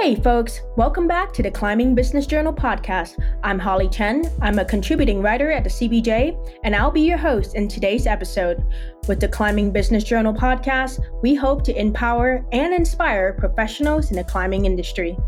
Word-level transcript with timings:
Hey, 0.00 0.14
folks, 0.14 0.60
welcome 0.76 1.08
back 1.08 1.32
to 1.32 1.42
the 1.42 1.50
Climbing 1.50 1.92
Business 1.92 2.24
Journal 2.24 2.52
podcast. 2.52 3.18
I'm 3.42 3.58
Holly 3.58 3.88
Chen. 3.88 4.30
I'm 4.40 4.60
a 4.60 4.64
contributing 4.64 5.20
writer 5.20 5.50
at 5.50 5.64
the 5.64 5.70
CBJ, 5.70 6.60
and 6.62 6.76
I'll 6.76 6.92
be 6.92 7.00
your 7.00 7.18
host 7.18 7.56
in 7.56 7.66
today's 7.66 8.06
episode. 8.06 8.64
With 9.08 9.18
the 9.18 9.26
Climbing 9.26 9.72
Business 9.72 10.04
Journal 10.04 10.32
podcast, 10.32 11.00
we 11.20 11.34
hope 11.34 11.64
to 11.64 11.78
empower 11.78 12.46
and 12.52 12.72
inspire 12.72 13.32
professionals 13.32 14.10
in 14.10 14.16
the 14.16 14.22
climbing 14.22 14.66
industry. 14.66 15.18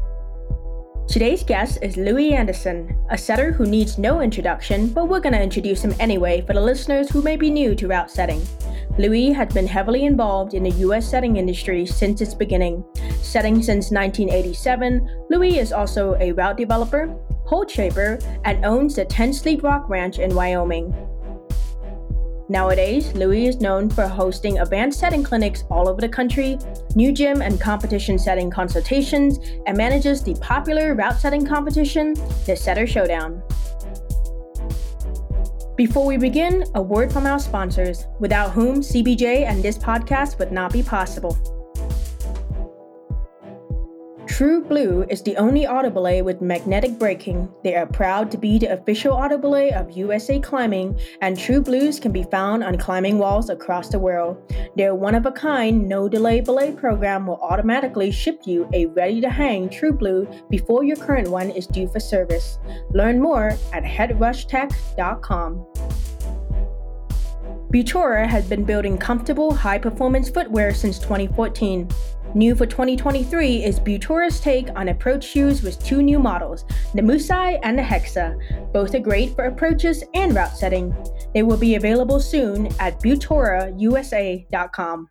Today's 1.09 1.43
guest 1.43 1.79
is 1.83 1.97
Louie 1.97 2.33
Anderson, 2.33 2.97
a 3.11 3.19
setter 3.19 3.51
who 3.51 3.67
needs 3.67 3.99
no 3.99 4.21
introduction, 4.21 4.91
but 4.91 5.09
we're 5.09 5.19
going 5.19 5.33
to 5.33 5.43
introduce 5.43 5.85
him 5.85 5.95
anyway 5.99 6.43
for 6.47 6.53
the 6.53 6.61
listeners 6.61 7.11
who 7.11 7.23
may 7.23 7.37
be 7.37 7.51
new 7.51 7.75
to 7.75 7.89
route 7.89 8.11
setting. 8.11 8.41
Louie 8.99 9.33
has 9.33 9.53
been 9.53 9.67
heavily 9.67 10.05
involved 10.05 10.55
in 10.55 10.65
the 10.65 10.71
U.S. 10.71 11.09
setting 11.09 11.37
industry 11.37 11.87
since 11.87 12.21
its 12.21 12.35
beginning. 12.35 12.85
Setting 13.23 13.63
since 13.63 13.91
1987, 13.91 15.27
Louie 15.31 15.59
is 15.59 15.73
also 15.73 16.17
a 16.21 16.33
route 16.33 16.57
developer, 16.57 17.17
hold 17.47 17.71
shaper, 17.71 18.19
and 18.45 18.65
owns 18.65 18.97
the 18.97 19.05
Ten 19.05 19.33
Sleep 19.33 19.63
Rock 19.63 19.89
Ranch 19.89 20.19
in 20.19 20.35
Wyoming. 20.35 20.93
Nowadays, 22.49 23.15
Louie 23.15 23.47
is 23.47 23.61
known 23.61 23.89
for 23.89 24.09
hosting 24.09 24.59
advanced 24.59 24.99
setting 24.99 25.23
clinics 25.23 25.63
all 25.71 25.89
over 25.89 26.01
the 26.01 26.09
country, 26.09 26.59
new 26.97 27.13
gym 27.13 27.43
and 27.43 27.61
competition 27.61 28.19
setting 28.19 28.51
consultations, 28.51 29.39
and 29.67 29.77
manages 29.77 30.25
the 30.25 30.35
popular 30.41 30.97
route 30.97 31.21
setting 31.21 31.47
competition, 31.47 32.15
the 32.47 32.57
Setter 32.57 32.89
Showdown. 32.89 33.41
Before 35.81 36.05
we 36.05 36.19
begin, 36.19 36.63
a 36.75 36.83
word 36.83 37.11
from 37.11 37.25
our 37.25 37.39
sponsors, 37.39 38.07
without 38.19 38.51
whom 38.51 38.81
CBJ 38.81 39.45
and 39.47 39.63
this 39.63 39.79
podcast 39.79 40.39
would 40.39 40.53
not 40.53 40.75
be 40.75 40.83
possible. 40.83 41.60
TRUBLUE 44.41 45.05
is 45.11 45.23
the 45.23 45.37
only 45.37 45.67
auto 45.67 45.91
belay 45.91 46.23
with 46.23 46.41
magnetic 46.41 46.99
braking. 46.99 47.47
They 47.63 47.75
are 47.75 47.85
proud 47.85 48.31
to 48.31 48.39
be 48.39 48.59
the 48.59 48.73
official 48.73 49.13
auto 49.13 49.37
belay 49.37 49.71
of 49.73 49.91
USA 49.91 50.41
Climbing, 50.41 50.99
and 51.21 51.37
TRUBLUEs 51.37 52.01
can 52.01 52.11
be 52.11 52.23
found 52.23 52.65
on 52.65 52.79
climbing 52.79 53.19
walls 53.19 53.51
across 53.51 53.91
the 53.91 53.99
world. 53.99 54.39
Their 54.77 54.95
one 54.95 55.15
of 55.15 55.27
a 55.27 55.31
kind, 55.31 55.87
no 55.87 56.09
delay 56.09 56.41
belay 56.41 56.73
program 56.73 57.27
will 57.27 57.39
automatically 57.43 58.11
ship 58.11 58.41
you 58.47 58.67
a 58.73 58.87
ready 58.87 59.21
to 59.21 59.29
hang 59.29 59.69
TRUBLUE 59.69 60.49
before 60.49 60.85
your 60.85 60.97
current 60.97 61.29
one 61.29 61.51
is 61.51 61.67
due 61.67 61.89
for 61.89 62.01
service. 62.01 62.59
Learn 62.95 63.21
more 63.21 63.51
at 63.75 63.85
headrushtech.com. 63.85 65.67
Butora 67.71 68.27
has 68.27 68.49
been 68.49 68.65
building 68.65 68.97
comfortable, 68.97 69.55
high 69.55 69.79
performance 69.79 70.29
footwear 70.31 70.73
since 70.73 70.99
2014. 70.99 71.89
New 72.35 72.55
for 72.55 72.65
2023 72.65 73.65
is 73.65 73.81
Butora's 73.81 74.41
take 74.41 74.69
on 74.77 74.91
approach 74.91 75.25
shoes 75.25 75.65
with 75.65 75.85
two 75.85 76.01
new 76.01 76.21
models, 76.21 76.65
the 76.95 77.03
Musai 77.03 77.59
and 77.65 77.77
the 77.77 77.83
Hexa. 77.83 78.73
Both 78.73 78.95
are 78.95 79.01
great 79.01 79.35
for 79.35 79.47
approaches 79.47 80.05
and 80.15 80.33
route 80.33 80.57
setting. 80.57 80.95
They 81.35 81.43
will 81.43 81.57
be 81.57 81.75
available 81.75 82.21
soon 82.21 82.69
at 82.79 83.03
butorausa.com. 83.03 85.09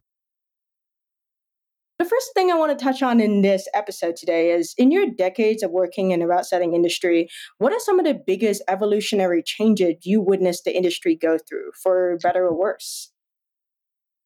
The 1.97 2.05
first 2.05 2.33
thing 2.33 2.51
I 2.51 2.55
want 2.55 2.79
to 2.79 2.81
touch 2.81 3.03
on 3.03 3.19
in 3.19 3.41
this 3.41 3.67
episode 3.73 4.15
today 4.15 4.51
is 4.51 4.73
in 4.77 4.89
your 4.89 5.07
decades 5.07 5.61
of 5.61 5.71
working 5.71 6.11
in 6.11 6.21
the 6.21 6.27
route 6.27 6.45
setting 6.45 6.73
industry, 6.73 7.27
what 7.57 7.73
are 7.73 7.81
some 7.81 7.99
of 7.99 8.05
the 8.05 8.17
biggest 8.25 8.63
evolutionary 8.69 9.43
changes 9.43 9.95
you 10.03 10.21
witnessed 10.21 10.63
the 10.63 10.73
industry 10.73 11.17
go 11.17 11.37
through, 11.37 11.71
for 11.83 12.17
better 12.23 12.45
or 12.45 12.57
worse? 12.57 13.11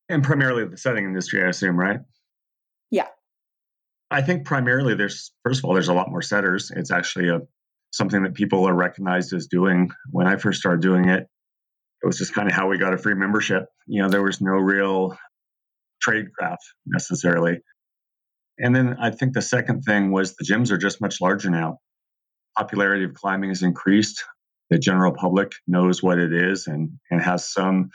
And 0.09 0.23
primarily 0.23 0.65
the 0.65 0.77
setting 0.77 1.05
industry, 1.05 1.43
I 1.43 1.47
assume, 1.47 1.79
right? 1.79 1.99
Yeah. 2.93 3.07
I 4.11 4.21
think 4.21 4.45
primarily 4.45 4.93
there's, 4.93 5.33
first 5.43 5.59
of 5.59 5.65
all, 5.65 5.73
there's 5.73 5.87
a 5.87 5.93
lot 5.95 6.11
more 6.11 6.21
setters. 6.21 6.71
It's 6.73 6.91
actually 6.91 7.29
a 7.29 7.39
something 7.91 8.21
that 8.23 8.35
people 8.35 8.67
are 8.69 8.73
recognized 8.73 9.33
as 9.33 9.47
doing. 9.47 9.89
When 10.11 10.27
I 10.27 10.35
first 10.35 10.59
started 10.59 10.81
doing 10.81 11.09
it, 11.09 11.23
it 11.23 12.05
was 12.05 12.19
just 12.19 12.35
kind 12.35 12.47
of 12.47 12.55
how 12.55 12.67
we 12.67 12.77
got 12.77 12.93
a 12.93 12.99
free 12.99 13.15
membership. 13.15 13.65
You 13.87 14.03
know, 14.03 14.09
there 14.09 14.21
was 14.21 14.41
no 14.41 14.51
real 14.51 15.17
tradecraft 16.07 16.57
necessarily. 16.85 17.61
And 18.59 18.75
then 18.75 18.97
I 19.01 19.09
think 19.09 19.33
the 19.33 19.41
second 19.41 19.81
thing 19.81 20.11
was 20.11 20.35
the 20.35 20.45
gyms 20.45 20.69
are 20.69 20.77
just 20.77 21.01
much 21.01 21.19
larger 21.19 21.49
now. 21.49 21.79
Popularity 22.55 23.05
of 23.05 23.15
climbing 23.15 23.49
has 23.49 23.63
increased. 23.63 24.23
The 24.69 24.77
general 24.77 25.13
public 25.13 25.51
knows 25.67 26.03
what 26.03 26.19
it 26.19 26.31
is 26.31 26.67
and, 26.67 26.99
and 27.09 27.21
has 27.21 27.51
some 27.51 27.89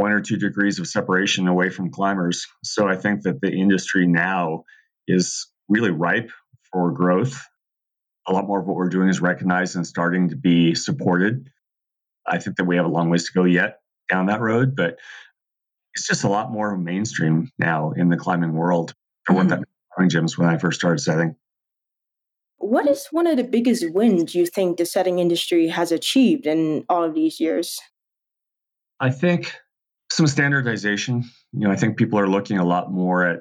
one 0.00 0.12
or 0.12 0.22
two 0.22 0.38
degrees 0.38 0.78
of 0.78 0.86
separation 0.86 1.46
away 1.46 1.68
from 1.68 1.90
climbers. 1.90 2.46
So 2.64 2.88
I 2.88 2.96
think 2.96 3.20
that 3.24 3.42
the 3.42 3.52
industry 3.52 4.06
now 4.06 4.64
is 5.06 5.46
really 5.68 5.90
ripe 5.90 6.30
for 6.72 6.90
growth. 6.90 7.38
A 8.26 8.32
lot 8.32 8.46
more 8.46 8.60
of 8.60 8.66
what 8.66 8.76
we're 8.76 8.88
doing 8.88 9.10
is 9.10 9.20
recognized 9.20 9.76
and 9.76 9.86
starting 9.86 10.30
to 10.30 10.36
be 10.36 10.74
supported. 10.74 11.50
I 12.26 12.38
think 12.38 12.56
that 12.56 12.64
we 12.64 12.76
have 12.76 12.86
a 12.86 12.88
long 12.88 13.10
ways 13.10 13.26
to 13.26 13.32
go 13.34 13.44
yet 13.44 13.80
down 14.08 14.26
that 14.26 14.40
road, 14.40 14.74
but 14.74 14.96
it's 15.92 16.06
just 16.06 16.24
a 16.24 16.28
lot 16.28 16.50
more 16.50 16.78
mainstream 16.78 17.50
now 17.58 17.90
in 17.90 18.08
the 18.08 18.16
climbing 18.16 18.54
world. 18.54 18.94
There 19.28 19.36
weren't 19.36 19.50
mm. 19.50 19.58
that 19.58 19.68
many 19.98 20.08
gyms 20.08 20.38
when 20.38 20.48
I 20.48 20.56
first 20.56 20.80
started 20.80 21.00
setting. 21.00 21.36
What 22.56 22.88
is 22.88 23.06
one 23.10 23.26
of 23.26 23.36
the 23.36 23.44
biggest 23.44 23.84
wins 23.90 24.34
you 24.34 24.46
think 24.46 24.78
the 24.78 24.86
setting 24.86 25.18
industry 25.18 25.68
has 25.68 25.92
achieved 25.92 26.46
in 26.46 26.86
all 26.88 27.04
of 27.04 27.14
these 27.14 27.38
years? 27.38 27.78
I 28.98 29.10
think 29.10 29.54
some 30.20 30.26
standardization. 30.26 31.24
You 31.52 31.66
know, 31.66 31.70
I 31.70 31.76
think 31.76 31.96
people 31.96 32.18
are 32.18 32.28
looking 32.28 32.58
a 32.58 32.64
lot 32.64 32.92
more 32.92 33.24
at 33.24 33.40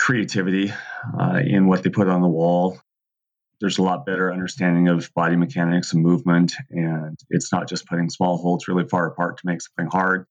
creativity 0.00 0.72
uh, 1.18 1.40
in 1.44 1.68
what 1.68 1.84
they 1.84 1.90
put 1.90 2.08
on 2.08 2.20
the 2.20 2.28
wall. 2.28 2.78
There's 3.60 3.78
a 3.78 3.82
lot 3.82 4.04
better 4.04 4.32
understanding 4.32 4.88
of 4.88 5.08
body 5.14 5.36
mechanics 5.36 5.92
and 5.92 6.02
movement, 6.02 6.52
and 6.68 7.16
it's 7.30 7.52
not 7.52 7.68
just 7.68 7.86
putting 7.86 8.10
small 8.10 8.38
holes 8.38 8.66
really 8.66 8.88
far 8.88 9.06
apart 9.06 9.38
to 9.38 9.46
make 9.46 9.60
something 9.62 9.88
hard 9.90 10.26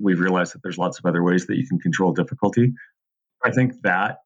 we've 0.00 0.18
realized 0.18 0.54
that 0.54 0.62
there's 0.62 0.78
lots 0.78 0.98
of 0.98 1.06
other 1.06 1.22
ways 1.22 1.46
that 1.46 1.58
you 1.58 1.68
can 1.68 1.78
control 1.78 2.12
difficulty. 2.12 2.72
I 3.44 3.50
think 3.50 3.74
that 3.82 4.18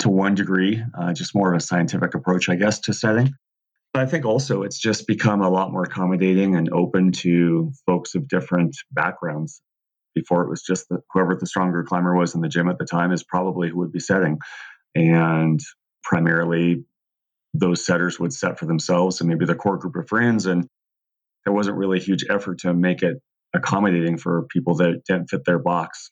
to 0.00 0.08
one 0.08 0.34
degree, 0.34 0.82
uh, 0.98 1.12
just 1.12 1.34
more 1.34 1.52
of 1.52 1.58
a 1.58 1.60
scientific 1.60 2.14
approach, 2.14 2.48
I 2.48 2.54
guess, 2.54 2.78
to 2.80 2.94
setting. 2.94 3.34
But 3.92 4.02
I 4.02 4.06
think 4.06 4.24
also 4.24 4.62
it's 4.62 4.78
just 4.78 5.06
become 5.06 5.40
a 5.40 5.50
lot 5.50 5.72
more 5.72 5.82
accommodating 5.82 6.54
and 6.54 6.70
open 6.72 7.12
to 7.12 7.72
folks 7.86 8.14
of 8.14 8.28
different 8.28 8.76
backgrounds. 8.92 9.60
Before 10.14 10.42
it 10.42 10.48
was 10.48 10.62
just 10.62 10.88
that 10.88 11.00
whoever 11.12 11.36
the 11.36 11.46
stronger 11.46 11.84
climber 11.84 12.14
was 12.14 12.34
in 12.34 12.40
the 12.40 12.48
gym 12.48 12.68
at 12.68 12.78
the 12.78 12.84
time 12.84 13.12
is 13.12 13.22
probably 13.22 13.68
who 13.68 13.78
would 13.78 13.92
be 13.92 14.00
setting. 14.00 14.38
And 14.94 15.60
primarily, 16.02 16.84
those 17.54 17.84
setters 17.84 18.18
would 18.18 18.32
set 18.32 18.58
for 18.58 18.66
themselves 18.66 19.20
and 19.20 19.28
maybe 19.28 19.44
their 19.44 19.54
core 19.54 19.78
group 19.78 19.96
of 19.96 20.08
friends. 20.08 20.46
And 20.46 20.66
there 21.44 21.52
wasn't 21.52 21.76
really 21.76 21.98
a 21.98 22.02
huge 22.02 22.24
effort 22.28 22.58
to 22.60 22.74
make 22.74 23.02
it 23.02 23.18
accommodating 23.54 24.18
for 24.18 24.46
people 24.50 24.76
that 24.76 25.04
didn't 25.06 25.28
fit 25.28 25.44
their 25.44 25.58
box. 25.58 26.10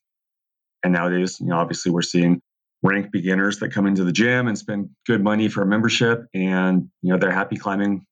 And 0.83 0.93
nowadays, 0.93 1.39
you 1.41 1.47
know, 1.47 1.57
obviously 1.57 1.91
we're 1.91 2.03
seeing 2.03 2.41
rank 2.83 3.11
beginners 3.11 3.59
that 3.59 3.73
come 3.73 3.87
into 3.87 4.05
the 4.05 4.13
gym 4.13 4.47
and 4.47 4.57
spend 4.57 4.91
good 5.07 5.23
money 5.23 5.49
for 5.49 5.63
a 5.63 5.67
membership 5.67 6.27
and 6.34 6.89
you 7.03 7.11
know 7.11 7.19
they're 7.19 7.33
happy 7.33 7.57
climbing 7.57 8.07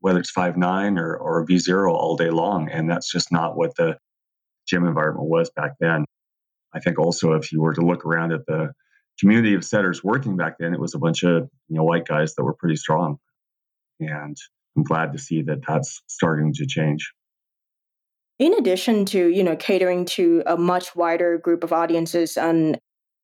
whether 0.00 0.18
it's 0.18 0.30
five 0.30 0.56
nine 0.56 0.98
or, 0.98 1.14
or 1.14 1.44
V 1.44 1.58
zero 1.58 1.94
all 1.94 2.16
day 2.16 2.30
long. 2.30 2.70
And 2.70 2.90
that's 2.90 3.10
just 3.10 3.30
not 3.30 3.56
what 3.56 3.76
the 3.76 3.96
gym 4.70 4.86
environment 4.86 5.28
was 5.28 5.50
back 5.50 5.72
then. 5.80 6.04
I 6.72 6.80
think 6.80 6.98
also 6.98 7.32
if 7.32 7.52
you 7.52 7.60
were 7.60 7.74
to 7.74 7.80
look 7.80 8.06
around 8.06 8.32
at 8.32 8.46
the 8.46 8.72
community 9.18 9.54
of 9.54 9.64
setters 9.64 10.02
working 10.02 10.36
back 10.36 10.54
then, 10.58 10.72
it 10.72 10.80
was 10.80 10.94
a 10.94 10.98
bunch 10.98 11.24
of 11.24 11.48
you 11.68 11.76
know 11.76 11.84
white 11.84 12.06
guys 12.06 12.34
that 12.36 12.44
were 12.44 12.54
pretty 12.54 12.76
strong. 12.76 13.18
And 13.98 14.36
I'm 14.76 14.84
glad 14.84 15.12
to 15.12 15.18
see 15.18 15.42
that 15.42 15.60
that's 15.66 16.00
starting 16.06 16.54
to 16.54 16.66
change 16.66 17.12
in 18.40 18.54
addition 18.54 19.04
to 19.04 19.28
you 19.28 19.44
know 19.44 19.54
catering 19.54 20.04
to 20.06 20.42
a 20.46 20.56
much 20.56 20.96
wider 20.96 21.38
group 21.38 21.62
of 21.62 21.72
audiences 21.72 22.36
on 22.36 22.76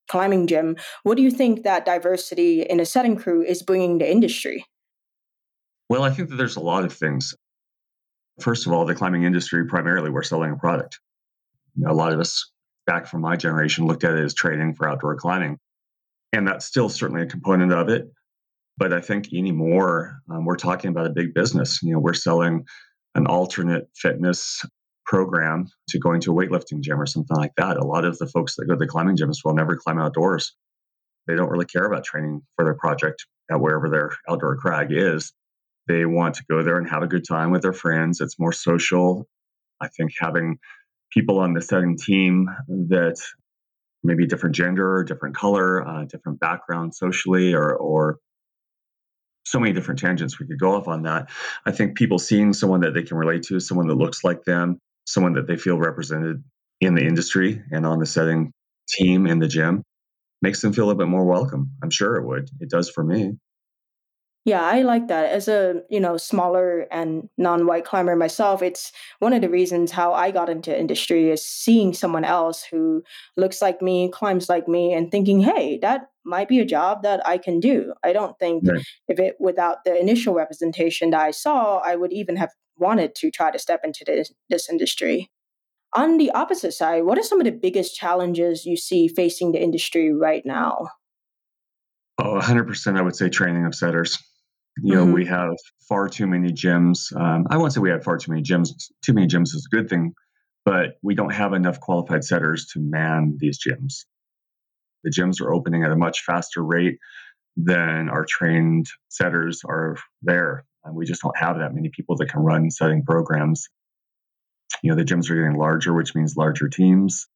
climbing 0.08 0.46
gym 0.46 0.76
what 1.02 1.16
do 1.16 1.22
you 1.22 1.30
think 1.32 1.64
that 1.64 1.84
diversity 1.84 2.62
in 2.62 2.78
a 2.78 2.86
setting 2.86 3.16
crew 3.16 3.42
is 3.42 3.62
bringing 3.62 3.98
to 3.98 4.08
industry 4.08 4.64
well 5.88 6.04
i 6.04 6.10
think 6.10 6.28
that 6.28 6.36
there's 6.36 6.56
a 6.56 6.60
lot 6.60 6.84
of 6.84 6.92
things 6.92 7.34
first 8.40 8.66
of 8.66 8.72
all 8.72 8.84
the 8.84 8.94
climbing 8.94 9.24
industry 9.24 9.66
primarily 9.66 10.10
we're 10.10 10.22
selling 10.22 10.52
a 10.52 10.56
product 10.56 11.00
you 11.76 11.84
know, 11.84 11.92
a 11.92 11.94
lot 11.94 12.12
of 12.12 12.20
us 12.20 12.50
back 12.86 13.06
from 13.06 13.20
my 13.20 13.36
generation 13.36 13.86
looked 13.86 14.04
at 14.04 14.14
it 14.14 14.24
as 14.24 14.34
training 14.34 14.74
for 14.74 14.88
outdoor 14.88 15.16
climbing 15.16 15.58
and 16.32 16.46
that's 16.46 16.66
still 16.66 16.88
certainly 16.88 17.22
a 17.22 17.26
component 17.26 17.72
of 17.72 17.88
it 17.88 18.10
but 18.76 18.92
i 18.92 19.00
think 19.00 19.32
anymore 19.32 20.20
um, 20.30 20.44
we're 20.44 20.56
talking 20.56 20.90
about 20.90 21.06
a 21.06 21.10
big 21.10 21.34
business 21.34 21.82
you 21.82 21.92
know 21.92 21.98
we're 21.98 22.14
selling 22.14 22.64
an 23.14 23.26
alternate 23.26 23.88
fitness 23.94 24.64
program 25.06 25.68
to 25.88 25.98
going 25.98 26.20
to 26.20 26.32
a 26.32 26.34
weightlifting 26.34 26.80
gym 26.80 27.00
or 27.00 27.06
something 27.06 27.36
like 27.36 27.52
that. 27.56 27.76
A 27.76 27.84
lot 27.84 28.04
of 28.04 28.18
the 28.18 28.26
folks 28.26 28.56
that 28.56 28.66
go 28.66 28.74
to 28.74 28.78
the 28.78 28.86
climbing 28.86 29.16
gyms 29.16 29.38
will 29.44 29.54
never 29.54 29.76
climb 29.76 29.98
outdoors. 29.98 30.54
They 31.26 31.34
don't 31.34 31.48
really 31.48 31.64
care 31.64 31.84
about 31.84 32.04
training 32.04 32.42
for 32.56 32.64
their 32.64 32.74
project 32.74 33.24
at 33.50 33.60
wherever 33.60 33.88
their 33.88 34.10
outdoor 34.28 34.56
crag 34.56 34.88
is. 34.90 35.32
They 35.88 36.04
want 36.04 36.34
to 36.36 36.44
go 36.50 36.62
there 36.62 36.76
and 36.76 36.88
have 36.90 37.02
a 37.02 37.06
good 37.06 37.24
time 37.26 37.52
with 37.52 37.62
their 37.62 37.72
friends. 37.72 38.20
It's 38.20 38.38
more 38.38 38.52
social. 38.52 39.28
I 39.80 39.88
think 39.88 40.12
having 40.18 40.58
people 41.12 41.38
on 41.38 41.54
the 41.54 41.62
setting 41.62 41.96
team 41.96 42.48
that 42.68 43.20
maybe 44.02 44.26
different 44.26 44.54
gender, 44.54 45.04
different 45.04 45.36
color, 45.36 45.86
uh, 45.86 46.04
different 46.04 46.38
background 46.40 46.94
socially, 46.94 47.54
or, 47.54 47.74
or 47.74 48.18
so 49.44 49.60
many 49.60 49.72
different 49.72 50.00
tangents 50.00 50.38
we 50.38 50.46
could 50.46 50.58
go 50.58 50.74
off 50.74 50.88
on 50.88 51.02
that. 51.02 51.30
I 51.64 51.72
think 51.72 51.96
people 51.96 52.18
seeing 52.18 52.52
someone 52.52 52.80
that 52.80 52.94
they 52.94 53.02
can 53.02 53.16
relate 53.16 53.44
to, 53.44 53.60
someone 53.60 53.86
that 53.88 53.94
looks 53.94 54.24
like 54.24 54.42
them, 54.44 54.78
someone 55.06 55.34
that 55.34 55.46
they 55.46 55.56
feel 55.56 55.78
represented 55.78 56.42
in 56.80 56.94
the 56.94 57.02
industry 57.02 57.62
and 57.70 57.86
on 57.86 57.98
the 57.98 58.06
setting 58.06 58.52
team 58.88 59.26
in 59.26 59.38
the 59.38 59.48
gym 59.48 59.82
makes 60.42 60.60
them 60.60 60.72
feel 60.72 60.90
a 60.90 60.94
bit 60.94 61.08
more 61.08 61.24
welcome. 61.24 61.72
I'm 61.82 61.90
sure 61.90 62.16
it 62.16 62.26
would. 62.26 62.48
It 62.60 62.70
does 62.70 62.90
for 62.90 63.02
me. 63.02 63.38
Yeah, 64.46 64.62
I 64.62 64.82
like 64.82 65.08
that. 65.08 65.32
As 65.32 65.48
a, 65.48 65.82
you 65.90 65.98
know, 65.98 66.16
smaller 66.16 66.86
and 66.92 67.28
non-white 67.36 67.84
climber 67.84 68.14
myself, 68.14 68.62
it's 68.62 68.92
one 69.18 69.32
of 69.32 69.42
the 69.42 69.50
reasons 69.50 69.90
how 69.90 70.14
I 70.14 70.30
got 70.30 70.48
into 70.48 70.78
industry 70.78 71.30
is 71.32 71.44
seeing 71.44 71.92
someone 71.92 72.24
else 72.24 72.62
who 72.62 73.02
looks 73.36 73.60
like 73.60 73.82
me, 73.82 74.08
climbs 74.08 74.48
like 74.48 74.68
me 74.68 74.92
and 74.92 75.10
thinking, 75.10 75.40
"Hey, 75.40 75.78
that 75.82 76.10
might 76.24 76.46
be 76.46 76.60
a 76.60 76.64
job 76.64 77.02
that 77.02 77.26
I 77.26 77.38
can 77.38 77.58
do." 77.58 77.92
I 78.04 78.12
don't 78.12 78.38
think 78.38 78.62
right. 78.68 78.80
if 79.08 79.18
it 79.18 79.34
without 79.40 79.78
the 79.84 79.98
initial 79.98 80.32
representation 80.32 81.10
that 81.10 81.20
I 81.20 81.32
saw, 81.32 81.78
I 81.78 81.96
would 81.96 82.12
even 82.12 82.36
have 82.36 82.50
wanted 82.78 83.16
to 83.16 83.32
try 83.32 83.50
to 83.50 83.58
step 83.58 83.80
into 83.82 84.04
this, 84.06 84.32
this 84.48 84.70
industry. 84.70 85.28
On 85.96 86.18
the 86.18 86.30
opposite 86.30 86.72
side, 86.72 87.02
what 87.02 87.18
are 87.18 87.24
some 87.24 87.40
of 87.40 87.46
the 87.46 87.50
biggest 87.50 87.96
challenges 87.96 88.64
you 88.64 88.76
see 88.76 89.08
facing 89.08 89.50
the 89.50 89.60
industry 89.60 90.12
right 90.14 90.46
now? 90.46 90.86
Oh, 92.18 92.38
100% 92.40 92.96
I 92.96 93.02
would 93.02 93.16
say 93.16 93.28
training 93.28 93.66
of 93.66 93.74
setters 93.74 94.22
you 94.82 94.94
know, 94.94 95.04
mm-hmm. 95.04 95.12
we 95.12 95.26
have 95.26 95.54
far 95.88 96.08
too 96.08 96.26
many 96.26 96.52
gyms. 96.52 97.14
Um, 97.18 97.46
I 97.48 97.56
won't 97.56 97.72
say 97.72 97.80
we 97.80 97.90
have 97.90 98.04
far 98.04 98.18
too 98.18 98.30
many 98.30 98.42
gyms. 98.42 98.70
Too 99.02 99.14
many 99.14 99.26
gyms 99.26 99.54
is 99.54 99.68
a 99.70 99.74
good 99.74 99.88
thing, 99.88 100.12
but 100.64 100.96
we 101.02 101.14
don't 101.14 101.32
have 101.32 101.54
enough 101.54 101.80
qualified 101.80 102.24
setters 102.24 102.66
to 102.72 102.80
man 102.80 103.36
these 103.38 103.58
gyms. 103.58 104.04
The 105.04 105.10
gyms 105.10 105.40
are 105.40 105.52
opening 105.52 105.84
at 105.84 105.92
a 105.92 105.96
much 105.96 106.22
faster 106.24 106.62
rate 106.62 106.98
than 107.56 108.10
our 108.10 108.26
trained 108.28 108.86
setters 109.08 109.62
are 109.66 109.96
there. 110.22 110.64
And 110.84 110.94
we 110.94 111.06
just 111.06 111.22
don't 111.22 111.36
have 111.36 111.58
that 111.58 111.74
many 111.74 111.90
people 111.94 112.16
that 112.16 112.28
can 112.28 112.42
run 112.42 112.70
setting 112.70 113.02
programs. 113.02 113.68
You 114.82 114.90
know, 114.90 114.96
the 114.96 115.04
gyms 115.04 115.30
are 115.30 115.36
getting 115.36 115.58
larger, 115.58 115.94
which 115.94 116.14
means 116.14 116.36
larger 116.36 116.68
teams. 116.68 117.28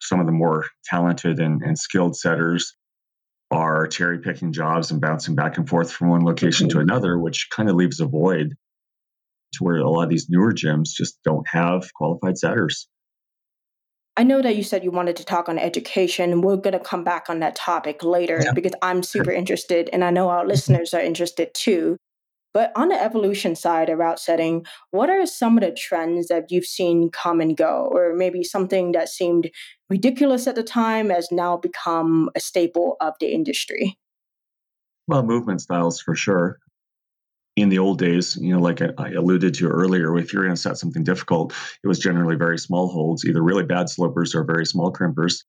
Some 0.00 0.20
of 0.20 0.26
the 0.26 0.32
more 0.32 0.66
talented 0.84 1.40
and, 1.40 1.62
and 1.62 1.76
skilled 1.76 2.16
setters 2.16 2.76
are 3.50 3.86
cherry 3.86 4.18
picking 4.18 4.52
jobs 4.52 4.90
and 4.90 5.00
bouncing 5.00 5.34
back 5.34 5.56
and 5.56 5.68
forth 5.68 5.92
from 5.92 6.08
one 6.08 6.24
location 6.24 6.68
to 6.68 6.76
mm-hmm. 6.76 6.90
another, 6.90 7.18
which 7.18 7.48
kind 7.50 7.68
of 7.68 7.76
leaves 7.76 8.00
a 8.00 8.06
void 8.06 8.54
to 9.54 9.64
where 9.64 9.76
a 9.76 9.88
lot 9.88 10.04
of 10.04 10.10
these 10.10 10.28
newer 10.28 10.52
gyms 10.52 10.90
just 10.92 11.18
don't 11.24 11.46
have 11.48 11.92
qualified 11.94 12.36
setters. 12.36 12.88
I 14.16 14.22
know 14.22 14.40
that 14.40 14.56
you 14.56 14.62
said 14.62 14.82
you 14.82 14.90
wanted 14.90 15.16
to 15.16 15.24
talk 15.24 15.48
on 15.48 15.58
education. 15.58 16.40
We're 16.40 16.56
going 16.56 16.72
to 16.72 16.80
come 16.80 17.04
back 17.04 17.28
on 17.28 17.40
that 17.40 17.54
topic 17.54 18.02
later 18.02 18.40
yeah. 18.42 18.52
because 18.52 18.72
I'm 18.80 19.02
super 19.02 19.30
interested 19.30 19.90
and 19.92 20.02
I 20.02 20.10
know 20.10 20.30
our 20.30 20.40
mm-hmm. 20.40 20.48
listeners 20.48 20.94
are 20.94 21.00
interested 21.00 21.52
too. 21.54 21.98
But 22.56 22.72
on 22.74 22.88
the 22.88 22.94
evolution 22.98 23.54
side 23.54 23.90
of 23.90 23.98
route 23.98 24.18
setting, 24.18 24.64
what 24.90 25.10
are 25.10 25.26
some 25.26 25.58
of 25.58 25.62
the 25.62 25.72
trends 25.72 26.28
that 26.28 26.50
you've 26.50 26.64
seen 26.64 27.10
come 27.10 27.42
and 27.42 27.54
go, 27.54 27.86
or 27.92 28.14
maybe 28.14 28.42
something 28.42 28.92
that 28.92 29.10
seemed 29.10 29.50
ridiculous 29.90 30.46
at 30.46 30.54
the 30.54 30.62
time 30.62 31.10
has 31.10 31.28
now 31.30 31.58
become 31.58 32.30
a 32.34 32.40
staple 32.40 32.96
of 32.98 33.12
the 33.20 33.26
industry? 33.26 33.98
Well, 35.06 35.22
movement 35.22 35.60
styles 35.60 36.00
for 36.00 36.14
sure. 36.14 36.58
In 37.56 37.68
the 37.68 37.78
old 37.78 37.98
days, 37.98 38.38
you 38.40 38.54
know, 38.54 38.60
like 38.62 38.80
I 38.80 39.10
alluded 39.10 39.52
to 39.56 39.68
earlier, 39.68 40.16
if 40.16 40.32
you're 40.32 40.44
going 40.44 40.56
to 40.56 40.60
set 40.60 40.78
something 40.78 41.04
difficult, 41.04 41.52
it 41.84 41.88
was 41.88 41.98
generally 41.98 42.36
very 42.36 42.58
small 42.58 42.88
holds, 42.88 43.26
either 43.26 43.42
really 43.42 43.64
bad 43.64 43.90
slopers 43.90 44.34
or 44.34 44.44
very 44.44 44.64
small 44.64 44.90
crimpers. 44.90 45.44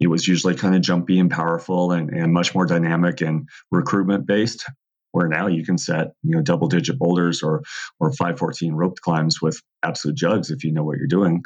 It 0.00 0.06
was 0.06 0.26
usually 0.26 0.54
kind 0.54 0.74
of 0.74 0.80
jumpy 0.80 1.18
and 1.18 1.30
powerful 1.30 1.92
and, 1.92 2.08
and 2.08 2.32
much 2.32 2.54
more 2.54 2.64
dynamic 2.64 3.20
and 3.20 3.50
recruitment 3.70 4.26
based 4.26 4.64
where 5.12 5.28
now 5.28 5.46
you 5.46 5.64
can 5.64 5.78
set 5.78 6.08
you 6.22 6.34
know 6.34 6.42
double 6.42 6.68
digit 6.68 6.98
boulders 6.98 7.42
or 7.42 7.62
or 8.00 8.10
514 8.12 8.72
roped 8.72 9.00
climbs 9.00 9.40
with 9.40 9.60
absolute 9.82 10.16
jugs 10.16 10.50
if 10.50 10.64
you 10.64 10.72
know 10.72 10.84
what 10.84 10.98
you're 10.98 11.06
doing. 11.06 11.42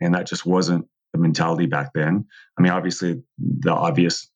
And 0.00 0.14
that 0.14 0.26
just 0.26 0.46
wasn't 0.46 0.86
the 1.12 1.18
mentality 1.18 1.66
back 1.66 1.92
then. 1.94 2.26
I 2.58 2.62
mean 2.62 2.72
obviously 2.72 3.22
the 3.38 3.72
obvious 3.72 4.30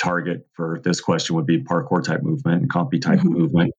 target 0.00 0.46
for 0.54 0.80
this 0.84 1.00
question 1.00 1.36
would 1.36 1.46
be 1.46 1.62
parkour 1.62 2.02
type 2.02 2.22
movement 2.22 2.62
and 2.62 2.70
compy 2.70 3.00
type 3.00 3.20
mm-hmm. 3.20 3.32
movement. 3.32 3.72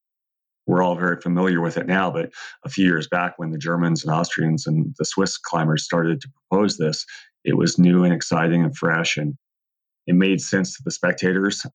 We're 0.67 0.81
all 0.81 0.95
very 0.95 1.21
familiar 1.21 1.61
with 1.61 1.77
it 1.77 1.85
now 1.85 2.09
but 2.09 2.31
a 2.63 2.69
few 2.69 2.85
years 2.85 3.07
back 3.07 3.37
when 3.37 3.51
the 3.51 3.57
germans 3.59 4.03
and 4.03 4.11
austrians 4.11 4.65
and 4.65 4.95
the 4.97 5.05
swiss 5.05 5.37
climbers 5.37 5.83
started 5.83 6.21
to 6.21 6.31
propose 6.49 6.77
this 6.77 7.05
it 7.43 7.55
was 7.55 7.77
new 7.77 8.03
and 8.03 8.11
exciting 8.11 8.63
and 8.63 8.75
fresh 8.75 9.15
and 9.15 9.35
it 10.07 10.15
made 10.15 10.41
sense 10.41 10.75
to 10.75 10.83
the 10.83 10.89
spectators 10.89 11.67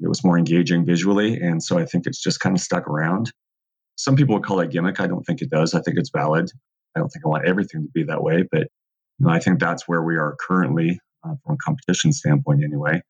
it 0.00 0.08
was 0.08 0.24
more 0.24 0.38
engaging 0.38 0.84
visually. 0.84 1.36
And 1.36 1.62
so 1.62 1.78
I 1.78 1.86
think 1.86 2.06
it's 2.06 2.20
just 2.20 2.40
kind 2.40 2.56
of 2.56 2.60
stuck 2.60 2.86
around. 2.86 3.32
Some 3.96 4.16
people 4.16 4.34
would 4.34 4.44
call 4.44 4.60
it 4.60 4.70
gimmick. 4.70 5.00
I 5.00 5.06
don't 5.06 5.24
think 5.24 5.40
it 5.40 5.50
does. 5.50 5.74
I 5.74 5.80
think 5.80 5.98
it's 5.98 6.10
valid. 6.10 6.50
I 6.94 7.00
don't 7.00 7.08
think 7.08 7.24
I 7.24 7.28
want 7.28 7.46
everything 7.46 7.82
to 7.82 7.88
be 7.94 8.04
that 8.04 8.22
way, 8.22 8.44
but 8.50 8.68
you 9.18 9.26
know, 9.26 9.30
I 9.30 9.38
think 9.38 9.58
that's 9.58 9.88
where 9.88 10.02
we 10.02 10.16
are 10.16 10.36
currently 10.46 11.00
uh, 11.24 11.34
from 11.44 11.54
a 11.54 11.58
competition 11.58 12.12
standpoint, 12.12 12.62
anyway. 12.62 13.02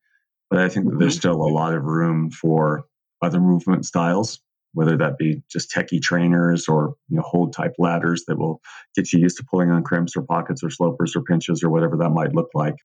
But 0.49 0.59
I 0.59 0.69
think 0.69 0.89
that 0.89 0.97
there's 0.99 1.13
mm-hmm. 1.13 1.19
still 1.19 1.41
a 1.41 1.51
lot 1.51 1.73
of 1.73 1.83
room 1.83 2.31
for 2.31 2.85
other 3.21 3.41
movement 3.41 3.85
styles, 3.85 4.39
whether 4.73 4.95
that 4.97 5.17
be 5.17 5.41
just 5.51 5.71
techie 5.71 6.01
trainers 6.01 6.67
or 6.69 6.95
you 7.09 7.17
know 7.17 7.23
hold 7.23 7.53
type 7.53 7.73
ladders 7.77 8.23
that 8.27 8.37
will 8.37 8.61
get 8.95 9.11
you 9.11 9.19
used 9.19 9.37
to 9.37 9.45
pulling 9.49 9.71
on 9.71 9.83
crimps 9.83 10.15
or 10.15 10.21
pockets 10.21 10.63
or 10.63 10.69
slopers 10.69 11.15
or 11.15 11.23
pinches 11.23 11.63
or 11.63 11.69
whatever 11.69 11.97
that 11.97 12.11
might 12.11 12.33
look 12.33 12.49
like. 12.53 12.75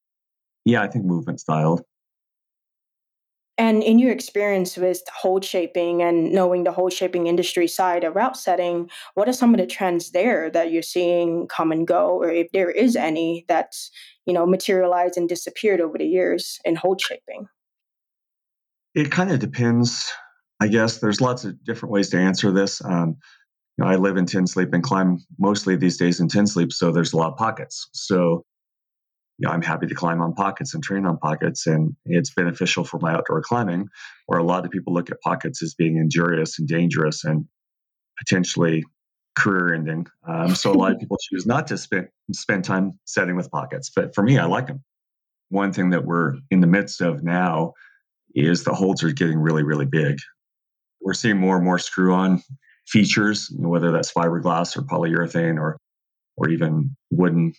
Yeah, 0.64 0.82
I 0.82 0.88
think 0.88 1.04
movement 1.04 1.40
style 1.40 1.84
and 3.62 3.80
in 3.84 4.00
your 4.00 4.10
experience 4.10 4.76
with 4.76 5.02
hold 5.14 5.44
shaping 5.44 6.02
and 6.02 6.32
knowing 6.32 6.64
the 6.64 6.72
hold 6.72 6.92
shaping 6.92 7.28
industry 7.28 7.68
side 7.68 8.02
of 8.02 8.16
route 8.16 8.36
setting, 8.36 8.90
what 9.14 9.28
are 9.28 9.32
some 9.32 9.54
of 9.54 9.60
the 9.60 9.68
trends 9.68 10.10
there 10.10 10.50
that 10.50 10.72
you're 10.72 10.82
seeing 10.82 11.46
come 11.46 11.70
and 11.70 11.86
go, 11.86 12.20
or 12.20 12.28
if 12.28 12.50
there 12.50 12.72
is 12.72 12.96
any 12.96 13.44
that's 13.46 13.92
you 14.26 14.34
know 14.34 14.46
materialized 14.46 15.16
and 15.16 15.28
disappeared 15.28 15.80
over 15.80 15.96
the 15.96 16.04
years 16.04 16.58
in 16.64 16.74
hold 16.74 17.00
shaping? 17.00 17.46
It 18.96 19.12
kind 19.12 19.30
of 19.30 19.38
depends. 19.38 20.12
I 20.60 20.66
guess 20.66 20.98
there's 20.98 21.20
lots 21.20 21.44
of 21.44 21.62
different 21.64 21.92
ways 21.92 22.10
to 22.10 22.18
answer 22.18 22.50
this. 22.50 22.84
Um, 22.84 23.16
you 23.78 23.84
know, 23.84 23.86
I 23.86 23.94
live 23.94 24.16
in 24.16 24.26
Ten 24.26 24.48
Sleep 24.48 24.70
and 24.72 24.82
climb 24.82 25.18
mostly 25.38 25.76
these 25.76 25.98
days 25.98 26.18
in 26.18 26.26
Ten 26.26 26.48
Sleep, 26.48 26.72
so 26.72 26.90
there's 26.90 27.12
a 27.12 27.16
lot 27.16 27.30
of 27.30 27.38
pockets. 27.38 27.88
So 27.92 28.44
you 29.38 29.48
know, 29.48 29.54
I'm 29.54 29.62
happy 29.62 29.86
to 29.86 29.94
climb 29.94 30.20
on 30.20 30.34
pockets 30.34 30.74
and 30.74 30.82
train 30.82 31.06
on 31.06 31.18
pockets, 31.18 31.66
and 31.66 31.96
it's 32.04 32.32
beneficial 32.32 32.84
for 32.84 32.98
my 33.00 33.12
outdoor 33.12 33.42
climbing. 33.42 33.88
Where 34.26 34.38
a 34.38 34.44
lot 34.44 34.64
of 34.64 34.70
people 34.70 34.92
look 34.94 35.10
at 35.10 35.20
pockets 35.20 35.62
as 35.62 35.74
being 35.74 35.96
injurious 35.96 36.58
and 36.58 36.68
dangerous 36.68 37.24
and 37.24 37.46
potentially 38.18 38.84
career-ending. 39.36 40.06
Um, 40.28 40.54
so 40.54 40.70
a 40.70 40.74
lot 40.74 40.92
of 40.92 40.98
people 41.00 41.18
choose 41.30 41.46
not 41.46 41.66
to 41.68 41.78
spend 41.78 42.08
spend 42.32 42.64
time 42.64 42.98
setting 43.04 43.36
with 43.36 43.50
pockets. 43.50 43.90
But 43.94 44.14
for 44.14 44.22
me, 44.22 44.38
I 44.38 44.44
like 44.44 44.66
them. 44.66 44.82
One 45.48 45.72
thing 45.72 45.90
that 45.90 46.04
we're 46.04 46.34
in 46.50 46.60
the 46.60 46.66
midst 46.66 47.00
of 47.00 47.22
now 47.22 47.72
is 48.34 48.64
the 48.64 48.74
holds 48.74 49.02
are 49.02 49.12
getting 49.12 49.38
really, 49.38 49.62
really 49.62 49.86
big. 49.86 50.16
We're 51.00 51.14
seeing 51.14 51.38
more 51.38 51.56
and 51.56 51.64
more 51.64 51.78
screw-on 51.78 52.42
features, 52.86 53.52
whether 53.54 53.90
that's 53.90 54.12
fiberglass 54.12 54.76
or 54.76 54.82
polyurethane 54.82 55.58
or 55.58 55.78
or 56.36 56.48
even 56.48 56.96
wooden 57.10 57.52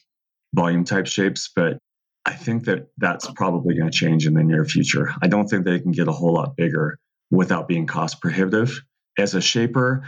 volume 0.53 0.83
type 0.83 1.07
shapes, 1.07 1.50
but 1.53 1.77
I 2.25 2.33
think 2.33 2.65
that 2.65 2.88
that's 2.98 3.29
probably 3.31 3.75
going 3.75 3.91
to 3.91 3.98
change 3.98 4.25
in 4.25 4.33
the 4.33 4.43
near 4.43 4.63
future. 4.65 5.13
I 5.22 5.27
don't 5.27 5.48
think 5.48 5.65
they 5.65 5.79
can 5.79 5.91
get 5.91 6.07
a 6.07 6.12
whole 6.12 6.33
lot 6.33 6.55
bigger 6.55 6.98
without 7.31 7.67
being 7.67 7.86
cost 7.86 8.22
prohibitive. 8.22 8.81
As 9.17 9.36
a 9.36 9.41
shaper, 9.41 10.03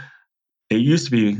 it 0.70 0.80
used 0.80 1.06
to 1.06 1.10
be, 1.10 1.38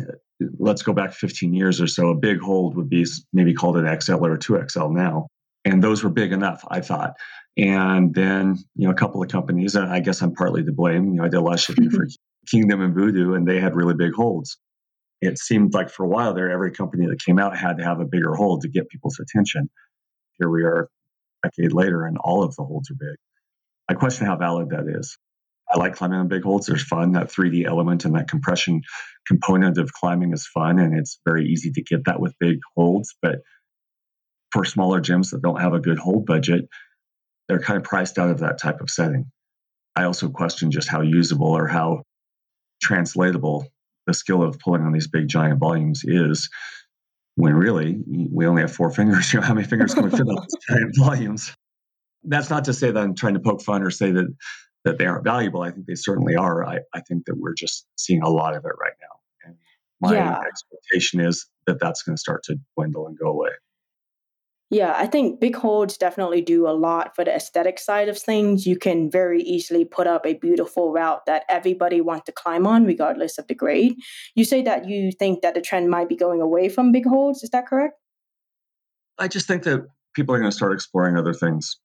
let's 0.59 0.83
go 0.83 0.93
back 0.93 1.15
15 1.15 1.55
years 1.55 1.81
or 1.81 1.87
so, 1.87 2.11
a 2.11 2.15
big 2.15 2.41
hold 2.41 2.77
would 2.77 2.91
be 2.91 3.07
maybe 3.33 3.55
called 3.55 3.79
an 3.79 4.01
XL 4.01 4.25
or 4.25 4.35
a 4.35 4.39
2XL 4.39 4.93
now. 4.93 5.29
And 5.65 5.83
those 5.83 6.05
were 6.05 6.11
big 6.11 6.33
enough, 6.33 6.65
I 6.69 6.81
thought. 6.81 7.15
And 7.57 8.15
then, 8.15 8.59
you 8.75 8.87
know, 8.87 8.93
a 8.93 8.97
couple 8.97 9.23
of 9.23 9.31
companies, 9.31 9.75
and 9.75 9.91
I 9.91 10.01
guess 10.01 10.21
I'm 10.21 10.35
partly 10.35 10.63
to 10.63 10.73
blame. 10.73 11.07
You 11.07 11.15
know, 11.15 11.25
I 11.25 11.29
did 11.29 11.39
a 11.39 11.41
lot 11.41 11.55
of 11.55 11.61
shaping 11.61 11.91
for 11.91 12.07
Kingdom 12.47 12.83
and 12.83 12.95
Voodoo, 12.95 13.35
and 13.35 13.49
they 13.49 13.59
had 13.59 13.75
really 13.75 13.95
big 13.95 14.13
holds 14.13 14.59
it 15.21 15.39
seemed 15.39 15.75
like 15.75 15.91
for 15.91 16.05
a 16.05 16.09
while 16.09 16.35
there, 16.35 16.51
every 16.51 16.73
company 16.73 17.07
that 17.07 17.25
came 17.25 17.39
out 17.39 17.57
had 17.57 17.79
to 17.79 17.85
have 17.85 18.01
a 18.01 18.05
bigger 18.05 18.35
hold 18.35 18.63
to 18.63 18.69
get 18.69 18.89
people's 18.89 19.19
attention. 19.19 19.71
Here 20.39 20.49
we 20.49 20.65
are 20.65 20.89
a 21.45 21.49
decade 21.49 21.73
later, 21.73 22.05
and 22.05 22.19
all 22.19 22.43
of 22.43 22.55
the 22.57 22.65
holds 22.65 22.91
are 22.91 22.95
big. 22.95 23.17
I 23.89 23.95
question 23.95 24.27
how 24.27 24.37
valid 24.37 24.71
that 24.71 24.87
is. 24.89 25.17
I 25.69 25.79
like 25.79 25.97
climbing 25.97 26.19
on 26.19 26.29
big 26.29 26.45
holds. 26.45 26.67
There's 26.67 26.87
fun. 26.87 27.13
That 27.13 27.29
3D 27.29 27.67
element 27.67 28.05
and 28.05 28.15
that 28.15 28.29
compression 28.29 28.83
component 29.27 29.79
of 29.79 29.93
climbing 29.93 30.33
is 30.33 30.47
fun, 30.47 30.79
and 30.79 30.97
it's 30.97 31.19
very 31.25 31.47
easy 31.49 31.73
to 31.73 31.83
get 31.83 32.05
that 32.05 32.21
with 32.21 32.39
big 32.39 32.59
holds. 32.77 33.17
But 33.21 33.41
for 34.53 34.65
smaller 34.65 35.01
gyms 35.01 35.31
that 35.31 35.43
don't 35.43 35.61
have 35.61 35.75
a 35.75 35.81
good 35.81 35.99
hold 35.99 36.27
budget, 36.27 36.69
they're 37.49 37.59
kind 37.59 37.79
of 37.79 37.85
priced 37.85 38.19
out 38.19 38.31
of 38.31 38.41
that 38.41 38.59
type 38.59 38.81
of 38.81 38.91
setting. 38.91 39.31
I 39.97 40.05
also 40.05 40.29
question 40.29 40.71
just 40.71 40.89
how 40.89 41.01
usable 41.01 41.57
or 41.57 41.67
how 41.67 42.03
translatable 42.83 43.67
the 44.07 44.15
skill 44.15 44.43
of 44.43 44.59
pulling 44.59 44.83
on 44.83 44.93
these 44.93 45.09
big 45.09 45.29
giant 45.29 45.59
volumes 45.59 46.03
is 46.05 46.49
when 47.35 47.55
really 47.55 47.99
we 48.07 48.47
only 48.47 48.63
have 48.63 48.73
four 48.73 48.91
fingers. 48.91 49.33
You 49.33 49.41
know, 49.41 49.47
how 49.47 49.55
many 49.55 49.67
fingers 49.67 49.95
can 49.95 50.05
we 50.05 50.11
fit 50.11 50.21
on 50.21 50.37
these 50.37 50.67
giant 50.69 50.97
volumes? 50.97 51.55
That's 52.25 52.51
not 52.51 52.65
to 52.65 52.73
say 52.73 52.91
that 52.91 53.01
I'm 53.01 53.15
trying 53.15 53.35
to 53.35 53.41
poke 53.41 53.63
fun 53.63 53.83
or 53.83 53.91
say 53.91 54.11
that 54.13 54.35
that 54.85 54.99
they 54.99 55.07
aren't 55.07 55.25
valuable. 55.25 55.63
I 55.63 55.73
think 55.73 55.87
they 55.87 55.97
certainly 55.97 56.37
are. 56.37 56.65
I, 56.65 56.79
I 56.95 57.01
think 57.01 57.27
that 57.27 57.37
we're 57.37 57.55
just 57.55 57.87
seeing 57.97 58.23
a 58.23 58.29
lot 58.29 58.55
of 58.57 58.65
it 58.65 58.73
right 58.81 58.93
now. 59.01 59.49
And 59.49 59.57
my 60.01 60.15
yeah. 60.15 60.39
expectation 60.47 61.21
is 61.21 61.45
that 61.67 61.81
that's 61.81 62.05
going 62.05 62.15
to 62.15 62.21
start 62.21 62.45
to 62.45 62.57
dwindle 62.77 63.09
and 63.09 63.19
go 63.19 63.27
away. 63.27 63.51
Yeah, 64.69 64.95
I 64.97 65.07
think 65.07 65.41
big 65.41 65.55
holds 65.55 65.97
definitely 65.97 66.41
do 66.41 66.67
a 66.67 66.75
lot 66.75 67.15
for 67.15 67.25
the 67.25 67.33
aesthetic 67.35 67.79
side 67.79 68.09
of 68.09 68.19
things. 68.19 68.67
You 68.67 68.77
can 68.77 69.09
very 69.09 69.41
easily 69.43 69.85
put 69.85 70.09
up 70.09 70.27
a 70.27 70.35
beautiful 70.35 70.93
route 70.93 71.25
that 71.27 71.45
everybody 71.49 72.01
wants 72.01 72.25
to 72.27 72.33
climb 72.33 72.67
on, 72.67 72.85
regardless 72.85 73.39
of 73.39 73.47
the 73.47 73.55
grade. 73.55 73.95
You 74.35 74.45
say 74.45 74.63
that 74.63 74.89
you 74.89 75.13
think 75.13 75.43
that 75.43 75.55
the 75.55 75.61
trend 75.61 75.89
might 75.89 76.09
be 76.09 76.17
going 76.17 76.41
away 76.41 76.69
from 76.69 76.91
big 76.91 77.07
holds. 77.07 77.45
Is 77.45 77.51
that 77.51 77.69
correct? 77.69 77.95
I 79.19 79.29
just 79.29 79.47
think 79.47 79.63
that 79.63 79.87
people 80.15 80.35
are 80.35 80.39
going 80.39 80.51
to 80.51 80.57
start 80.57 80.73
exploring 80.73 81.17
other 81.17 81.33
things. 81.33 81.77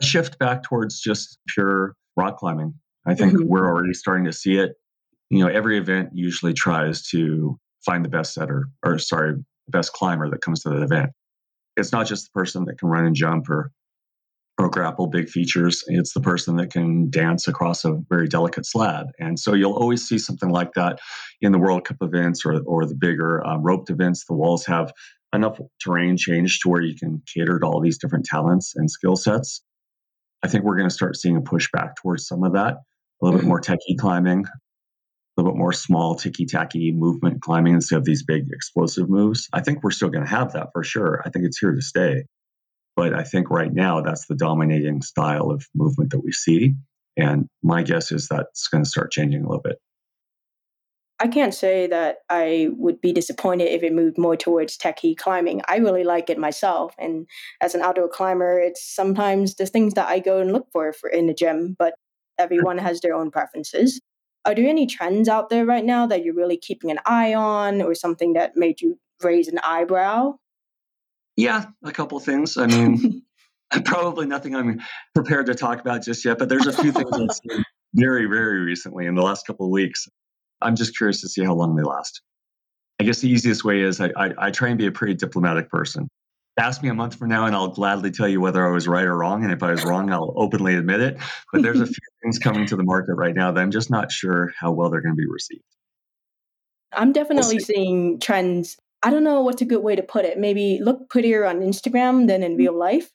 A 0.00 0.04
shift 0.06 0.38
back 0.38 0.62
towards 0.62 1.00
just 1.00 1.36
pure 1.48 1.96
rock 2.16 2.38
climbing. 2.38 2.74
I 3.06 3.16
think 3.16 3.32
mm-hmm. 3.32 3.48
we're 3.48 3.66
already 3.66 3.92
starting 3.92 4.26
to 4.26 4.32
see 4.32 4.56
it. 4.56 4.74
You 5.30 5.40
know, 5.40 5.48
every 5.48 5.78
event 5.78 6.10
usually 6.14 6.52
tries 6.52 7.02
to 7.08 7.58
find 7.84 8.04
the 8.04 8.08
best 8.08 8.34
setter, 8.34 8.68
or 8.84 8.98
sorry, 8.98 9.34
best 9.68 9.92
climber 9.92 10.30
that 10.30 10.42
comes 10.42 10.62
to 10.62 10.68
the 10.68 10.82
event 10.82 11.10
it's 11.76 11.92
not 11.92 12.06
just 12.06 12.26
the 12.26 12.38
person 12.38 12.64
that 12.66 12.78
can 12.78 12.88
run 12.88 13.06
and 13.06 13.16
jump 13.16 13.48
or 13.48 13.72
or 14.60 14.68
grapple 14.68 15.06
big 15.06 15.28
features. 15.28 15.82
It's 15.86 16.12
the 16.12 16.20
person 16.20 16.56
that 16.56 16.70
can 16.70 17.08
dance 17.08 17.48
across 17.48 17.84
a 17.84 17.98
very 18.10 18.28
delicate 18.28 18.66
slab. 18.66 19.06
And 19.18 19.38
so 19.38 19.54
you'll 19.54 19.72
always 19.72 20.06
see 20.06 20.18
something 20.18 20.50
like 20.50 20.74
that 20.74 21.00
in 21.40 21.52
the 21.52 21.58
World 21.58 21.84
Cup 21.84 21.96
events 22.02 22.44
or, 22.44 22.60
or 22.66 22.84
the 22.84 22.94
bigger 22.94 23.44
um, 23.46 23.62
roped 23.62 23.88
events. 23.88 24.26
The 24.26 24.34
walls 24.34 24.66
have 24.66 24.92
enough 25.34 25.58
terrain 25.80 26.16
change 26.18 26.60
to 26.60 26.68
where 26.68 26.82
you 26.82 26.94
can 26.94 27.22
cater 27.32 27.58
to 27.58 27.66
all 27.66 27.80
these 27.80 27.98
different 27.98 28.26
talents 28.26 28.74
and 28.76 28.90
skill 28.90 29.16
sets. 29.16 29.62
I 30.42 30.48
think 30.48 30.64
we're 30.64 30.76
going 30.76 30.88
to 30.88 30.94
start 30.94 31.16
seeing 31.16 31.36
a 31.36 31.40
pushback 31.40 31.96
towards 31.96 32.26
some 32.26 32.44
of 32.44 32.52
that, 32.52 32.74
a 32.74 32.78
little 33.22 33.38
mm-hmm. 33.38 33.46
bit 33.46 33.48
more 33.48 33.60
techie 33.60 33.98
climbing, 33.98 34.44
little 35.40 35.52
bit 35.52 35.58
more 35.58 35.72
small, 35.72 36.14
ticky 36.14 36.46
tacky 36.46 36.92
movement 36.92 37.42
climbing 37.42 37.74
instead 37.74 37.98
of 37.98 38.04
these 38.04 38.22
big 38.22 38.48
explosive 38.52 39.08
moves. 39.08 39.48
I 39.52 39.60
think 39.60 39.82
we're 39.82 39.90
still 39.90 40.10
going 40.10 40.24
to 40.24 40.30
have 40.30 40.52
that 40.52 40.68
for 40.72 40.82
sure. 40.82 41.22
I 41.24 41.30
think 41.30 41.44
it's 41.46 41.58
here 41.58 41.74
to 41.74 41.82
stay. 41.82 42.24
But 42.96 43.14
I 43.14 43.22
think 43.22 43.50
right 43.50 43.72
now 43.72 44.00
that's 44.02 44.26
the 44.26 44.34
dominating 44.34 45.02
style 45.02 45.50
of 45.50 45.66
movement 45.74 46.10
that 46.10 46.22
we 46.22 46.32
see. 46.32 46.74
And 47.16 47.46
my 47.62 47.82
guess 47.82 48.12
is 48.12 48.28
that's 48.28 48.68
going 48.68 48.84
to 48.84 48.90
start 48.90 49.12
changing 49.12 49.44
a 49.44 49.48
little 49.48 49.62
bit. 49.62 49.76
I 51.22 51.28
can't 51.28 51.54
say 51.54 51.86
that 51.86 52.18
I 52.30 52.70
would 52.72 53.00
be 53.00 53.12
disappointed 53.12 53.70
if 53.70 53.82
it 53.82 53.92
moved 53.92 54.16
more 54.16 54.36
towards 54.36 54.78
techie 54.78 55.16
climbing. 55.16 55.60
I 55.68 55.76
really 55.76 56.02
like 56.02 56.30
it 56.30 56.38
myself. 56.38 56.94
And 56.98 57.26
as 57.60 57.74
an 57.74 57.82
outdoor 57.82 58.08
climber, 58.08 58.58
it's 58.58 58.82
sometimes 58.82 59.54
the 59.54 59.66
things 59.66 59.94
that 59.94 60.08
I 60.08 60.18
go 60.18 60.40
and 60.40 60.50
look 60.50 60.68
for, 60.72 60.94
for 60.94 61.10
in 61.10 61.26
the 61.26 61.34
gym, 61.34 61.76
but 61.78 61.92
everyone 62.38 62.78
has 62.78 63.00
their 63.00 63.14
own 63.14 63.30
preferences. 63.30 64.00
Are 64.44 64.54
there 64.54 64.68
any 64.68 64.86
trends 64.86 65.28
out 65.28 65.50
there 65.50 65.66
right 65.66 65.84
now 65.84 66.06
that 66.06 66.24
you're 66.24 66.34
really 66.34 66.56
keeping 66.56 66.90
an 66.90 66.98
eye 67.04 67.34
on 67.34 67.82
or 67.82 67.94
something 67.94 68.32
that 68.34 68.56
made 68.56 68.80
you 68.80 68.98
raise 69.22 69.48
an 69.48 69.58
eyebrow? 69.62 70.34
Yeah, 71.36 71.66
a 71.84 71.92
couple 71.92 72.18
things. 72.20 72.56
I 72.56 72.66
mean, 72.66 73.22
probably 73.84 74.26
nothing 74.26 74.54
I'm 74.56 74.80
prepared 75.14 75.46
to 75.46 75.54
talk 75.54 75.80
about 75.80 76.02
just 76.02 76.24
yet, 76.24 76.38
but 76.38 76.48
there's 76.48 76.66
a 76.66 76.72
few 76.72 76.92
things 76.92 77.10
I've 77.12 77.30
seen 77.30 77.64
very, 77.94 78.26
very 78.26 78.60
recently 78.60 79.06
in 79.06 79.14
the 79.14 79.22
last 79.22 79.46
couple 79.46 79.66
of 79.66 79.70
weeks. 79.70 80.08
I'm 80.60 80.76
just 80.76 80.96
curious 80.96 81.20
to 81.20 81.28
see 81.28 81.44
how 81.44 81.54
long 81.54 81.76
they 81.76 81.82
last. 81.82 82.20
I 82.98 83.04
guess 83.04 83.20
the 83.20 83.30
easiest 83.30 83.64
way 83.64 83.80
is 83.80 84.00
I, 84.00 84.10
I, 84.16 84.30
I 84.38 84.50
try 84.50 84.68
and 84.68 84.78
be 84.78 84.86
a 84.86 84.92
pretty 84.92 85.14
diplomatic 85.14 85.70
person 85.70 86.08
ask 86.60 86.82
me 86.82 86.88
a 86.88 86.94
month 86.94 87.16
from 87.16 87.28
now 87.28 87.46
and 87.46 87.56
I'll 87.56 87.68
gladly 87.68 88.10
tell 88.10 88.28
you 88.28 88.40
whether 88.40 88.66
I 88.66 88.70
was 88.70 88.86
right 88.86 89.04
or 89.04 89.16
wrong. 89.16 89.44
And 89.44 89.52
if 89.52 89.62
I 89.62 89.70
was 89.70 89.84
wrong, 89.84 90.12
I'll 90.12 90.34
openly 90.36 90.74
admit 90.74 91.00
it. 91.00 91.18
But 91.52 91.62
there's 91.62 91.80
a 91.80 91.86
few 91.86 91.96
things 92.22 92.38
coming 92.38 92.66
to 92.66 92.76
the 92.76 92.84
market 92.84 93.14
right 93.14 93.34
now 93.34 93.50
that 93.52 93.60
I'm 93.60 93.70
just 93.70 93.90
not 93.90 94.12
sure 94.12 94.52
how 94.58 94.72
well 94.72 94.90
they're 94.90 95.00
going 95.00 95.14
to 95.14 95.20
be 95.20 95.28
received. 95.28 95.64
I'm 96.92 97.12
definitely 97.12 97.56
we'll 97.56 97.64
seeing 97.64 98.20
trends. 98.20 98.76
I 99.02 99.10
don't 99.10 99.24
know 99.24 99.42
what's 99.42 99.62
a 99.62 99.66
good 99.66 99.82
way 99.82 99.96
to 99.96 100.02
put 100.02 100.24
it. 100.24 100.38
Maybe 100.38 100.78
look 100.82 101.08
prettier 101.08 101.44
on 101.44 101.60
Instagram 101.60 102.26
than 102.26 102.42
in 102.42 102.52
hmm. 102.52 102.58
real 102.58 102.78
life. 102.78 103.10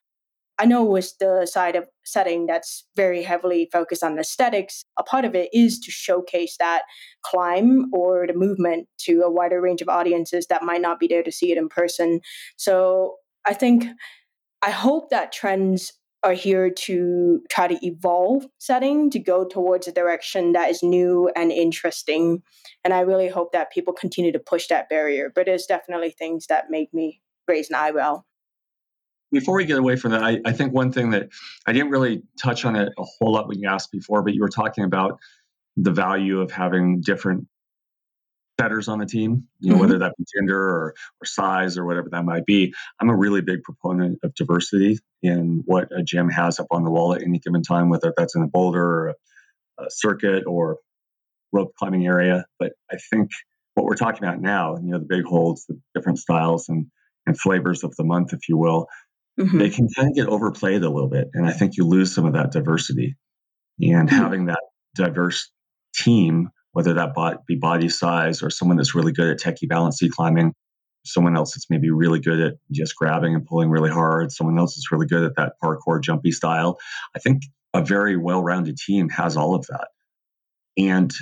I 0.57 0.65
know 0.65 0.85
with 0.85 1.17
the 1.19 1.45
side 1.45 1.75
of 1.75 1.85
setting 2.05 2.45
that's 2.45 2.85
very 2.95 3.23
heavily 3.23 3.67
focused 3.73 4.03
on 4.03 4.17
aesthetics, 4.17 4.85
a 4.97 5.03
part 5.03 5.25
of 5.25 5.35
it 5.35 5.49
is 5.51 5.79
to 5.79 5.91
showcase 5.91 6.55
that 6.59 6.83
climb 7.25 7.89
or 7.93 8.25
the 8.25 8.33
movement 8.33 8.87
to 8.99 9.21
a 9.21 9.29
wider 9.31 9.59
range 9.59 9.81
of 9.81 9.89
audiences 9.89 10.47
that 10.47 10.63
might 10.63 10.81
not 10.81 10.97
be 10.97 11.07
there 11.07 11.23
to 11.23 11.31
see 11.31 11.51
it 11.51 11.57
in 11.57 11.67
person. 11.67 12.21
So 12.55 13.15
I 13.45 13.53
think 13.53 13.85
I 14.61 14.71
hope 14.71 15.09
that 15.09 15.31
trends 15.31 15.93
are 16.25 16.33
here 16.33 16.71
to 16.71 17.41
try 17.51 17.67
to 17.67 17.77
evolve 17.85 18.47
setting 18.57 19.11
to 19.11 19.19
go 19.19 19.45
towards 19.45 19.87
a 19.87 19.91
direction 19.91 20.53
that 20.53 20.71
is 20.71 20.81
new 20.81 21.29
and 21.35 21.51
interesting. 21.51 22.41
And 22.83 22.93
I 22.93 23.01
really 23.01 23.27
hope 23.27 23.51
that 23.51 23.71
people 23.71 23.93
continue 23.93 24.31
to 24.31 24.39
push 24.39 24.67
that 24.67 24.89
barrier. 24.89 25.31
But 25.33 25.45
there's 25.45 25.67
definitely 25.67 26.09
things 26.09 26.47
that 26.47 26.65
make 26.71 26.91
me 26.93 27.21
raise 27.47 27.69
an 27.69 27.75
eyebrow. 27.75 28.23
Before 29.31 29.55
we 29.55 29.65
get 29.65 29.77
away 29.77 29.97
from 29.97 30.11
that, 30.11 30.23
I, 30.23 30.39
I 30.45 30.51
think 30.51 30.73
one 30.73 30.91
thing 30.91 31.11
that 31.11 31.29
I 31.67 31.73
didn't 31.73 31.91
really 31.91 32.23
touch 32.41 32.65
on 32.65 32.75
it 32.75 32.91
a 32.97 33.03
whole 33.03 33.33
lot 33.33 33.47
when 33.47 33.59
you 33.59 33.69
asked 33.69 33.91
before, 33.91 34.23
but 34.23 34.33
you 34.33 34.41
were 34.41 34.49
talking 34.49 34.83
about 34.83 35.19
the 35.77 35.91
value 35.91 36.39
of 36.41 36.51
having 36.51 37.01
different 37.01 37.45
setters 38.59 38.87
on 38.87 38.99
the 38.99 39.05
team, 39.05 39.47
you 39.59 39.69
know, 39.69 39.75
mm-hmm. 39.75 39.81
whether 39.81 39.99
that 39.99 40.13
be 40.17 40.25
gender 40.35 40.57
or, 40.57 40.95
or 41.21 41.25
size 41.25 41.77
or 41.77 41.85
whatever 41.85 42.09
that 42.09 42.23
might 42.23 42.45
be. 42.45 42.73
I'm 42.99 43.09
a 43.09 43.15
really 43.15 43.41
big 43.41 43.63
proponent 43.63 44.19
of 44.23 44.33
diversity 44.35 44.99
in 45.21 45.63
what 45.65 45.89
a 45.95 46.03
gym 46.03 46.29
has 46.29 46.59
up 46.59 46.67
on 46.71 46.83
the 46.83 46.91
wall 46.91 47.13
at 47.13 47.21
any 47.21 47.39
given 47.39 47.63
time, 47.63 47.89
whether 47.89 48.13
that's 48.15 48.35
in 48.35 48.43
a 48.43 48.47
boulder 48.47 48.83
or 48.83 49.15
a, 49.79 49.85
circuit 49.89 50.43
or 50.47 50.77
rope 51.51 51.73
climbing 51.77 52.05
area. 52.05 52.45
But 52.59 52.73
I 52.91 52.97
think 53.11 53.31
what 53.73 53.85
we're 53.85 53.95
talking 53.95 54.23
about 54.23 54.39
now, 54.39 54.77
you 54.77 54.91
know, 54.91 54.99
the 54.99 55.05
big 55.05 55.25
holds, 55.25 55.65
the 55.65 55.79
different 55.93 56.19
styles 56.19 56.69
and, 56.69 56.87
and 57.25 57.39
flavors 57.39 57.83
of 57.83 57.95
the 57.97 58.03
month, 58.03 58.31
if 58.33 58.47
you 58.47 58.57
will, 58.57 58.87
mm-hmm. 59.39 59.57
they 59.57 59.69
can 59.69 59.89
kind 59.89 60.09
of 60.09 60.15
get 60.15 60.27
overplayed 60.27 60.83
a 60.83 60.89
little 60.89 61.09
bit. 61.09 61.27
And 61.33 61.45
I 61.45 61.51
think 61.51 61.75
you 61.75 61.85
lose 61.85 62.15
some 62.15 62.25
of 62.25 62.33
that 62.33 62.51
diversity. 62.51 63.17
And 63.81 64.07
mm-hmm. 64.07 64.15
having 64.15 64.45
that 64.45 64.61
diverse 64.95 65.51
team 65.93 66.49
whether 66.75 66.93
that 66.93 67.15
be 67.47 67.55
body 67.55 67.87
size 67.87 68.43
or 68.43 68.49
someone 68.49 68.75
that's 68.75 68.93
really 68.93 69.13
good 69.13 69.29
at 69.29 69.39
techie 69.39 69.67
balancey 69.67 70.09
climbing, 70.09 70.53
someone 71.05 71.37
else 71.37 71.53
that's 71.53 71.69
maybe 71.69 71.89
really 71.89 72.19
good 72.19 72.41
at 72.41 72.55
just 72.69 72.97
grabbing 72.97 73.33
and 73.33 73.45
pulling 73.45 73.69
really 73.69 73.89
hard, 73.89 74.29
someone 74.29 74.59
else 74.59 74.75
that's 74.75 74.91
really 74.91 75.05
good 75.05 75.23
at 75.23 75.37
that 75.37 75.53
parkour 75.63 76.01
jumpy 76.01 76.31
style. 76.31 76.77
I 77.15 77.19
think 77.19 77.43
a 77.73 77.81
very 77.81 78.17
well-rounded 78.17 78.75
team 78.75 79.07
has 79.07 79.37
all 79.37 79.55
of 79.55 79.65
that. 79.67 79.87
And 80.77 81.13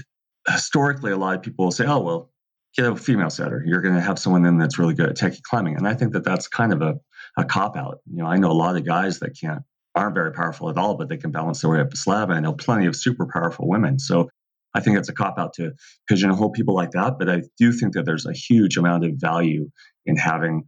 historically, 0.49 1.11
a 1.11 1.17
lot 1.17 1.35
of 1.35 1.43
people 1.43 1.65
will 1.65 1.71
say, 1.71 1.85
"Oh, 1.85 1.99
well, 1.99 2.31
get 2.75 2.91
a 2.91 2.95
female 2.95 3.29
setter. 3.29 3.63
You're 3.63 3.81
going 3.81 3.93
to 3.93 4.01
have 4.01 4.17
someone 4.17 4.47
in 4.47 4.57
that's 4.57 4.79
really 4.79 4.95
good 4.95 5.09
at 5.09 5.17
techie 5.17 5.43
climbing." 5.43 5.77
And 5.77 5.87
I 5.87 5.93
think 5.93 6.13
that 6.13 6.23
that's 6.23 6.47
kind 6.47 6.73
of 6.73 6.81
a, 6.81 6.95
a 7.37 7.45
cop 7.45 7.77
out. 7.77 7.99
You 8.09 8.23
know, 8.23 8.25
I 8.25 8.37
know 8.37 8.49
a 8.49 8.53
lot 8.53 8.75
of 8.75 8.87
guys 8.87 9.19
that 9.19 9.37
can't 9.39 9.61
aren't 9.93 10.15
very 10.15 10.31
powerful 10.31 10.71
at 10.71 10.77
all, 10.79 10.95
but 10.95 11.09
they 11.09 11.17
can 11.17 11.29
balance 11.29 11.61
their 11.61 11.69
way 11.69 11.79
up 11.79 11.93
a 11.93 11.95
slab. 11.95 12.31
And 12.31 12.37
I 12.39 12.41
know 12.41 12.53
plenty 12.53 12.87
of 12.87 12.95
super 12.95 13.27
powerful 13.31 13.67
women. 13.67 13.99
So 13.99 14.29
I 14.73 14.79
think 14.79 14.97
it's 14.97 15.09
a 15.09 15.13
cop 15.13 15.37
out 15.37 15.53
to 15.55 15.73
pigeonhole 16.07 16.51
people 16.51 16.75
like 16.75 16.91
that. 16.91 17.17
But 17.19 17.29
I 17.29 17.41
do 17.57 17.71
think 17.71 17.93
that 17.93 18.05
there's 18.05 18.25
a 18.25 18.33
huge 18.33 18.77
amount 18.77 19.05
of 19.05 19.13
value 19.15 19.69
in 20.05 20.17
having 20.17 20.63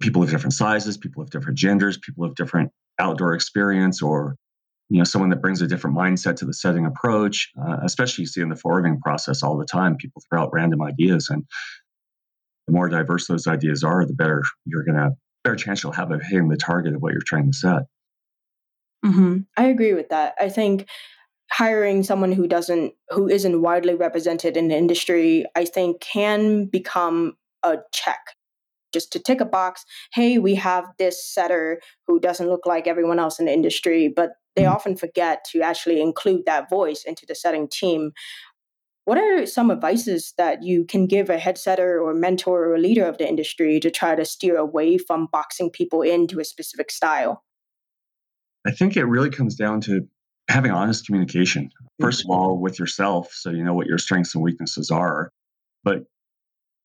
people 0.00 0.22
of 0.22 0.30
different 0.30 0.54
sizes, 0.54 0.96
people 0.96 1.22
of 1.22 1.30
different 1.30 1.58
genders, 1.58 1.98
people 1.98 2.24
of 2.24 2.34
different 2.34 2.70
outdoor 2.98 3.34
experience, 3.34 4.02
or 4.02 4.36
you 4.88 4.98
know 4.98 5.04
someone 5.04 5.30
that 5.30 5.42
brings 5.42 5.62
a 5.62 5.66
different 5.66 5.96
mindset 5.96 6.36
to 6.36 6.46
the 6.46 6.54
setting 6.54 6.86
approach. 6.86 7.50
Uh, 7.60 7.78
especially 7.84 8.22
you 8.22 8.26
see 8.26 8.40
in 8.40 8.48
the 8.48 8.56
forerunning 8.56 9.00
process 9.00 9.42
all 9.42 9.56
the 9.56 9.66
time, 9.66 9.96
people 9.96 10.22
throw 10.28 10.42
out 10.42 10.50
random 10.52 10.82
ideas, 10.82 11.28
and 11.28 11.44
the 12.66 12.72
more 12.72 12.88
diverse 12.88 13.26
those 13.26 13.46
ideas 13.46 13.82
are, 13.82 14.06
the 14.06 14.14
better 14.14 14.42
you're 14.64 14.84
to 14.84 15.10
better 15.44 15.56
chance 15.56 15.82
you'll 15.82 15.92
have 15.92 16.10
of 16.10 16.22
hitting 16.22 16.48
the 16.48 16.56
target 16.56 16.94
of 16.94 17.02
what 17.02 17.12
you're 17.12 17.22
trying 17.24 17.50
to 17.50 17.56
set. 17.56 17.82
Mm-hmm. 19.04 19.38
I 19.56 19.66
agree 19.66 19.94
with 19.94 20.10
that. 20.10 20.34
I 20.38 20.48
think 20.48 20.86
hiring 21.52 22.02
someone 22.02 22.32
who 22.32 22.46
doesn't 22.46 22.94
who 23.10 23.28
isn't 23.28 23.62
widely 23.62 23.94
represented 23.94 24.56
in 24.56 24.68
the 24.68 24.76
industry 24.76 25.44
i 25.56 25.64
think 25.64 26.00
can 26.00 26.66
become 26.66 27.34
a 27.62 27.76
check. 27.92 28.20
Just 28.92 29.12
to 29.12 29.18
tick 29.18 29.40
a 29.40 29.44
box 29.44 29.84
hey 30.12 30.38
we 30.38 30.54
have 30.56 30.84
this 30.98 31.24
setter 31.24 31.80
who 32.06 32.18
doesn't 32.18 32.48
look 32.48 32.66
like 32.66 32.86
everyone 32.86 33.18
else 33.18 33.38
in 33.38 33.46
the 33.46 33.52
industry 33.52 34.12
but 34.14 34.30
they 34.56 34.62
mm-hmm. 34.62 34.72
often 34.72 34.96
forget 34.96 35.44
to 35.52 35.62
actually 35.62 36.00
include 36.00 36.42
that 36.46 36.68
voice 36.68 37.04
into 37.04 37.26
the 37.26 37.34
setting 37.34 37.68
team. 37.68 38.12
What 39.04 39.18
are 39.18 39.46
some 39.46 39.70
advices 39.70 40.34
that 40.38 40.62
you 40.62 40.84
can 40.84 41.06
give 41.06 41.30
a 41.30 41.38
head 41.38 41.58
setter 41.58 42.00
or 42.00 42.14
mentor 42.14 42.72
or 42.72 42.78
leader 42.78 43.06
of 43.06 43.18
the 43.18 43.28
industry 43.28 43.80
to 43.80 43.90
try 43.90 44.14
to 44.14 44.24
steer 44.24 44.56
away 44.56 44.98
from 44.98 45.28
boxing 45.32 45.70
people 45.70 46.02
into 46.02 46.38
a 46.38 46.44
specific 46.44 46.90
style? 46.90 47.42
I 48.66 48.72
think 48.72 48.96
it 48.96 49.04
really 49.04 49.30
comes 49.30 49.56
down 49.56 49.80
to 49.82 50.06
having 50.50 50.70
honest 50.72 51.06
communication, 51.06 51.70
first 52.00 52.24
of 52.24 52.30
all, 52.30 52.58
with 52.58 52.78
yourself, 52.78 53.30
so 53.32 53.50
you 53.50 53.64
know 53.64 53.74
what 53.74 53.86
your 53.86 53.98
strengths 53.98 54.34
and 54.34 54.42
weaknesses 54.42 54.90
are. 54.90 55.30
But 55.84 56.04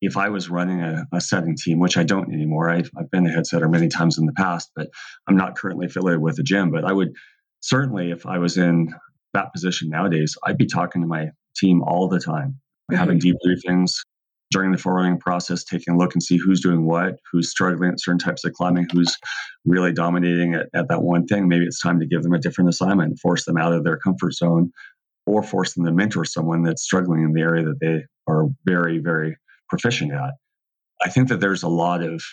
if 0.02 0.18
I 0.18 0.30
was 0.30 0.50
running 0.50 0.82
a, 0.82 1.06
a 1.12 1.20
setting 1.20 1.56
team, 1.56 1.80
which 1.80 1.98
I 1.98 2.04
don't 2.04 2.32
anymore, 2.32 2.70
I've, 2.70 2.90
I've 2.98 3.10
been 3.10 3.26
a 3.26 3.32
head 3.32 3.48
setter 3.48 3.68
many 3.68 3.88
times 3.88 4.18
in 4.18 4.26
the 4.26 4.34
past, 4.34 4.70
but 4.76 4.90
I'm 5.28 5.36
not 5.36 5.58
currently 5.58 5.88
affiliated 5.88 6.22
with 6.22 6.38
a 6.38 6.44
gym. 6.44 6.70
But 6.72 6.86
I 6.86 6.92
would 6.92 7.14
certainly, 7.62 8.12
if 8.12 8.26
I 8.26 8.38
was 8.38 8.58
in 8.58 8.94
that 9.34 9.52
position 9.52 9.90
nowadays, 9.90 10.36
I'd 10.46 10.58
be 10.58 10.68
talking 10.68 11.02
to 11.02 11.08
my 11.08 11.30
team 11.58 11.82
all 11.82 12.08
the 12.08 12.20
time, 12.20 12.60
mm-hmm. 12.92 12.96
having 12.96 13.20
debriefings 13.20 13.94
during 14.56 14.72
the 14.72 14.78
forerunning 14.78 15.20
process, 15.20 15.66
taking 15.66 15.94
a 15.94 15.98
look 15.98 16.14
and 16.14 16.24
see 16.24 16.38
who's 16.38 16.62
doing 16.62 16.86
what, 16.86 17.20
who's 17.30 17.52
struggling 17.52 17.92
at 17.92 18.00
certain 18.00 18.18
types 18.18 18.46
of 18.46 18.54
climbing, 18.54 18.88
who's 18.90 19.14
really 19.66 19.92
dominating 19.92 20.54
at, 20.54 20.68
at 20.74 20.88
that 20.88 21.04
one 21.04 21.28
thing. 21.28 21.50
Maybe 21.50 21.66
it's 21.66 21.82
time 21.82 22.00
to 22.00 22.06
give 22.06 22.24
them 22.24 22.32
a 22.32 22.40
different 22.40 22.70
assignment, 22.70 23.20
force 23.20 23.44
them 23.44 23.58
out 23.58 23.74
of 23.74 23.84
their 23.84 23.98
comfort 23.98 24.32
zone, 24.32 24.72
or 25.26 25.44
force 25.44 25.74
them 25.74 25.84
to 25.84 25.92
mentor 25.92 26.24
someone 26.24 26.64
that's 26.64 26.84
struggling 26.84 27.24
in 27.24 27.34
the 27.34 27.42
area 27.42 27.66
that 27.66 27.82
they 27.82 28.06
are 28.30 28.48
very, 28.64 29.00
very 29.00 29.36
proficient 29.68 30.14
at. 30.14 30.36
I 31.04 31.10
think 31.10 31.28
that 31.28 31.42
there's 31.42 31.64
a 31.64 31.68
lot 31.68 32.02
of 32.02 32.24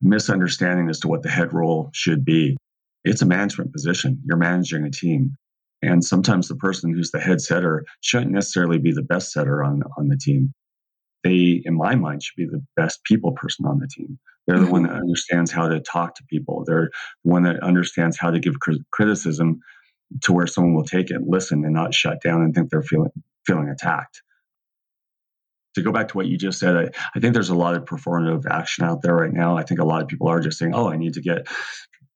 misunderstanding 0.00 0.88
as 0.88 1.00
to 1.00 1.08
what 1.08 1.22
the 1.22 1.28
head 1.28 1.52
role 1.52 1.90
should 1.92 2.24
be. 2.24 2.56
It's 3.04 3.20
a 3.20 3.26
management 3.26 3.74
position. 3.74 4.22
You're 4.24 4.38
managing 4.38 4.86
a 4.86 4.90
team. 4.90 5.32
And 5.82 6.02
sometimes 6.02 6.48
the 6.48 6.56
person 6.56 6.94
who's 6.94 7.10
the 7.10 7.20
head 7.20 7.42
setter 7.42 7.84
shouldn't 8.00 8.30
necessarily 8.30 8.78
be 8.78 8.92
the 8.92 9.02
best 9.02 9.32
setter 9.32 9.62
on, 9.62 9.82
on 9.98 10.08
the 10.08 10.16
team. 10.16 10.54
They, 11.24 11.62
in 11.64 11.76
my 11.76 11.94
mind, 11.94 12.22
should 12.22 12.36
be 12.36 12.46
the 12.46 12.64
best 12.76 13.04
people 13.04 13.32
person 13.32 13.66
on 13.66 13.78
the 13.78 13.88
team. 13.88 14.18
They're 14.46 14.58
the 14.58 14.66
one 14.66 14.82
that 14.82 14.90
mm-hmm. 14.90 15.02
understands 15.02 15.52
how 15.52 15.68
to 15.68 15.80
talk 15.80 16.16
to 16.16 16.24
people. 16.24 16.64
They're 16.66 16.90
the 17.24 17.30
one 17.30 17.44
that 17.44 17.62
understands 17.62 18.18
how 18.18 18.30
to 18.30 18.40
give 18.40 18.56
criticism 18.90 19.60
to 20.22 20.32
where 20.32 20.46
someone 20.46 20.74
will 20.74 20.84
take 20.84 21.10
it, 21.10 21.22
listen, 21.26 21.64
and 21.64 21.74
not 21.74 21.94
shut 21.94 22.20
down 22.22 22.42
and 22.42 22.54
think 22.54 22.70
they're 22.70 22.82
feeling 22.82 23.12
feeling 23.46 23.68
attacked 23.68 24.22
to 25.74 25.82
go 25.82 25.92
back 25.92 26.08
to 26.08 26.16
what 26.16 26.26
you 26.26 26.36
just 26.36 26.58
said, 26.58 26.76
I, 26.76 26.90
I 27.14 27.20
think 27.20 27.34
there's 27.34 27.50
a 27.50 27.54
lot 27.54 27.74
of 27.74 27.84
performative 27.84 28.46
action 28.50 28.84
out 28.84 29.02
there 29.02 29.14
right 29.14 29.32
now. 29.32 29.56
I 29.56 29.62
think 29.62 29.80
a 29.80 29.84
lot 29.84 30.02
of 30.02 30.08
people 30.08 30.28
are 30.28 30.40
just 30.40 30.58
saying, 30.58 30.74
oh, 30.74 30.90
I 30.90 30.96
need 30.96 31.14
to 31.14 31.22
get 31.22 31.46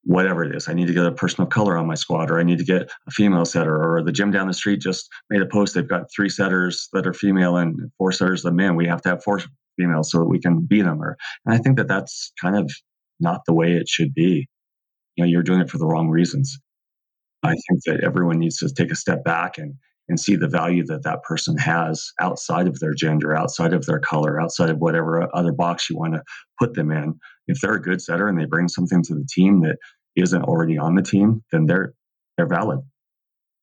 whatever 0.06 0.44
it 0.44 0.54
is. 0.54 0.68
I 0.68 0.72
need 0.72 0.86
to 0.86 0.94
get 0.94 1.04
a 1.04 1.12
person 1.12 1.42
of 1.42 1.50
color 1.50 1.76
on 1.76 1.86
my 1.86 1.96
squad, 1.96 2.30
or 2.30 2.38
I 2.38 2.44
need 2.44 2.58
to 2.58 2.64
get 2.64 2.90
a 3.06 3.10
female 3.10 3.44
setter, 3.44 3.74
or 3.76 4.02
the 4.02 4.12
gym 4.12 4.30
down 4.30 4.46
the 4.46 4.54
street 4.54 4.80
just 4.80 5.08
made 5.30 5.42
a 5.42 5.46
post. 5.46 5.74
They've 5.74 5.86
got 5.86 6.06
three 6.14 6.28
setters 6.28 6.88
that 6.92 7.06
are 7.06 7.12
female 7.12 7.56
and 7.56 7.90
four 7.98 8.12
setters 8.12 8.42
that 8.42 8.50
are 8.50 8.52
men. 8.52 8.76
We 8.76 8.86
have 8.86 9.02
to 9.02 9.10
have 9.10 9.24
four 9.24 9.40
females 9.76 10.12
so 10.12 10.18
that 10.18 10.26
we 10.26 10.38
can 10.38 10.60
beat 10.60 10.82
them. 10.82 11.02
Or, 11.02 11.16
and 11.44 11.54
I 11.54 11.58
think 11.58 11.76
that 11.76 11.88
that's 11.88 12.32
kind 12.40 12.56
of 12.56 12.70
not 13.18 13.42
the 13.46 13.54
way 13.54 13.72
it 13.72 13.88
should 13.88 14.14
be. 14.14 14.48
You 15.16 15.24
know, 15.24 15.28
you're 15.28 15.42
doing 15.42 15.60
it 15.60 15.70
for 15.70 15.78
the 15.78 15.86
wrong 15.86 16.08
reasons. 16.08 16.56
I 17.42 17.54
think 17.68 17.82
that 17.86 18.04
everyone 18.04 18.38
needs 18.38 18.58
to 18.58 18.72
take 18.72 18.92
a 18.92 18.96
step 18.96 19.24
back 19.24 19.58
and 19.58 19.74
and 20.08 20.20
see 20.20 20.36
the 20.36 20.48
value 20.48 20.84
that 20.86 21.02
that 21.02 21.22
person 21.22 21.56
has 21.58 22.12
outside 22.20 22.68
of 22.68 22.78
their 22.78 22.94
gender, 22.94 23.34
outside 23.34 23.72
of 23.72 23.86
their 23.86 23.98
color, 23.98 24.40
outside 24.40 24.70
of 24.70 24.78
whatever 24.78 25.28
other 25.34 25.52
box 25.52 25.90
you 25.90 25.96
want 25.96 26.14
to 26.14 26.22
put 26.58 26.74
them 26.74 26.90
in. 26.90 27.18
If 27.48 27.60
they're 27.60 27.74
a 27.74 27.82
good 27.82 28.00
setter 28.00 28.28
and 28.28 28.38
they 28.38 28.44
bring 28.44 28.68
something 28.68 29.02
to 29.04 29.14
the 29.14 29.26
team 29.28 29.60
that 29.62 29.76
isn't 30.16 30.44
already 30.44 30.78
on 30.78 30.94
the 30.94 31.02
team, 31.02 31.42
then 31.52 31.66
they're 31.66 31.94
they're 32.36 32.48
valid. 32.48 32.80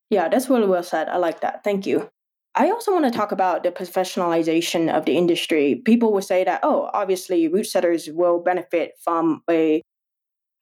Yeah, 0.09 0.29
that's 0.29 0.49
really 0.49 0.67
well 0.67 0.83
said. 0.83 1.09
I 1.09 1.17
like 1.17 1.41
that. 1.41 1.63
Thank 1.63 1.85
you. 1.85 2.09
I 2.55 2.69
also 2.69 2.93
want 2.93 3.05
to 3.05 3.11
talk 3.11 3.31
about 3.31 3.63
the 3.63 3.71
professionalization 3.71 4.95
of 4.95 5.05
the 5.05 5.17
industry. 5.17 5.81
People 5.85 6.13
would 6.13 6.23
say 6.23 6.43
that, 6.43 6.59
oh, 6.61 6.89
obviously, 6.93 7.47
route 7.47 7.65
setters 7.65 8.09
will 8.11 8.39
benefit 8.39 8.91
from 9.03 9.41
a 9.49 9.81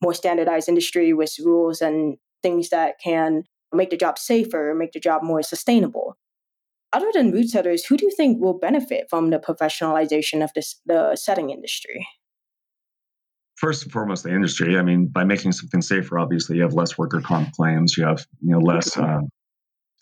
more 0.01 0.13
standardized 0.13 0.69
industry 0.69 1.11
with 1.11 1.35
rules 1.43 1.81
and 1.81 2.17
things 2.41 2.69
that 2.69 2.95
can 3.03 3.43
make 3.73 3.89
the 3.89 3.97
job 3.97 4.17
safer, 4.17 4.73
make 4.77 4.91
the 4.91 4.99
job 4.99 5.23
more 5.23 5.41
sustainable. 5.41 6.17
Other 6.93 7.09
than 7.13 7.31
route 7.31 7.49
setters, 7.49 7.85
who 7.85 7.95
do 7.95 8.05
you 8.05 8.11
think 8.11 8.41
will 8.41 8.57
benefit 8.57 9.07
from 9.09 9.29
the 9.29 9.39
professionalization 9.39 10.43
of 10.43 10.51
this 10.53 10.79
the 10.85 11.15
setting 11.15 11.49
industry? 11.49 12.05
First 13.55 13.83
and 13.83 13.91
foremost, 13.91 14.23
the 14.23 14.33
industry. 14.33 14.77
I 14.77 14.81
mean, 14.81 15.07
by 15.07 15.23
making 15.23 15.53
something 15.53 15.81
safer, 15.81 16.19
obviously 16.19 16.57
you 16.57 16.63
have 16.63 16.73
less 16.73 16.97
worker 16.97 17.21
comp 17.21 17.53
claims, 17.53 17.95
you 17.97 18.05
have 18.05 18.25
you 18.41 18.51
know 18.51 18.59
less 18.59 18.97
uh, 18.97 19.19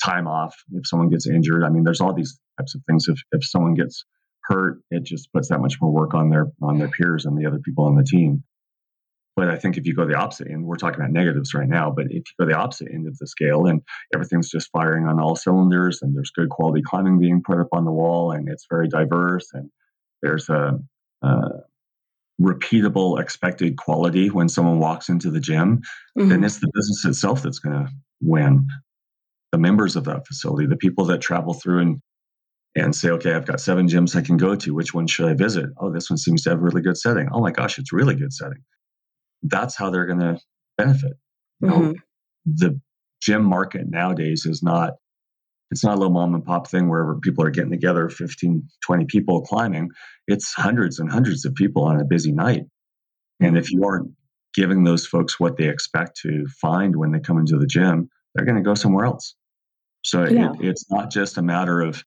time 0.03 0.27
off 0.27 0.55
if 0.71 0.87
someone 0.87 1.09
gets 1.09 1.27
injured. 1.27 1.63
I 1.63 1.69
mean, 1.69 1.83
there's 1.83 2.01
all 2.01 2.13
these 2.13 2.39
types 2.57 2.73
of 2.73 2.81
things. 2.87 3.07
If 3.07 3.19
if 3.31 3.45
someone 3.45 3.75
gets 3.75 4.03
hurt, 4.43 4.81
it 4.89 5.03
just 5.03 5.31
puts 5.31 5.49
that 5.49 5.59
much 5.59 5.75
more 5.81 5.91
work 5.91 6.13
on 6.13 6.29
their 6.29 6.47
on 6.61 6.79
their 6.79 6.87
peers 6.87 7.25
and 7.25 7.37
the 7.37 7.45
other 7.45 7.59
people 7.59 7.85
on 7.85 7.95
the 7.95 8.03
team. 8.03 8.43
But 9.39 9.49
I 9.49 9.55
think 9.55 9.77
if 9.77 9.87
you 9.87 9.93
go 9.93 10.05
the 10.05 10.15
opposite 10.15 10.49
end, 10.51 10.65
we're 10.65 10.75
talking 10.75 10.99
about 10.99 11.13
negatives 11.13 11.53
right 11.53 11.69
now, 11.69 11.89
but 11.89 12.07
if 12.07 12.11
you 12.17 12.23
go 12.37 12.45
the 12.45 12.57
opposite 12.57 12.89
end 12.91 13.07
of 13.07 13.17
the 13.19 13.25
scale 13.25 13.67
and 13.67 13.81
everything's 14.13 14.49
just 14.49 14.69
firing 14.69 15.07
on 15.07 15.17
all 15.17 15.37
cylinders 15.37 16.01
and 16.01 16.13
there's 16.13 16.29
good 16.31 16.49
quality 16.49 16.81
climbing 16.81 17.19
being 17.19 17.41
put 17.41 17.57
up 17.57 17.69
on 17.71 17.85
the 17.85 17.91
wall 17.91 18.33
and 18.33 18.49
it's 18.49 18.65
very 18.69 18.89
diverse 18.89 19.47
and 19.53 19.71
there's 20.21 20.49
a, 20.49 20.77
a 21.21 21.41
repeatable 22.41 23.17
expected 23.17 23.77
quality 23.77 24.29
when 24.29 24.49
someone 24.49 24.77
walks 24.77 25.07
into 25.07 25.31
the 25.31 25.39
gym, 25.39 25.83
mm-hmm. 26.17 26.27
then 26.27 26.43
it's 26.43 26.59
the 26.59 26.69
business 26.73 27.05
itself 27.05 27.41
that's 27.41 27.59
going 27.59 27.85
to 27.85 27.89
win. 28.21 28.67
The 29.53 29.57
members 29.57 29.95
of 29.95 30.03
that 30.03 30.27
facility, 30.27 30.67
the 30.67 30.75
people 30.75 31.05
that 31.05 31.21
travel 31.21 31.53
through 31.53 31.79
and 31.79 32.01
and 32.75 32.93
say, 32.93 33.09
okay, 33.11 33.31
I've 33.31 33.47
got 33.47 33.61
seven 33.61 33.87
gyms 33.87 34.17
I 34.17 34.21
can 34.21 34.35
go 34.35 34.55
to. 34.55 34.73
Which 34.73 34.93
one 34.93 35.07
should 35.07 35.29
I 35.29 35.33
visit? 35.33 35.69
Oh, 35.77 35.91
this 35.93 36.09
one 36.09 36.17
seems 36.17 36.41
to 36.41 36.49
have 36.49 36.59
a 36.59 36.61
really 36.61 36.81
good 36.81 36.97
setting. 36.97 37.29
Oh 37.31 37.39
my 37.39 37.51
gosh, 37.51 37.79
it's 37.79 37.93
really 37.93 38.15
good 38.15 38.33
setting 38.33 38.63
that's 39.43 39.75
how 39.75 39.89
they're 39.89 40.05
going 40.05 40.19
to 40.19 40.39
benefit. 40.77 41.13
You 41.61 41.67
mm-hmm. 41.67 41.81
know, 41.81 41.93
the 42.45 42.79
gym 43.21 43.43
market 43.43 43.89
nowadays 43.89 44.45
is 44.45 44.63
not 44.63 44.93
it's 45.71 45.83
not 45.83 45.95
a 45.95 45.99
little 45.99 46.13
mom 46.13 46.33
and 46.33 46.43
pop 46.43 46.67
thing 46.67 46.89
where 46.89 47.15
people 47.21 47.43
are 47.43 47.51
getting 47.51 47.71
together 47.71 48.09
15 48.09 48.67
20 48.85 49.05
people 49.05 49.41
climbing 49.41 49.89
it's 50.27 50.53
hundreds 50.53 50.99
and 50.99 51.11
hundreds 51.11 51.45
of 51.45 51.53
people 51.55 51.83
on 51.83 51.99
a 51.99 52.05
busy 52.05 52.31
night 52.31 52.63
and 53.39 53.57
if 53.57 53.71
you 53.71 53.83
aren't 53.83 54.11
giving 54.53 54.83
those 54.83 55.05
folks 55.05 55.39
what 55.39 55.57
they 55.57 55.67
expect 55.67 56.17
to 56.21 56.45
find 56.61 56.95
when 56.95 57.11
they 57.11 57.19
come 57.19 57.37
into 57.37 57.57
the 57.57 57.67
gym 57.67 58.09
they're 58.33 58.45
going 58.45 58.57
to 58.57 58.63
go 58.63 58.73
somewhere 58.73 59.05
else 59.05 59.35
so 60.03 60.25
yeah. 60.25 60.51
it, 60.53 60.61
it's 60.61 60.89
not 60.89 61.11
just 61.11 61.37
a 61.37 61.41
matter 61.41 61.81
of 61.81 62.03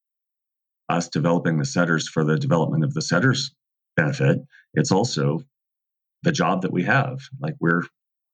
us 0.88 1.08
developing 1.08 1.58
the 1.58 1.64
setters 1.64 2.08
for 2.08 2.24
the 2.24 2.38
development 2.38 2.82
of 2.84 2.94
the 2.94 3.02
setters 3.02 3.54
benefit 3.96 4.38
it's 4.74 4.90
also 4.90 5.40
the 6.22 6.32
job 6.32 6.62
that 6.62 6.72
we 6.72 6.84
have. 6.84 7.20
Like 7.40 7.54
we're 7.60 7.82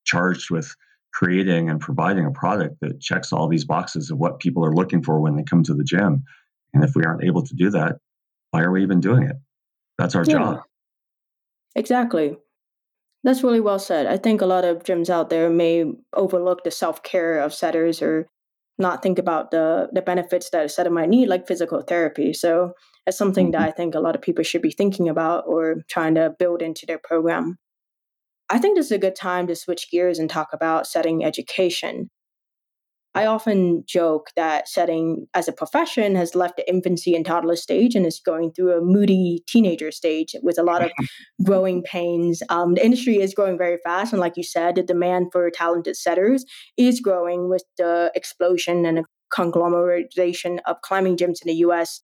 charged 0.04 0.50
with 0.50 0.74
creating 1.12 1.70
and 1.70 1.80
providing 1.80 2.26
a 2.26 2.30
product 2.30 2.76
that 2.80 3.00
checks 3.00 3.32
all 3.32 3.48
these 3.48 3.64
boxes 3.64 4.10
of 4.10 4.18
what 4.18 4.40
people 4.40 4.64
are 4.64 4.74
looking 4.74 5.02
for 5.02 5.20
when 5.20 5.36
they 5.36 5.42
come 5.42 5.62
to 5.64 5.74
the 5.74 5.84
gym. 5.84 6.22
And 6.74 6.84
if 6.84 6.94
we 6.94 7.04
aren't 7.04 7.24
able 7.24 7.42
to 7.42 7.54
do 7.54 7.70
that, 7.70 7.96
why 8.50 8.62
are 8.62 8.70
we 8.70 8.82
even 8.82 9.00
doing 9.00 9.24
it? 9.24 9.36
That's 9.98 10.14
our 10.14 10.24
yeah. 10.24 10.32
job. 10.32 10.62
Exactly. 11.74 12.36
That's 13.24 13.42
really 13.42 13.60
well 13.60 13.78
said. 13.78 14.06
I 14.06 14.16
think 14.16 14.40
a 14.40 14.46
lot 14.46 14.64
of 14.64 14.84
gyms 14.84 15.10
out 15.10 15.28
there 15.28 15.50
may 15.50 15.84
overlook 16.14 16.64
the 16.64 16.70
self 16.70 17.02
care 17.02 17.40
of 17.40 17.52
setters 17.52 18.00
or 18.00 18.26
not 18.78 19.02
think 19.02 19.18
about 19.18 19.50
the 19.50 19.88
the 19.92 20.02
benefits 20.02 20.50
that 20.50 20.66
a 20.66 20.68
setter 20.68 20.90
might 20.90 21.08
need, 21.08 21.28
like 21.28 21.48
physical 21.48 21.82
therapy. 21.82 22.32
So 22.32 22.74
it's 23.06 23.18
something 23.18 23.46
mm-hmm. 23.46 23.60
that 23.60 23.68
I 23.68 23.72
think 23.72 23.94
a 23.94 24.00
lot 24.00 24.14
of 24.14 24.22
people 24.22 24.44
should 24.44 24.62
be 24.62 24.70
thinking 24.70 25.08
about 25.08 25.44
or 25.46 25.82
trying 25.88 26.14
to 26.14 26.34
build 26.38 26.62
into 26.62 26.86
their 26.86 26.98
program. 26.98 27.58
I 28.50 28.58
think 28.58 28.76
this 28.76 28.86
is 28.86 28.92
a 28.92 28.98
good 28.98 29.16
time 29.16 29.46
to 29.48 29.54
switch 29.54 29.90
gears 29.90 30.18
and 30.18 30.28
talk 30.28 30.48
about 30.52 30.86
setting 30.86 31.24
education. 31.24 32.10
I 33.14 33.26
often 33.26 33.84
joke 33.86 34.28
that 34.36 34.68
setting 34.68 35.26
as 35.34 35.48
a 35.48 35.52
profession 35.52 36.14
has 36.14 36.34
left 36.34 36.56
the 36.56 36.68
infancy 36.68 37.16
and 37.16 37.26
toddler 37.26 37.56
stage 37.56 37.94
and 37.94 38.06
is 38.06 38.20
going 38.24 38.52
through 38.52 38.76
a 38.76 38.80
moody 38.80 39.42
teenager 39.48 39.90
stage 39.90 40.36
with 40.42 40.58
a 40.58 40.62
lot 40.62 40.84
of 40.84 40.92
growing 41.44 41.82
pains. 41.82 42.42
Um, 42.48 42.74
the 42.74 42.84
industry 42.84 43.16
is 43.16 43.34
growing 43.34 43.58
very 43.58 43.78
fast. 43.82 44.12
And 44.12 44.20
like 44.20 44.36
you 44.36 44.44
said, 44.44 44.76
the 44.76 44.82
demand 44.82 45.28
for 45.32 45.50
talented 45.50 45.96
setters 45.96 46.44
is 46.76 47.00
growing 47.00 47.48
with 47.48 47.64
the 47.76 48.12
explosion 48.14 48.86
and 48.86 49.04
conglomeration 49.34 50.60
of 50.66 50.80
climbing 50.82 51.16
gyms 51.16 51.42
in 51.42 51.48
the 51.48 51.56
US 51.56 52.02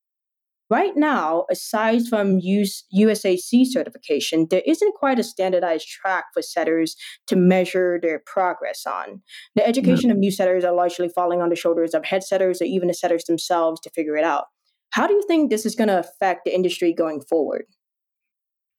Right 0.71 0.93
now, 0.97 1.45
aside 1.51 2.07
from 2.09 2.39
US, 2.41 2.85
USAC 2.97 3.67
certification, 3.67 4.47
there 4.51 4.63
isn't 4.67 4.95
quite 4.95 5.19
a 5.19 5.25
standardized 5.25 5.87
track 5.87 6.25
for 6.33 6.41
setters 6.41 6.97
to 7.27 7.37
measure 7.37 7.99
their 8.01 8.23
progress 8.25 8.87
on. 8.87 9.23
The 9.57 9.67
education 9.67 10.11
of 10.11 10.17
new 10.17 10.31
setters 10.31 10.65
are 10.65 10.75
largely 10.75 11.11
falling 11.11 11.43
on 11.43 11.51
the 11.51 11.57
shoulders 11.57 11.93
of 11.93 12.07
head 12.07 12.25
setters 12.25 12.63
or 12.63 12.65
even 12.65 12.89
the 12.89 12.95
setters 12.95 13.25
themselves 13.25 13.79
to 13.83 13.91
figure 13.91 14.17
it 14.17 14.25
out. 14.25 14.45
How 14.91 15.07
do 15.07 15.13
you 15.13 15.23
think 15.29 15.51
this 15.51 15.67
is 15.67 15.75
going 15.75 15.89
to 15.89 15.99
affect 15.99 16.45
the 16.45 16.55
industry 16.55 16.95
going 16.95 17.21
forward? 17.21 17.65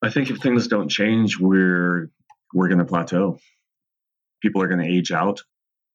I 0.02 0.10
think 0.10 0.30
if 0.30 0.38
things 0.38 0.68
don't 0.68 0.90
change, 0.90 1.40
we're 1.40 2.10
we're 2.54 2.68
going 2.68 2.80
to 2.80 2.86
plateau. 2.86 3.38
People 4.42 4.62
are 4.62 4.68
going 4.68 4.80
to 4.80 4.92
age 4.92 5.12
out. 5.12 5.42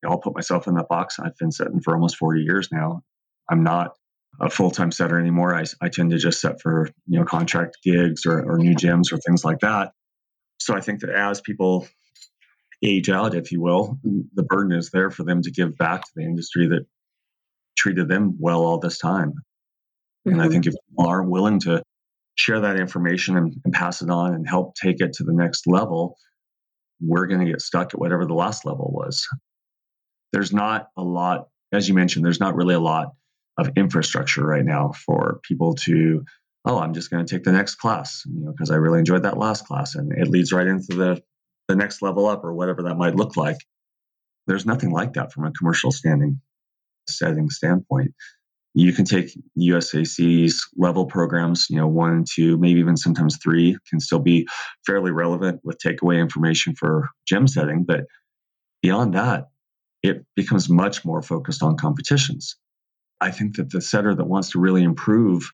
I'll 0.07 0.18
put 0.18 0.35
myself 0.35 0.66
in 0.66 0.74
that 0.74 0.88
box. 0.88 1.18
I've 1.18 1.37
been 1.37 1.53
setting 1.53 1.81
for 1.81 1.94
almost 1.94 2.16
40 2.16 2.42
years 2.42 2.68
now. 2.72 3.03
I'm 3.50 3.64
not 3.64 3.92
a 4.38 4.50
full 4.50 4.70
time 4.70 4.92
setter 4.92 5.18
anymore. 5.18 5.54
I, 5.54 5.64
I 5.80 5.88
tend 5.88 6.10
to 6.10 6.18
just 6.18 6.40
set 6.40 6.60
for 6.60 6.88
you 7.06 7.18
know 7.18 7.24
contract 7.24 7.78
gigs 7.82 8.26
or, 8.26 8.40
or 8.40 8.58
new 8.58 8.74
gyms 8.74 9.12
or 9.12 9.18
things 9.18 9.44
like 9.44 9.60
that. 9.60 9.92
So 10.58 10.76
I 10.76 10.80
think 10.80 11.00
that 11.00 11.10
as 11.10 11.40
people 11.40 11.88
age 12.82 13.10
out, 13.10 13.34
if 13.34 13.52
you 13.52 13.60
will, 13.60 13.98
the 14.34 14.42
burden 14.42 14.76
is 14.76 14.90
there 14.90 15.10
for 15.10 15.24
them 15.24 15.42
to 15.42 15.50
give 15.50 15.76
back 15.76 16.02
to 16.02 16.10
the 16.16 16.22
industry 16.22 16.68
that 16.68 16.86
treated 17.76 18.08
them 18.08 18.36
well 18.38 18.62
all 18.62 18.78
this 18.78 18.98
time. 18.98 19.30
Mm-hmm. 19.30 20.32
And 20.32 20.40
I 20.40 20.44
mm-hmm. 20.44 20.52
think 20.52 20.66
if 20.66 20.74
people 20.88 21.06
are 21.06 21.22
willing 21.22 21.60
to 21.60 21.82
share 22.36 22.60
that 22.60 22.78
information 22.78 23.36
and, 23.36 23.54
and 23.64 23.74
pass 23.74 24.00
it 24.00 24.10
on 24.10 24.34
and 24.34 24.48
help 24.48 24.74
take 24.74 25.00
it 25.00 25.14
to 25.14 25.24
the 25.24 25.32
next 25.32 25.66
level, 25.66 26.16
we're 27.00 27.26
going 27.26 27.44
to 27.44 27.50
get 27.50 27.60
stuck 27.60 27.92
at 27.92 28.00
whatever 28.00 28.26
the 28.26 28.34
last 28.34 28.64
level 28.64 28.90
was. 28.94 29.26
There's 30.32 30.52
not 30.52 30.88
a 30.96 31.02
lot 31.02 31.48
as 31.72 31.88
you 31.88 31.94
mentioned, 31.94 32.24
there's 32.24 32.40
not 32.40 32.56
really 32.56 32.74
a 32.74 32.80
lot 32.80 33.12
of 33.60 33.70
infrastructure 33.76 34.44
right 34.44 34.64
now 34.64 34.92
for 35.06 35.40
people 35.42 35.74
to, 35.74 36.24
oh, 36.64 36.78
I'm 36.78 36.94
just 36.94 37.10
going 37.10 37.24
to 37.24 37.34
take 37.34 37.44
the 37.44 37.52
next 37.52 37.76
class, 37.76 38.22
you 38.26 38.44
know, 38.44 38.52
because 38.52 38.70
I 38.70 38.76
really 38.76 38.98
enjoyed 38.98 39.24
that 39.24 39.38
last 39.38 39.66
class, 39.66 39.94
and 39.94 40.12
it 40.12 40.28
leads 40.28 40.52
right 40.52 40.66
into 40.66 40.94
the 40.96 41.22
the 41.68 41.76
next 41.76 42.02
level 42.02 42.26
up 42.26 42.42
or 42.42 42.52
whatever 42.52 42.82
that 42.82 42.96
might 42.96 43.14
look 43.14 43.36
like. 43.36 43.56
There's 44.48 44.66
nothing 44.66 44.90
like 44.90 45.12
that 45.12 45.32
from 45.32 45.44
a 45.44 45.52
commercial 45.52 45.92
standing 45.92 46.40
setting 47.08 47.48
standpoint. 47.48 48.12
You 48.74 48.92
can 48.92 49.04
take 49.04 49.30
USAC's 49.58 50.68
level 50.76 51.06
programs, 51.06 51.66
you 51.70 51.76
know, 51.76 51.88
one, 51.88 52.24
two, 52.28 52.56
maybe 52.58 52.80
even 52.80 52.96
sometimes 52.96 53.38
three, 53.42 53.76
can 53.88 54.00
still 54.00 54.20
be 54.20 54.46
fairly 54.86 55.10
relevant 55.10 55.60
with 55.64 55.78
takeaway 55.84 56.20
information 56.20 56.74
for 56.76 57.08
gym 57.26 57.48
setting. 57.48 57.84
But 57.84 58.04
beyond 58.82 59.14
that, 59.14 59.46
it 60.02 60.24
becomes 60.36 60.68
much 60.68 61.04
more 61.04 61.22
focused 61.22 61.62
on 61.62 61.76
competitions. 61.76 62.56
I 63.20 63.30
think 63.30 63.56
that 63.56 63.70
the 63.70 63.80
setter 63.80 64.14
that 64.14 64.24
wants 64.24 64.50
to 64.50 64.61
really 64.61 64.83
improve, 64.83 65.52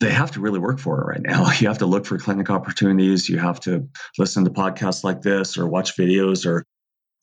they 0.00 0.10
have 0.10 0.30
to 0.32 0.40
really 0.40 0.60
work 0.60 0.78
for 0.78 1.00
it 1.00 1.06
right 1.06 1.22
now. 1.22 1.50
You 1.60 1.68
have 1.68 1.78
to 1.78 1.86
look 1.86 2.06
for 2.06 2.18
clinic 2.18 2.50
opportunities. 2.50 3.28
You 3.28 3.38
have 3.38 3.60
to 3.60 3.88
listen 4.16 4.44
to 4.44 4.50
podcasts 4.50 5.04
like 5.04 5.22
this 5.22 5.58
or 5.58 5.66
watch 5.66 5.96
videos 5.96 6.46
or 6.46 6.64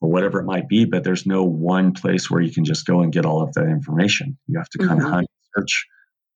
or 0.01 0.11
whatever 0.11 0.41
it 0.41 0.45
might 0.45 0.67
be, 0.67 0.83
but 0.83 1.05
there's 1.05 1.25
no 1.25 1.45
one 1.45 1.93
place 1.93 2.29
where 2.29 2.41
you 2.41 2.51
can 2.51 2.65
just 2.65 2.85
go 2.85 2.99
and 2.99 3.13
get 3.13 3.25
all 3.25 3.41
of 3.41 3.53
that 3.53 3.67
information. 3.67 4.37
You 4.45 4.59
have 4.59 4.69
to 4.71 4.79
kind 4.79 4.99
mm-hmm. 4.99 5.05
of 5.05 5.13
hunt, 5.13 5.27
search. 5.55 5.85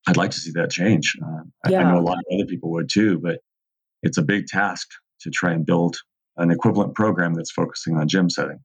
I'd 0.07 0.15
like 0.15 0.31
to 0.31 0.39
see 0.39 0.51
that 0.51 0.71
change. 0.71 1.17
Uh, 1.21 1.43
yeah. 1.69 1.79
I, 1.79 1.83
I 1.83 1.91
know 1.91 1.99
a 1.99 2.01
lot 2.01 2.17
of 2.19 2.23
other 2.33 2.45
people 2.45 2.71
would 2.71 2.89
too, 2.89 3.19
but 3.19 3.39
it's 4.01 4.17
a 4.17 4.21
big 4.21 4.47
task 4.47 4.87
to 5.21 5.29
try 5.29 5.51
and 5.51 5.65
build 5.65 5.97
an 6.37 6.51
equivalent 6.51 6.95
program 6.95 7.33
that's 7.33 7.51
focusing 7.51 7.97
on 7.97 8.07
gym 8.07 8.29
setting 8.29 8.59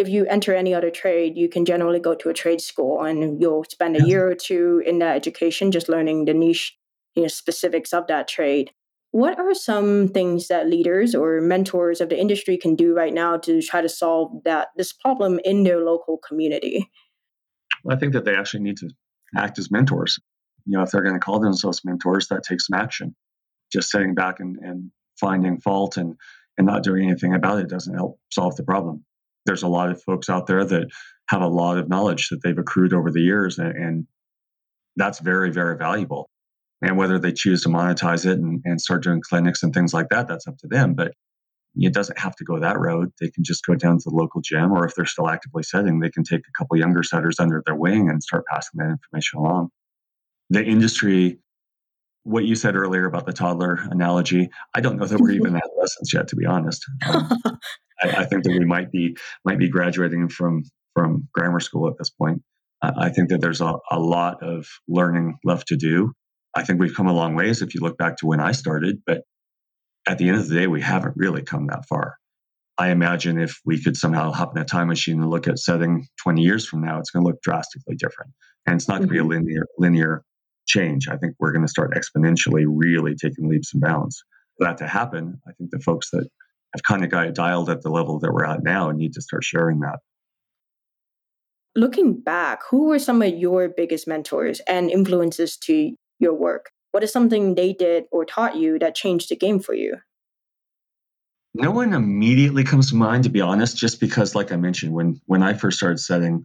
if 0.00 0.08
you 0.08 0.24
enter 0.26 0.54
any 0.54 0.74
other 0.74 0.90
trade, 0.90 1.36
you 1.36 1.48
can 1.48 1.66
generally 1.66 2.00
go 2.00 2.14
to 2.14 2.30
a 2.30 2.34
trade 2.34 2.62
school 2.62 3.02
and 3.02 3.40
you'll 3.40 3.64
spend 3.64 3.96
a 3.96 4.06
year 4.06 4.26
or 4.26 4.34
two 4.34 4.82
in 4.86 4.98
that 5.00 5.14
education 5.14 5.70
just 5.70 5.90
learning 5.90 6.24
the 6.24 6.32
niche 6.32 6.76
you 7.14 7.22
know, 7.22 7.28
specifics 7.28 7.92
of 7.92 8.06
that 8.06 8.26
trade. 8.26 8.70
What 9.10 9.38
are 9.38 9.54
some 9.54 10.08
things 10.08 10.48
that 10.48 10.70
leaders 10.70 11.14
or 11.14 11.40
mentors 11.42 12.00
of 12.00 12.08
the 12.08 12.18
industry 12.18 12.56
can 12.56 12.76
do 12.76 12.94
right 12.94 13.12
now 13.12 13.36
to 13.38 13.60
try 13.60 13.82
to 13.82 13.88
solve 13.90 14.42
that 14.44 14.68
this 14.76 14.92
problem 14.92 15.38
in 15.44 15.64
their 15.64 15.80
local 15.80 16.16
community? 16.16 16.90
Well, 17.84 17.94
I 17.94 18.00
think 18.00 18.14
that 18.14 18.24
they 18.24 18.36
actually 18.36 18.62
need 18.62 18.78
to 18.78 18.88
act 19.36 19.58
as 19.58 19.70
mentors. 19.70 20.18
You 20.64 20.78
know, 20.78 20.82
if 20.82 20.90
they're 20.90 21.02
going 21.02 21.14
to 21.14 21.20
call 21.20 21.40
themselves 21.40 21.84
mentors, 21.84 22.28
that 22.28 22.42
takes 22.42 22.68
some 22.68 22.80
action. 22.80 23.14
Just 23.70 23.90
sitting 23.90 24.14
back 24.14 24.40
and, 24.40 24.56
and 24.62 24.90
finding 25.18 25.60
fault 25.60 25.98
and, 25.98 26.16
and 26.56 26.66
not 26.66 26.84
doing 26.84 27.08
anything 27.10 27.34
about 27.34 27.58
it 27.58 27.68
doesn't 27.68 27.94
help 27.94 28.18
solve 28.30 28.56
the 28.56 28.62
problem 28.62 29.04
there's 29.46 29.62
a 29.62 29.68
lot 29.68 29.90
of 29.90 30.02
folks 30.02 30.28
out 30.28 30.46
there 30.46 30.64
that 30.64 30.88
have 31.28 31.42
a 31.42 31.48
lot 31.48 31.78
of 31.78 31.88
knowledge 31.88 32.28
that 32.28 32.42
they've 32.42 32.58
accrued 32.58 32.92
over 32.92 33.10
the 33.10 33.20
years, 33.20 33.58
and, 33.58 33.76
and 33.76 34.06
that's 34.96 35.20
very, 35.20 35.50
very 35.50 35.76
valuable. 35.76 36.28
And 36.82 36.96
whether 36.96 37.18
they 37.18 37.32
choose 37.32 37.62
to 37.62 37.68
monetize 37.68 38.24
it 38.24 38.38
and, 38.38 38.62
and 38.64 38.80
start 38.80 39.02
doing 39.02 39.20
clinics 39.20 39.62
and 39.62 39.72
things 39.72 39.92
like 39.92 40.08
that, 40.08 40.28
that's 40.28 40.46
up 40.46 40.56
to 40.58 40.66
them. 40.66 40.94
But 40.94 41.12
it 41.76 41.92
doesn't 41.94 42.18
have 42.18 42.34
to 42.36 42.44
go 42.44 42.58
that 42.58 42.78
road. 42.78 43.12
They 43.20 43.30
can 43.30 43.44
just 43.44 43.64
go 43.64 43.74
down 43.74 43.98
to 43.98 44.10
the 44.10 44.16
local 44.16 44.40
gym, 44.40 44.72
or 44.72 44.84
if 44.84 44.94
they're 44.94 45.04
still 45.04 45.28
actively 45.28 45.62
setting, 45.62 46.00
they 46.00 46.10
can 46.10 46.24
take 46.24 46.40
a 46.40 46.58
couple 46.58 46.76
younger 46.76 47.02
setters 47.02 47.38
under 47.38 47.62
their 47.64 47.76
wing 47.76 48.08
and 48.08 48.22
start 48.22 48.44
passing 48.50 48.78
that 48.78 48.90
information 48.90 49.38
along. 49.38 49.70
The 50.48 50.64
industry, 50.64 51.38
what 52.24 52.44
you 52.44 52.56
said 52.56 52.74
earlier 52.74 53.06
about 53.06 53.26
the 53.26 53.32
toddler 53.32 53.78
analogy, 53.90 54.50
I 54.74 54.80
don't 54.80 54.96
know 54.96 55.06
that 55.06 55.20
we're 55.20 55.30
even 55.30 55.56
adolescents 55.64 56.12
yet, 56.12 56.28
to 56.28 56.36
be 56.36 56.46
honest. 56.46 56.84
Um, 57.08 57.30
I, 58.02 58.08
I, 58.08 58.24
think 58.24 58.44
that 58.44 58.50
we 58.50 58.64
might 58.64 58.90
be 58.90 59.16
might 59.44 59.58
be 59.58 59.68
graduating 59.68 60.28
from 60.28 60.64
from 60.94 61.28
grammar 61.32 61.60
school 61.60 61.88
at 61.88 61.98
this 61.98 62.10
point. 62.10 62.42
I 62.82 63.10
think 63.10 63.28
that 63.28 63.42
there's 63.42 63.60
a, 63.60 63.74
a 63.90 63.98
lot 63.98 64.42
of 64.42 64.66
learning 64.88 65.38
left 65.44 65.68
to 65.68 65.76
do. 65.76 66.12
I 66.54 66.62
think 66.62 66.80
we've 66.80 66.94
come 66.94 67.08
a 67.08 67.12
long 67.12 67.34
ways 67.34 67.60
if 67.60 67.74
you 67.74 67.80
look 67.82 67.98
back 67.98 68.16
to 68.18 68.26
when 68.26 68.40
I 68.40 68.52
started, 68.52 69.02
but 69.06 69.22
at 70.06 70.16
the 70.16 70.28
end 70.28 70.38
of 70.38 70.48
the 70.48 70.54
day, 70.54 70.66
we 70.66 70.80
haven't 70.80 71.14
really 71.16 71.42
come 71.42 71.66
that 71.66 71.86
far. 71.86 72.16
I 72.78 72.90
imagine 72.90 73.38
if 73.38 73.60
we 73.66 73.82
could 73.82 73.96
somehow 73.96 74.32
hop 74.32 74.56
in 74.56 74.62
a 74.62 74.64
time 74.64 74.88
machine 74.88 75.20
and 75.20 75.30
look 75.30 75.46
at 75.46 75.58
setting 75.58 76.08
20 76.22 76.40
years 76.40 76.66
from 76.66 76.80
now, 76.80 76.98
it's 76.98 77.10
going 77.10 77.22
to 77.22 77.30
look 77.30 77.42
drastically 77.42 77.96
different. 77.96 78.32
And 78.66 78.76
it's 78.76 78.88
not 78.88 78.98
going 78.98 79.08
to 79.08 79.12
be 79.12 79.18
a 79.18 79.22
mm-hmm. 79.22 79.30
linear 79.30 79.66
linear 79.78 80.24
change. 80.66 81.08
I 81.08 81.16
think 81.16 81.34
we're 81.38 81.52
going 81.52 81.66
to 81.66 81.70
start 81.70 81.92
exponentially 81.94 82.64
really 82.66 83.14
taking 83.14 83.48
leaps 83.48 83.74
and 83.74 83.82
bounds. 83.82 84.22
For 84.56 84.66
that 84.66 84.78
to 84.78 84.86
happen, 84.86 85.40
I 85.46 85.52
think 85.52 85.70
the 85.70 85.80
folks 85.80 86.10
that 86.10 86.28
have 86.74 86.82
kind 86.82 87.04
of 87.04 87.10
got 87.10 87.26
it 87.26 87.34
dialed 87.34 87.70
at 87.70 87.82
the 87.82 87.90
level 87.90 88.18
that 88.20 88.32
we're 88.32 88.44
at 88.44 88.62
now 88.62 88.88
and 88.90 88.98
need 88.98 89.14
to 89.14 89.22
start 89.22 89.44
sharing 89.44 89.80
that. 89.80 89.98
Looking 91.76 92.20
back, 92.20 92.60
who 92.70 92.86
were 92.86 92.98
some 92.98 93.22
of 93.22 93.34
your 93.34 93.68
biggest 93.68 94.08
mentors 94.08 94.60
and 94.66 94.90
influences 94.90 95.56
to 95.58 95.94
your 96.18 96.34
work? 96.34 96.70
What 96.92 97.04
is 97.04 97.12
something 97.12 97.54
they 97.54 97.72
did 97.72 98.04
or 98.10 98.24
taught 98.24 98.56
you 98.56 98.78
that 98.80 98.94
changed 98.94 99.30
the 99.30 99.36
game 99.36 99.60
for 99.60 99.74
you? 99.74 99.98
No 101.54 101.70
one 101.70 101.92
immediately 101.92 102.64
comes 102.64 102.90
to 102.90 102.96
mind, 102.96 103.24
to 103.24 103.30
be 103.30 103.40
honest, 103.40 103.76
just 103.76 104.00
because, 104.00 104.34
like 104.34 104.52
I 104.52 104.56
mentioned, 104.56 104.92
when 104.92 105.20
when 105.26 105.42
I 105.42 105.54
first 105.54 105.78
started 105.78 105.98
setting, 105.98 106.44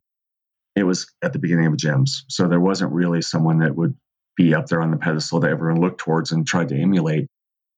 it 0.75 0.83
was 0.83 1.11
at 1.21 1.33
the 1.33 1.39
beginning 1.39 1.67
of 1.67 1.73
gyms. 1.73 2.23
So 2.27 2.47
there 2.47 2.59
wasn't 2.59 2.91
really 2.91 3.21
someone 3.21 3.59
that 3.59 3.75
would 3.75 3.95
be 4.35 4.53
up 4.53 4.67
there 4.67 4.81
on 4.81 4.91
the 4.91 4.97
pedestal 4.97 5.39
that 5.39 5.51
everyone 5.51 5.81
looked 5.81 5.99
towards 5.99 6.31
and 6.31 6.45
tried 6.45 6.69
to 6.69 6.75
emulate. 6.75 7.27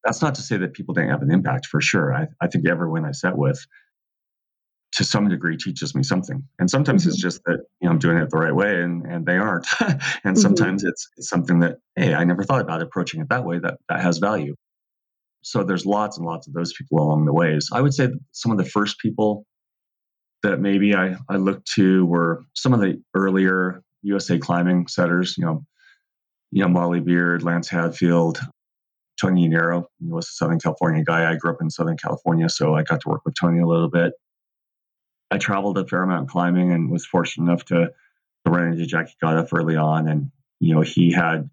That's 0.08 0.22
not 0.22 0.36
to 0.36 0.42
say 0.42 0.56
that 0.56 0.74
people 0.74 0.94
didn't 0.94 1.10
have 1.10 1.22
an 1.22 1.32
impact 1.32 1.66
for 1.66 1.82
sure. 1.82 2.16
I, 2.16 2.28
I 2.40 2.48
think 2.48 2.66
everyone 2.66 3.04
I 3.04 3.12
set 3.12 3.38
with, 3.38 3.60
to 4.94 5.04
some 5.04 5.28
degree, 5.28 5.58
teaches 5.58 5.94
me 5.94 6.02
something. 6.02 6.48
And 6.60 6.70
sometimes 6.70 7.02
mm-hmm. 7.02 7.10
it's 7.10 7.22
just 7.22 7.44
that 7.44 7.60
you 7.82 7.88
know 7.88 7.92
I'm 7.92 8.00
doing 8.00 8.18
it 8.18 8.30
the 8.30 8.38
right 8.38 8.56
way, 8.56 8.82
and 8.82 9.06
and 9.06 9.26
they 9.26 9.36
aren't. 9.36 9.68
and 9.82 10.00
mm-hmm. 10.00 10.36
sometimes 10.36 10.86
it's, 10.86 11.10
it's 11.18 11.28
something 11.28 11.60
that 11.60 11.80
hey, 11.98 12.14
I 12.14 12.24
never 12.24 12.46
thought 12.46 12.62
about 12.62 12.82
approaching 12.82 13.20
it 13.20 13.28
that 13.30 13.44
way. 13.44 13.60
That 13.60 13.80
that 13.90 14.00
has 14.00 14.20
value. 14.20 14.56
So 15.42 15.64
there's 15.64 15.86
lots 15.86 16.18
and 16.18 16.26
lots 16.26 16.48
of 16.48 16.54
those 16.54 16.72
people 16.72 17.00
along 17.00 17.26
the 17.26 17.34
ways. 17.34 17.68
I 17.74 17.82
would 17.82 17.94
say 17.94 18.08
some 18.32 18.54
of 18.54 18.58
the 18.58 18.66
first 18.66 19.00
people 19.00 19.46
that 20.44 20.62
maybe 20.62 20.96
I, 20.96 21.18
I 21.30 21.36
looked 21.36 21.70
to 21.74 22.06
were 22.06 22.46
some 22.54 22.74
of 22.74 22.80
the 22.80 23.02
earlier 23.14 23.82
USA 24.04 24.40
climbing 24.40 24.88
setters, 24.88 25.36
you 25.38 25.46
know, 25.46 25.66
you 26.52 26.62
know, 26.62 26.70
Molly 26.70 27.02
Beard, 27.02 27.44
Lance 27.44 27.68
Hadfield, 27.68 28.40
Tony 29.20 29.48
Nero. 29.48 29.90
He 30.00 30.12
was 30.12 30.28
a 30.28 30.32
Southern 30.34 30.60
California 30.60 31.04
guy. 31.04 31.30
I 31.30 31.36
grew 31.36 31.52
up 31.52 31.62
in 31.62 31.70
Southern 31.70 31.98
California, 31.98 32.50
so 32.50 32.76
I 32.76 32.84
got 32.84 33.02
to 33.02 33.10
work 33.10 33.22
with 33.26 33.36
Tony 33.40 33.60
a 33.60 33.68
little 33.68 33.90
bit. 33.90 34.14
I 35.32 35.38
traveled 35.38 35.78
a 35.78 35.86
fair 35.86 36.04
amount 36.04 36.30
climbing 36.30 36.72
and 36.72 36.90
was 36.90 37.06
fortunate 37.06 37.46
enough 37.46 37.66
to, 37.66 37.92
to 38.46 38.52
run 38.52 38.72
into 38.72 38.86
Jacky 38.86 39.14
Godoffe 39.22 39.54
early 39.54 39.76
on. 39.76 40.08
And, 40.08 40.32
you 40.60 40.74
know, 40.74 40.82
he 40.82 41.12
had 41.12 41.50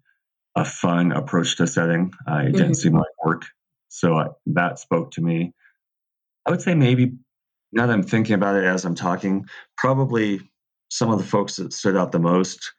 a 0.55 0.63
fun 0.63 1.11
approach 1.11 1.57
to 1.57 1.67
setting. 1.67 2.13
Uh, 2.27 2.35
it 2.35 2.37
mm-hmm. 2.37 2.51
didn't 2.51 2.75
seem 2.75 2.93
like 2.93 3.05
work. 3.23 3.43
So 3.89 4.17
uh, 4.17 4.29
that 4.47 4.79
spoke 4.79 5.11
to 5.11 5.21
me. 5.21 5.53
I 6.45 6.51
would 6.51 6.61
say 6.61 6.75
maybe 6.75 7.13
now 7.73 7.87
that 7.87 7.93
I'm 7.93 8.03
thinking 8.03 8.35
about 8.35 8.55
it 8.55 8.63
as 8.63 8.85
I'm 8.85 8.95
talking, 8.95 9.45
probably 9.77 10.39
some 10.89 11.11
of 11.11 11.17
the 11.17 11.25
folks 11.25 11.57
that 11.57 11.73
stood 11.73 11.97
out 11.97 12.11
the 12.11 12.19
most 12.19 12.73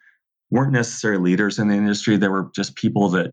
weren't 0.51 0.72
necessarily 0.72 1.22
leaders 1.22 1.59
in 1.59 1.68
the 1.68 1.75
industry. 1.75 2.16
They 2.16 2.29
were 2.29 2.51
just 2.55 2.77
people 2.77 3.11
that 3.11 3.33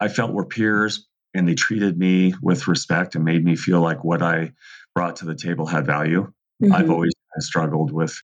I 0.00 0.08
felt 0.08 0.32
were 0.32 0.46
peers 0.46 1.06
and 1.34 1.48
they 1.48 1.54
treated 1.54 1.98
me 1.98 2.34
with 2.42 2.68
respect 2.68 3.14
and 3.14 3.24
made 3.24 3.44
me 3.44 3.56
feel 3.56 3.80
like 3.80 4.04
what 4.04 4.22
I 4.22 4.52
brought 4.94 5.16
to 5.16 5.26
the 5.26 5.34
table 5.34 5.66
had 5.66 5.86
value. 5.86 6.32
Mm-hmm. 6.62 6.72
I've 6.72 6.90
always 6.90 7.12
struggled 7.38 7.92
with 7.92 8.18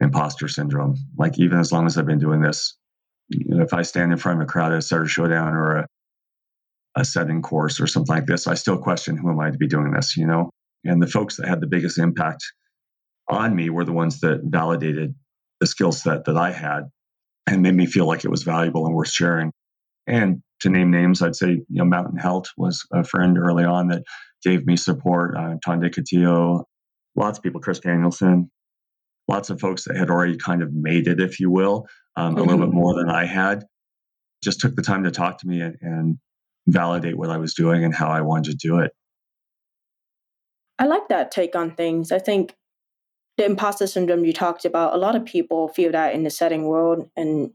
imposter 0.00 0.48
syndrome. 0.48 0.96
Like 1.16 1.38
even 1.38 1.58
as 1.58 1.72
long 1.72 1.86
as 1.86 1.98
I've 1.98 2.06
been 2.06 2.18
doing 2.18 2.40
this, 2.40 2.76
you 3.28 3.56
know, 3.56 3.62
if 3.62 3.72
I 3.72 3.82
stand 3.82 4.12
in 4.12 4.18
front 4.18 4.40
of 4.40 4.44
a 4.44 4.50
crowd 4.50 4.72
at 4.72 4.78
a 4.78 4.82
Setter 4.82 5.06
Showdown 5.06 5.54
or 5.54 5.76
a, 5.76 5.86
a 6.96 7.04
setting 7.04 7.42
course 7.42 7.80
or 7.80 7.86
something 7.86 8.14
like 8.14 8.26
this, 8.26 8.46
I 8.46 8.54
still 8.54 8.78
question 8.78 9.16
who 9.16 9.30
am 9.30 9.40
I 9.40 9.50
to 9.50 9.58
be 9.58 9.68
doing 9.68 9.92
this, 9.92 10.16
you 10.16 10.26
know? 10.26 10.50
And 10.84 11.02
the 11.02 11.06
folks 11.06 11.36
that 11.36 11.48
had 11.48 11.60
the 11.60 11.66
biggest 11.66 11.98
impact 11.98 12.44
on 13.28 13.54
me 13.54 13.70
were 13.70 13.84
the 13.84 13.92
ones 13.92 14.20
that 14.20 14.40
validated 14.44 15.14
the 15.60 15.66
skill 15.66 15.92
set 15.92 16.24
that 16.24 16.36
I 16.36 16.50
had 16.50 16.82
and 17.46 17.62
made 17.62 17.74
me 17.74 17.86
feel 17.86 18.06
like 18.06 18.24
it 18.24 18.30
was 18.30 18.42
valuable 18.42 18.86
and 18.86 18.94
worth 18.94 19.10
sharing. 19.10 19.52
And 20.06 20.42
to 20.62 20.70
name 20.70 20.90
names, 20.90 21.22
I'd 21.22 21.36
say 21.36 21.50
you 21.50 21.66
know 21.68 21.84
Mountain 21.84 22.18
Health 22.18 22.46
was 22.56 22.84
a 22.92 23.04
friend 23.04 23.38
early 23.38 23.64
on 23.64 23.88
that 23.88 24.02
gave 24.42 24.66
me 24.66 24.76
support. 24.76 25.36
Uh, 25.36 25.56
Tonde 25.64 25.84
Katiyo, 25.84 26.64
lots 27.16 27.38
of 27.38 27.44
people, 27.44 27.60
Chris 27.60 27.80
Danielson, 27.80 28.50
lots 29.28 29.50
of 29.50 29.60
folks 29.60 29.84
that 29.84 29.96
had 29.96 30.10
already 30.10 30.36
kind 30.36 30.62
of 30.62 30.72
made 30.72 31.06
it, 31.06 31.20
if 31.20 31.38
you 31.40 31.50
will, 31.50 31.86
um, 32.16 32.34
mm-hmm. 32.34 32.38
a 32.38 32.42
little 32.42 32.58
bit 32.58 32.68
mm-hmm. 32.68 32.78
more 32.78 32.94
than 32.94 33.10
I 33.10 33.24
had. 33.24 33.64
Just 34.42 34.60
took 34.60 34.74
the 34.74 34.82
time 34.82 35.04
to 35.04 35.10
talk 35.10 35.38
to 35.38 35.46
me 35.46 35.60
and, 35.60 35.76
and 35.80 36.18
validate 36.66 37.16
what 37.16 37.30
I 37.30 37.36
was 37.36 37.54
doing 37.54 37.84
and 37.84 37.94
how 37.94 38.08
I 38.08 38.20
wanted 38.20 38.58
to 38.58 38.68
do 38.68 38.78
it. 38.78 38.92
I 40.78 40.86
like 40.86 41.08
that 41.08 41.30
take 41.30 41.54
on 41.54 41.74
things. 41.76 42.10
I 42.10 42.18
think 42.18 42.56
the 43.38 43.44
imposter 43.44 43.86
syndrome 43.86 44.24
you 44.24 44.32
talked 44.32 44.64
about, 44.64 44.94
a 44.94 44.98
lot 44.98 45.16
of 45.16 45.24
people 45.24 45.68
feel 45.68 45.92
that 45.92 46.14
in 46.14 46.24
the 46.24 46.30
setting 46.30 46.64
world 46.64 47.08
and 47.16 47.52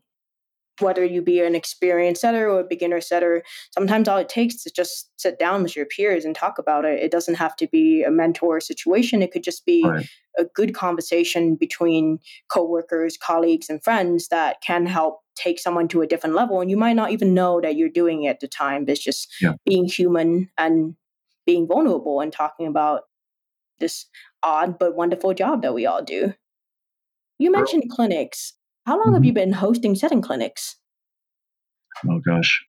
whether 0.79 1.03
you 1.03 1.21
be 1.21 1.39
an 1.41 1.55
experienced 1.55 2.21
setter 2.21 2.49
or 2.49 2.59
a 2.59 2.67
beginner 2.67 3.01
setter, 3.01 3.43
sometimes 3.71 4.07
all 4.07 4.17
it 4.17 4.29
takes 4.29 4.65
is 4.65 4.71
just 4.71 5.09
sit 5.17 5.39
down 5.39 5.63
with 5.63 5.75
your 5.75 5.85
peers 5.85 6.25
and 6.25 6.35
talk 6.35 6.57
about 6.57 6.85
it. 6.85 7.01
It 7.01 7.11
doesn't 7.11 7.35
have 7.35 7.55
to 7.57 7.67
be 7.67 8.03
a 8.03 8.11
mentor 8.11 8.59
situation. 8.59 9.21
It 9.21 9.31
could 9.31 9.43
just 9.43 9.65
be 9.65 9.83
right. 9.85 10.07
a 10.37 10.45
good 10.45 10.73
conversation 10.73 11.55
between 11.55 12.19
coworkers, 12.51 13.17
colleagues, 13.17 13.69
and 13.69 13.83
friends 13.83 14.27
that 14.29 14.61
can 14.61 14.85
help 14.85 15.21
take 15.35 15.59
someone 15.59 15.87
to 15.89 16.01
a 16.01 16.07
different 16.07 16.35
level. 16.35 16.61
And 16.61 16.69
you 16.69 16.77
might 16.77 16.95
not 16.95 17.11
even 17.11 17.33
know 17.33 17.61
that 17.61 17.75
you're 17.75 17.89
doing 17.89 18.23
it 18.23 18.29
at 18.29 18.39
the 18.39 18.47
time. 18.47 18.85
It's 18.87 19.03
just 19.03 19.33
yeah. 19.41 19.53
being 19.65 19.85
human 19.85 20.49
and 20.57 20.95
being 21.45 21.67
vulnerable 21.67 22.19
and 22.21 22.31
talking 22.33 22.67
about 22.67 23.03
this 23.79 24.05
odd 24.43 24.77
but 24.79 24.95
wonderful 24.95 25.33
job 25.33 25.61
that 25.61 25.73
we 25.73 25.85
all 25.85 26.03
do. 26.03 26.33
You 27.39 27.51
mentioned 27.51 27.89
clinics. 27.89 28.53
How 28.87 28.95
long 28.95 29.07
mm-hmm. 29.07 29.13
have 29.15 29.25
you 29.25 29.33
been 29.33 29.51
hosting 29.51 29.95
setting 29.95 30.21
clinics? 30.21 30.77
Oh 32.07 32.19
gosh, 32.19 32.65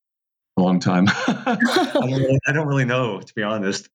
a 0.59 0.63
long 0.63 0.81
time. 0.81 1.07
I, 1.29 1.57
don't 1.95 2.11
really, 2.11 2.39
I, 2.45 2.53
don't 2.53 2.67
really, 2.67 2.85
know, 2.85 3.21
to 3.21 3.35
be 3.35 3.45
honest. 3.45 3.89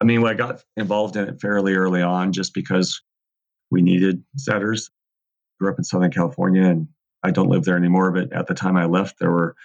I 0.00 0.04
mean, 0.04 0.24
I 0.24 0.34
got 0.34 0.62
involved 0.76 1.16
in 1.16 1.28
it 1.28 1.40
fairly 1.40 1.74
early 1.74 2.00
on 2.00 2.32
just 2.32 2.54
because 2.54 3.02
we 3.72 3.82
needed 3.82 4.22
setters. 4.36 4.88
Grew 5.58 5.72
up 5.72 5.78
in 5.78 5.84
Southern 5.84 6.12
California 6.12 6.62
and 6.62 6.86
I 7.24 7.32
don't 7.32 7.48
live 7.48 7.64
there 7.64 7.76
anymore, 7.76 8.12
but 8.12 8.32
at 8.32 8.46
the 8.46 8.54
time 8.54 8.76
I 8.76 8.84
left, 8.84 9.18
there 9.18 9.32
were 9.32 9.56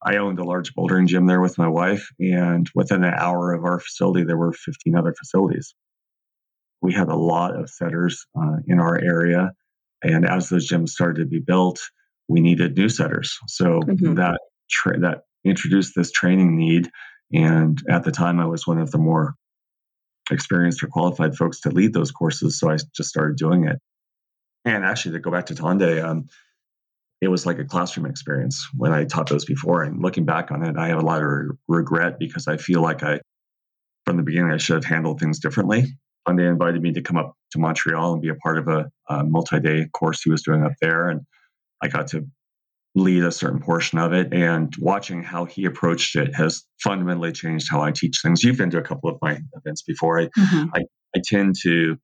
I 0.00 0.18
owned 0.18 0.38
a 0.38 0.44
large 0.44 0.72
bouldering 0.72 1.08
gym 1.08 1.26
there 1.26 1.40
with 1.40 1.58
my 1.58 1.66
wife, 1.66 2.12
and 2.20 2.70
within 2.76 3.02
an 3.02 3.14
hour 3.14 3.52
of 3.52 3.64
our 3.64 3.80
facility, 3.80 4.22
there 4.22 4.36
were 4.36 4.52
15 4.52 4.94
other 4.94 5.14
facilities. 5.14 5.74
We 6.80 6.92
had 6.92 7.08
a 7.08 7.16
lot 7.16 7.56
of 7.56 7.70
setters 7.70 8.24
uh, 8.40 8.58
in 8.68 8.78
our 8.78 8.96
area, 8.96 9.50
and 10.02 10.28
as 10.28 10.48
those 10.48 10.68
gyms 10.68 10.90
started 10.90 11.20
to 11.20 11.26
be 11.26 11.38
built, 11.38 11.80
we 12.28 12.40
needed 12.40 12.76
new 12.76 12.88
setters. 12.88 13.38
So 13.46 13.80
mm-hmm. 13.80 14.14
that 14.14 14.40
tra- 14.70 15.00
that 15.00 15.22
introduced 15.44 15.92
this 15.94 16.10
training 16.10 16.56
need. 16.56 16.90
And 17.32 17.80
at 17.88 18.04
the 18.04 18.12
time, 18.12 18.40
I 18.40 18.46
was 18.46 18.66
one 18.66 18.78
of 18.78 18.90
the 18.90 18.98
more 18.98 19.34
experienced 20.30 20.82
or 20.82 20.88
qualified 20.88 21.36
folks 21.36 21.60
to 21.60 21.70
lead 21.70 21.92
those 21.92 22.10
courses. 22.10 22.58
So 22.58 22.70
I 22.70 22.76
just 22.94 23.08
started 23.08 23.36
doing 23.36 23.64
it. 23.64 23.78
And 24.64 24.84
actually, 24.84 25.12
to 25.12 25.20
go 25.20 25.30
back 25.30 25.46
to 25.46 25.54
Tonde, 25.54 26.00
um, 26.00 26.26
it 27.20 27.28
was 27.28 27.46
like 27.46 27.58
a 27.58 27.64
classroom 27.64 28.06
experience 28.06 28.68
when 28.74 28.92
I 28.92 29.04
taught 29.04 29.28
those 29.28 29.44
before. 29.44 29.82
And 29.82 30.02
looking 30.02 30.24
back 30.24 30.50
on 30.50 30.64
it, 30.64 30.76
I 30.76 30.88
have 30.88 30.98
a 30.98 31.06
lot 31.06 31.22
of 31.22 31.56
regret 31.68 32.18
because 32.18 32.48
I 32.48 32.56
feel 32.56 32.82
like 32.82 33.02
I, 33.02 33.20
from 34.04 34.16
the 34.16 34.22
beginning, 34.22 34.50
I 34.50 34.58
should 34.58 34.74
have 34.74 34.84
handled 34.84 35.20
things 35.20 35.38
differently 35.38 35.96
and 36.26 36.38
they 36.38 36.46
invited 36.46 36.82
me 36.82 36.92
to 36.92 37.02
come 37.02 37.16
up 37.16 37.34
to 37.52 37.58
Montreal 37.58 38.14
and 38.14 38.22
be 38.22 38.28
a 38.28 38.34
part 38.34 38.58
of 38.58 38.68
a, 38.68 38.90
a 39.08 39.24
multi-day 39.24 39.86
course 39.92 40.22
he 40.22 40.30
was 40.30 40.42
doing 40.42 40.64
up 40.64 40.72
there, 40.80 41.08
and 41.08 41.22
I 41.82 41.88
got 41.88 42.08
to 42.08 42.26
lead 42.94 43.22
a 43.22 43.30
certain 43.30 43.60
portion 43.60 43.98
of 43.98 44.12
it. 44.12 44.32
And 44.32 44.74
watching 44.78 45.22
how 45.22 45.44
he 45.44 45.66
approached 45.66 46.16
it 46.16 46.34
has 46.34 46.64
fundamentally 46.82 47.32
changed 47.32 47.68
how 47.70 47.82
I 47.82 47.92
teach 47.92 48.20
things. 48.22 48.42
You've 48.42 48.56
been 48.56 48.70
to 48.70 48.78
a 48.78 48.82
couple 48.82 49.10
of 49.10 49.18
my 49.20 49.38
events 49.54 49.82
before. 49.82 50.18
I 50.18 50.26
mm-hmm. 50.26 50.70
I, 50.74 50.80
I, 51.14 51.20
tend 51.24 51.56
to 51.62 51.98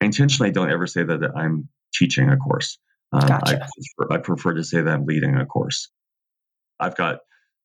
I 0.00 0.06
intentionally 0.06 0.50
don't 0.50 0.70
ever 0.70 0.86
say 0.86 1.04
that 1.04 1.32
I'm 1.36 1.68
teaching 1.94 2.30
a 2.30 2.36
course. 2.36 2.78
Um, 3.12 3.26
gotcha. 3.26 3.62
I, 3.64 3.68
prefer, 3.96 4.14
I 4.14 4.18
prefer 4.18 4.54
to 4.54 4.64
say 4.64 4.80
that 4.80 4.90
I'm 4.90 5.04
leading 5.04 5.36
a 5.36 5.44
course. 5.44 5.90
I've 6.78 6.96
got 6.96 7.18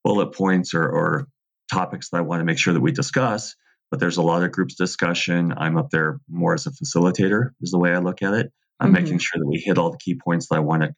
bullet 0.03 0.33
points 0.33 0.73
or, 0.73 0.83
or 0.83 1.27
topics 1.71 2.09
that 2.09 2.17
I 2.17 2.21
want 2.21 2.41
to 2.41 2.45
make 2.45 2.59
sure 2.59 2.73
that 2.73 2.81
we 2.81 2.91
discuss 2.91 3.55
but 3.91 3.99
there's 3.99 4.17
a 4.17 4.21
lot 4.21 4.43
of 4.43 4.51
groups 4.51 4.75
discussion. 4.75 5.53
I'm 5.55 5.77
up 5.77 5.89
there 5.91 6.19
more 6.29 6.53
as 6.53 6.67
a 6.67 6.71
facilitator, 6.71 7.51
is 7.61 7.71
the 7.71 7.79
way 7.79 7.93
I 7.93 7.99
look 7.99 8.21
at 8.21 8.33
it. 8.33 8.51
I'm 8.79 8.93
mm-hmm. 8.93 9.03
making 9.03 9.17
sure 9.19 9.39
that 9.39 9.47
we 9.47 9.57
hit 9.57 9.77
all 9.77 9.91
the 9.91 9.97
key 9.97 10.19
points 10.21 10.47
that 10.49 10.55
I 10.55 10.59
want 10.59 10.83
to 10.83 10.93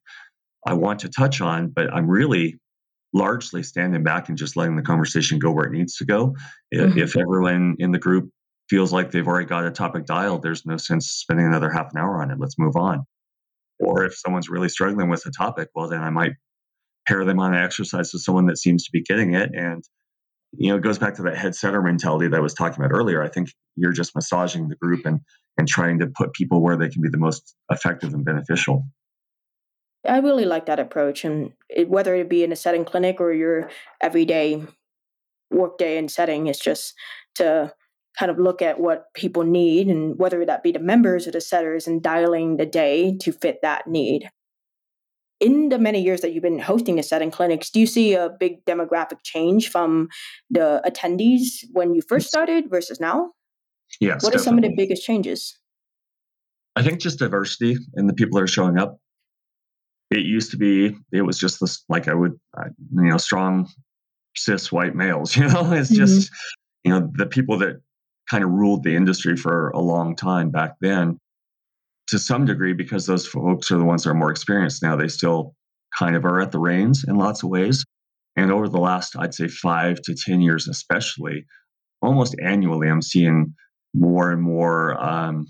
I 0.65 0.73
want 0.73 1.01
to 1.01 1.09
touch 1.09 1.39
on, 1.39 1.69
but 1.69 1.93
I'm 1.93 2.09
really 2.09 2.59
largely 3.13 3.63
standing 3.63 4.03
back 4.03 4.27
and 4.27 4.37
just 4.37 4.57
letting 4.57 4.75
the 4.75 4.81
conversation 4.81 5.39
go 5.39 5.51
where 5.51 5.65
it 5.65 5.71
needs 5.71 5.95
to 5.97 6.05
go. 6.05 6.35
Mm-hmm. 6.73 6.97
If 6.97 7.15
everyone 7.15 7.75
in 7.79 7.91
the 7.91 7.99
group 7.99 8.29
feels 8.69 8.91
like 8.91 9.11
they've 9.11 9.27
already 9.27 9.45
got 9.45 9.65
a 9.65 9.71
topic 9.71 10.05
dialed, 10.05 10.43
there's 10.43 10.65
no 10.65 10.77
sense 10.77 11.07
spending 11.07 11.45
another 11.45 11.69
half 11.69 11.91
an 11.93 11.99
hour 11.99 12.21
on 12.21 12.31
it. 12.31 12.39
Let's 12.39 12.59
move 12.59 12.75
on. 12.75 13.05
Or 13.79 14.03
if 14.03 14.17
someone's 14.17 14.49
really 14.49 14.69
struggling 14.69 15.09
with 15.09 15.25
a 15.25 15.31
topic, 15.31 15.69
well, 15.73 15.87
then 15.87 16.01
I 16.01 16.09
might 16.09 16.33
pair 17.07 17.23
them 17.23 17.39
on 17.39 17.53
an 17.53 17.63
exercise 17.63 18.11
with 18.11 18.23
someone 18.23 18.47
that 18.47 18.57
seems 18.57 18.83
to 18.85 18.91
be 18.91 19.03
getting 19.03 19.35
it 19.35 19.51
and 19.53 19.83
you 20.53 20.69
know, 20.69 20.77
it 20.77 20.83
goes 20.83 20.97
back 20.97 21.15
to 21.15 21.23
that 21.23 21.37
head 21.37 21.55
setter 21.55 21.81
mentality 21.81 22.27
that 22.27 22.37
I 22.37 22.41
was 22.41 22.53
talking 22.53 22.83
about 22.83 22.95
earlier. 22.95 23.21
I 23.21 23.27
think 23.27 23.49
you're 23.75 23.91
just 23.91 24.15
massaging 24.15 24.69
the 24.69 24.75
group 24.75 25.05
and 25.05 25.21
and 25.57 25.67
trying 25.67 25.99
to 25.99 26.07
put 26.07 26.33
people 26.33 26.61
where 26.61 26.77
they 26.77 26.89
can 26.89 27.01
be 27.01 27.09
the 27.09 27.17
most 27.17 27.55
effective 27.71 28.13
and 28.13 28.23
beneficial. 28.23 28.85
I 30.07 30.19
really 30.19 30.45
like 30.45 30.67
that 30.67 30.79
approach, 30.79 31.25
and 31.25 31.53
it, 31.69 31.89
whether 31.89 32.15
it 32.15 32.29
be 32.29 32.43
in 32.43 32.51
a 32.51 32.55
setting 32.55 32.85
clinic 32.85 33.19
or 33.19 33.33
your 33.33 33.69
everyday 33.99 34.63
workday 35.49 35.97
and 35.97 36.09
setting, 36.09 36.47
it's 36.47 36.59
just 36.59 36.93
to 37.35 37.73
kind 38.17 38.31
of 38.31 38.39
look 38.39 38.61
at 38.61 38.79
what 38.79 39.13
people 39.13 39.43
need 39.43 39.87
and 39.87 40.17
whether 40.17 40.45
that 40.45 40.63
be 40.63 40.71
the 40.71 40.79
members 40.79 41.27
or 41.27 41.31
the 41.31 41.41
setters 41.41 41.87
and 41.87 42.01
dialing 42.01 42.57
the 42.57 42.65
day 42.65 43.15
to 43.21 43.31
fit 43.31 43.59
that 43.61 43.87
need 43.87 44.29
in 45.39 45.69
the 45.69 45.77
many 45.77 46.01
years 46.01 46.21
that 46.21 46.33
you've 46.33 46.43
been 46.43 46.59
hosting 46.59 46.95
the 46.95 47.03
setting 47.03 47.31
clinics, 47.31 47.69
do 47.69 47.79
you 47.79 47.87
see 47.87 48.13
a 48.13 48.29
big 48.39 48.65
demographic 48.65 49.19
change 49.23 49.69
from 49.69 50.09
the 50.49 50.81
attendees 50.85 51.63
when 51.71 51.93
you 51.93 52.01
first 52.01 52.27
started 52.27 52.69
versus 52.69 52.99
now? 52.99 53.31
Yes. 53.99 54.23
What 54.23 54.33
definitely. 54.33 54.35
are 54.35 54.43
some 54.43 54.57
of 54.57 54.63
the 54.63 54.75
biggest 54.75 55.03
changes? 55.03 55.57
I 56.75 56.83
think 56.83 56.99
just 56.99 57.19
diversity 57.19 57.77
in 57.95 58.07
the 58.07 58.13
people 58.13 58.37
that 58.37 58.43
are 58.43 58.47
showing 58.47 58.77
up. 58.77 58.99
It 60.09 60.25
used 60.25 60.51
to 60.51 60.57
be, 60.57 60.95
it 61.11 61.21
was 61.23 61.37
just 61.37 61.59
this, 61.59 61.83
like 61.89 62.07
I 62.07 62.13
would, 62.13 62.39
you 62.61 63.09
know, 63.09 63.17
strong 63.17 63.67
cis 64.35 64.71
white 64.71 64.95
males, 64.95 65.35
you 65.35 65.47
know, 65.47 65.71
it's 65.73 65.91
mm-hmm. 65.91 65.95
just, 65.95 66.31
you 66.83 66.91
know, 66.91 67.09
the 67.13 67.25
people 67.25 67.57
that 67.59 67.81
kind 68.29 68.43
of 68.43 68.51
ruled 68.51 68.83
the 68.83 68.95
industry 68.95 69.35
for 69.35 69.69
a 69.69 69.79
long 69.79 70.15
time 70.15 70.49
back 70.49 70.75
then 70.81 71.19
to 72.07 72.19
some 72.19 72.45
degree, 72.45 72.73
because 72.73 73.05
those 73.05 73.27
folks 73.27 73.71
are 73.71 73.77
the 73.77 73.83
ones 73.83 74.03
that 74.03 74.11
are 74.11 74.15
more 74.15 74.31
experienced 74.31 74.81
now, 74.81 74.95
they 74.95 75.07
still 75.07 75.53
kind 75.97 76.15
of 76.15 76.25
are 76.25 76.41
at 76.41 76.51
the 76.51 76.59
reins 76.59 77.03
in 77.07 77.15
lots 77.15 77.43
of 77.43 77.49
ways. 77.49 77.83
And 78.35 78.51
over 78.51 78.69
the 78.69 78.79
last, 78.79 79.15
I'd 79.17 79.33
say 79.33 79.47
five 79.47 80.01
to 80.03 80.13
10 80.13 80.41
years, 80.41 80.67
especially, 80.67 81.45
almost 82.01 82.35
annually, 82.41 82.87
I'm 82.87 83.01
seeing 83.01 83.55
more 83.93 84.31
and 84.31 84.41
more 84.41 85.01
um, 85.03 85.47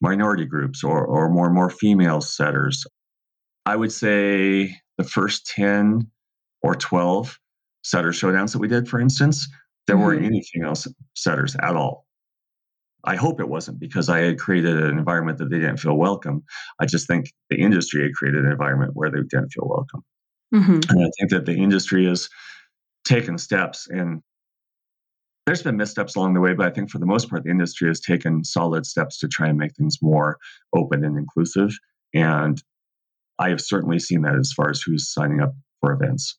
minority 0.00 0.44
groups 0.44 0.84
or, 0.84 1.04
or 1.04 1.30
more 1.30 1.46
and 1.46 1.54
more 1.54 1.70
female 1.70 2.20
setters. 2.20 2.84
I 3.64 3.76
would 3.76 3.92
say 3.92 4.76
the 4.98 5.04
first 5.04 5.46
10 5.46 6.10
or 6.62 6.74
12 6.74 7.38
setter 7.82 8.10
showdowns 8.10 8.52
that 8.52 8.58
we 8.58 8.68
did, 8.68 8.88
for 8.88 9.00
instance, 9.00 9.48
there 9.86 9.96
mm-hmm. 9.96 10.04
weren't 10.04 10.24
any 10.24 10.42
female 10.52 10.74
setters 11.14 11.56
at 11.62 11.74
all. 11.74 12.03
I 13.04 13.16
hope 13.16 13.40
it 13.40 13.48
wasn't 13.48 13.78
because 13.78 14.08
I 14.08 14.20
had 14.20 14.38
created 14.38 14.82
an 14.82 14.98
environment 14.98 15.38
that 15.38 15.50
they 15.50 15.58
didn't 15.58 15.76
feel 15.76 15.96
welcome. 15.96 16.44
I 16.80 16.86
just 16.86 17.06
think 17.06 17.32
the 17.50 17.60
industry 17.60 18.02
had 18.02 18.14
created 18.14 18.44
an 18.44 18.50
environment 18.50 18.92
where 18.94 19.10
they 19.10 19.18
didn't 19.18 19.50
feel 19.50 19.68
welcome. 19.68 20.02
Mm-hmm. 20.54 20.90
And 20.90 21.04
I 21.04 21.10
think 21.18 21.30
that 21.30 21.46
the 21.46 21.54
industry 21.54 22.06
has 22.06 22.28
taken 23.04 23.38
steps 23.38 23.86
and 23.88 24.22
there's 25.46 25.62
been 25.62 25.76
missteps 25.76 26.16
along 26.16 26.34
the 26.34 26.40
way, 26.40 26.54
but 26.54 26.66
I 26.66 26.70
think 26.70 26.90
for 26.90 26.98
the 26.98 27.06
most 27.06 27.28
part, 27.28 27.44
the 27.44 27.50
industry 27.50 27.88
has 27.88 28.00
taken 28.00 28.44
solid 28.44 28.86
steps 28.86 29.18
to 29.18 29.28
try 29.28 29.48
and 29.48 29.58
make 29.58 29.74
things 29.76 29.98
more 30.00 30.38
open 30.74 31.04
and 31.04 31.18
inclusive. 31.18 31.70
And 32.14 32.62
I 33.38 33.50
have 33.50 33.60
certainly 33.60 33.98
seen 33.98 34.22
that 34.22 34.36
as 34.36 34.52
far 34.56 34.70
as 34.70 34.80
who's 34.80 35.12
signing 35.12 35.40
up 35.40 35.54
for 35.80 35.92
events. 35.92 36.38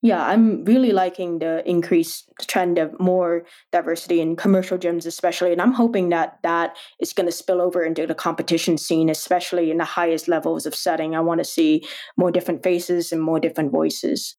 Yeah, 0.00 0.24
I'm 0.24 0.64
really 0.64 0.92
liking 0.92 1.40
the 1.40 1.68
increased 1.68 2.30
trend 2.46 2.78
of 2.78 2.98
more 3.00 3.44
diversity 3.72 4.20
in 4.20 4.36
commercial 4.36 4.78
gyms, 4.78 5.06
especially. 5.06 5.50
And 5.50 5.60
I'm 5.60 5.72
hoping 5.72 6.10
that 6.10 6.38
that 6.44 6.76
is 7.00 7.12
going 7.12 7.26
to 7.26 7.32
spill 7.32 7.60
over 7.60 7.82
into 7.82 8.06
the 8.06 8.14
competition 8.14 8.78
scene, 8.78 9.10
especially 9.10 9.72
in 9.72 9.78
the 9.78 9.84
highest 9.84 10.28
levels 10.28 10.66
of 10.66 10.74
setting. 10.74 11.16
I 11.16 11.20
want 11.20 11.40
to 11.40 11.44
see 11.44 11.84
more 12.16 12.30
different 12.30 12.62
faces 12.62 13.10
and 13.10 13.20
more 13.20 13.40
different 13.40 13.72
voices. 13.72 14.36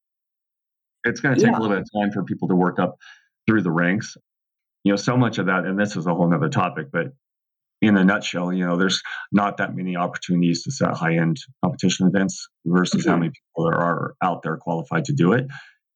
It's 1.04 1.20
going 1.20 1.36
to 1.36 1.42
take 1.42 1.52
yeah. 1.52 1.58
a 1.58 1.60
little 1.60 1.76
bit 1.76 1.80
of 1.80 2.02
time 2.02 2.12
for 2.12 2.24
people 2.24 2.48
to 2.48 2.56
work 2.56 2.80
up 2.80 2.96
through 3.46 3.64
the 3.64 3.72
ranks. 3.72 4.16
You 4.86 4.94
know, 4.94 4.98
so 4.98 5.18
much 5.18 5.40
of 5.40 5.48
that, 5.48 5.66
and 5.66 5.78
this 5.78 5.98
is 5.98 6.08
a 6.08 6.16
whole 6.16 6.34
other 6.34 6.48
topic, 6.48 6.88
but 6.92 7.08
in 7.82 7.98
a 7.98 8.04
nutshell, 8.04 8.52
you 8.52 8.66
know, 8.66 8.78
there's 8.78 9.02
not 9.32 9.58
that 9.58 9.76
many 9.76 9.96
opportunities 9.96 10.64
to 10.64 10.72
set 10.72 10.96
high 10.96 11.16
end 11.16 11.38
competition 11.64 12.08
events 12.08 12.48
versus 12.66 13.02
mm-hmm. 13.02 13.10
how 13.10 13.18
many 13.18 13.30
people 13.30 13.70
there 13.70 13.80
are 13.80 14.16
out 14.22 14.42
there 14.44 14.58
qualified 14.58 15.06
to 15.06 15.14
do 15.14 15.34
it. 15.34 15.48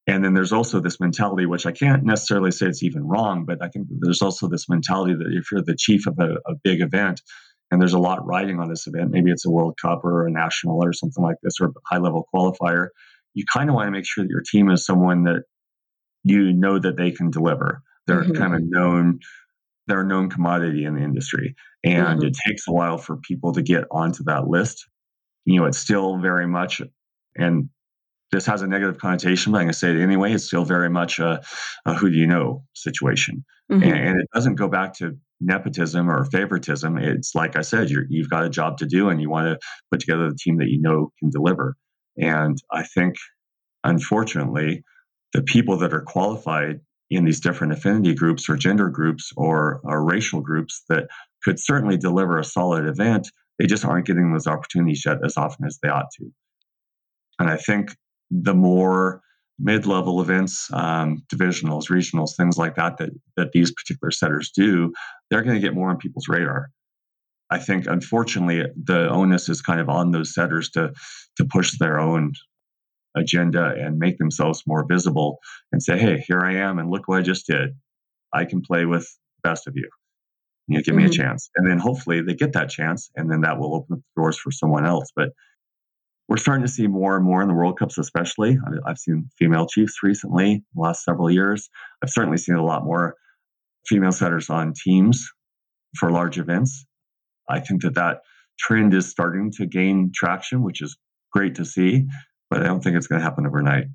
And 0.05 0.23
then 0.23 0.33
there's 0.33 0.51
also 0.51 0.81
this 0.81 0.99
mentality, 0.99 1.45
which 1.45 1.65
I 1.65 1.71
can't 1.71 2.03
necessarily 2.03 2.51
say 2.51 2.67
it's 2.67 2.83
even 2.83 3.07
wrong, 3.07 3.45
but 3.45 3.61
I 3.61 3.69
think 3.69 3.87
there's 3.89 4.21
also 4.21 4.47
this 4.47 4.67
mentality 4.67 5.13
that 5.13 5.31
if 5.31 5.51
you're 5.51 5.61
the 5.61 5.77
chief 5.77 6.07
of 6.07 6.19
a, 6.19 6.35
a 6.45 6.55
big 6.61 6.81
event 6.81 7.21
and 7.71 7.81
there's 7.81 7.93
a 7.93 7.99
lot 7.99 8.25
riding 8.25 8.59
on 8.59 8.69
this 8.69 8.85
event, 8.85 9.11
maybe 9.11 9.31
it's 9.31 9.45
a 9.45 9.51
World 9.51 9.77
Cup 9.81 10.03
or 10.03 10.27
a 10.27 10.31
national 10.31 10.83
or 10.83 10.91
something 10.91 11.23
like 11.23 11.37
this 11.41 11.53
or 11.61 11.67
a 11.67 11.71
high 11.89 11.99
level 11.99 12.27
qualifier, 12.33 12.89
you 13.33 13.45
kind 13.51 13.69
of 13.69 13.75
want 13.75 13.87
to 13.87 13.91
make 13.91 14.05
sure 14.05 14.23
that 14.23 14.29
your 14.29 14.43
team 14.45 14.69
is 14.69 14.85
someone 14.85 15.23
that 15.23 15.43
you 16.23 16.53
know 16.53 16.79
that 16.79 16.97
they 16.97 17.11
can 17.11 17.31
deliver. 17.31 17.81
They're 18.05 18.23
mm-hmm. 18.23 18.41
kind 18.41 18.55
of 18.55 18.61
known 18.63 19.19
they're 19.87 20.01
a 20.01 20.07
known 20.07 20.29
commodity 20.29 20.85
in 20.85 20.95
the 20.95 21.01
industry. 21.01 21.55
And 21.83 22.19
mm-hmm. 22.19 22.27
it 22.27 22.37
takes 22.47 22.67
a 22.67 22.71
while 22.71 22.97
for 22.97 23.17
people 23.17 23.53
to 23.53 23.61
get 23.61 23.85
onto 23.91 24.23
that 24.25 24.47
list. 24.47 24.87
you 25.45 25.59
know, 25.59 25.65
it's 25.65 25.77
still 25.77 26.19
very 26.19 26.47
much, 26.47 26.81
and 27.35 27.69
this 28.31 28.45
has 28.47 28.61
a 28.61 28.67
negative 28.67 28.97
connotation, 28.97 29.51
but 29.51 29.59
I'm 29.59 29.65
going 29.65 29.73
to 29.73 29.77
say 29.77 29.91
it 29.91 30.01
anyway. 30.01 30.33
It's 30.33 30.45
still 30.45 30.65
very 30.65 30.89
much 30.89 31.19
a, 31.19 31.41
a 31.85 31.93
who 31.93 32.09
do 32.09 32.17
you 32.17 32.27
know 32.27 32.63
situation. 32.73 33.45
Mm-hmm. 33.71 33.83
And, 33.83 33.93
and, 33.93 34.21
it 34.21 34.27
doesn't 34.33 34.55
go 34.55 34.67
back 34.67 34.95
to 34.95 35.17
nepotism 35.39 36.09
or 36.09 36.25
favoritism. 36.25 36.97
It's 36.97 37.35
like 37.35 37.55
I 37.55 37.61
said, 37.61 37.89
you 37.89 38.05
you've 38.09 38.29
got 38.29 38.45
a 38.45 38.49
job 38.49 38.77
to 38.79 38.85
do 38.85 39.09
and 39.09 39.21
you 39.21 39.29
want 39.29 39.47
to 39.47 39.67
put 39.91 39.99
together 39.99 40.29
the 40.29 40.37
team 40.37 40.57
that 40.57 40.69
you 40.69 40.81
know 40.81 41.11
can 41.19 41.29
deliver. 41.29 41.75
And 42.17 42.57
I 42.71 42.83
think, 42.83 43.15
unfortunately, 43.83 44.83
the 45.33 45.41
people 45.41 45.77
that 45.77 45.93
are 45.93 46.01
qualified 46.01 46.81
in 47.15 47.25
these 47.25 47.39
different 47.39 47.73
affinity 47.73 48.13
groups 48.13 48.49
or 48.49 48.55
gender 48.55 48.89
groups 48.89 49.31
or, 49.35 49.81
or 49.83 50.03
racial 50.03 50.41
groups 50.41 50.83
that 50.89 51.07
could 51.43 51.59
certainly 51.59 51.97
deliver 51.97 52.37
a 52.37 52.43
solid 52.43 52.85
event, 52.85 53.29
they 53.59 53.65
just 53.65 53.85
aren't 53.85 54.05
getting 54.05 54.31
those 54.31 54.47
opportunities 54.47 55.03
yet 55.05 55.17
as 55.23 55.37
often 55.37 55.65
as 55.65 55.79
they 55.81 55.89
ought 55.89 56.09
to. 56.17 56.31
And 57.39 57.49
I 57.49 57.57
think 57.57 57.95
the 58.31 58.53
more 58.53 59.21
mid-level 59.59 60.21
events, 60.21 60.69
um, 60.73 61.23
divisionals, 61.33 61.89
regionals, 61.89 62.35
things 62.35 62.57
like 62.57 62.75
that, 62.75 62.97
that 62.97 63.11
that 63.37 63.51
these 63.51 63.71
particular 63.71 64.11
setters 64.11 64.51
do, 64.51 64.91
they're 65.29 65.43
going 65.43 65.55
to 65.55 65.61
get 65.61 65.75
more 65.75 65.89
on 65.89 65.97
people's 65.97 66.27
radar. 66.27 66.69
I 67.49 67.59
think, 67.59 67.85
unfortunately, 67.85 68.65
the 68.75 69.09
onus 69.09 69.49
is 69.49 69.61
kind 69.61 69.79
of 69.79 69.89
on 69.89 70.11
those 70.11 70.33
setters 70.33 70.69
to 70.71 70.93
to 71.37 71.45
push 71.45 71.77
their 71.77 71.99
own 71.99 72.33
agenda 73.15 73.73
and 73.77 73.97
make 73.97 74.17
themselves 74.17 74.63
more 74.65 74.85
visible 74.87 75.39
and 75.71 75.81
say, 75.81 75.97
"Hey, 75.97 76.23
here 76.27 76.41
I 76.41 76.55
am, 76.55 76.79
and 76.79 76.89
look 76.89 77.07
what 77.07 77.19
I 77.19 77.21
just 77.21 77.47
did. 77.47 77.71
I 78.33 78.45
can 78.45 78.61
play 78.61 78.85
with 78.85 79.03
the 79.03 79.49
best 79.49 79.67
of 79.67 79.75
you. 79.75 79.89
You 80.67 80.77
know, 80.77 80.83
give 80.83 80.93
mm-hmm. 80.93 80.97
me 80.97 81.05
a 81.05 81.09
mm-hmm. 81.09 81.21
chance." 81.21 81.49
And 81.55 81.69
then 81.69 81.79
hopefully 81.79 82.21
they 82.21 82.33
get 82.33 82.53
that 82.53 82.69
chance, 82.69 83.09
and 83.15 83.29
then 83.31 83.41
that 83.41 83.59
will 83.59 83.75
open 83.75 83.97
up 83.97 83.99
the 83.99 84.21
doors 84.21 84.37
for 84.37 84.51
someone 84.51 84.85
else. 84.85 85.09
But 85.15 85.29
we're 86.27 86.37
starting 86.37 86.65
to 86.65 86.71
see 86.71 86.87
more 86.87 87.15
and 87.15 87.25
more 87.25 87.41
in 87.41 87.47
the 87.47 87.53
World 87.53 87.77
Cups, 87.77 87.97
especially. 87.97 88.57
I've 88.85 88.97
seen 88.97 89.29
female 89.37 89.67
chiefs 89.67 90.01
recently, 90.01 90.63
the 90.73 90.81
last 90.81 91.03
several 91.03 91.29
years. 91.29 91.69
I've 92.01 92.09
certainly 92.09 92.37
seen 92.37 92.55
a 92.55 92.63
lot 92.63 92.85
more 92.85 93.15
female 93.87 94.13
setters 94.13 94.49
on 94.49 94.73
teams 94.73 95.29
for 95.97 96.11
large 96.11 96.39
events. 96.39 96.85
I 97.49 97.59
think 97.59 97.81
that 97.81 97.95
that 97.95 98.21
trend 98.57 98.93
is 98.93 99.09
starting 99.09 99.51
to 99.57 99.65
gain 99.65 100.11
traction, 100.15 100.63
which 100.63 100.81
is 100.81 100.97
great 101.33 101.55
to 101.55 101.65
see, 101.65 102.07
but 102.49 102.61
I 102.61 102.65
don't 102.65 102.83
think 102.83 102.95
it's 102.95 103.07
going 103.07 103.19
to 103.19 103.23
happen 103.23 103.45
overnight. 103.45 103.85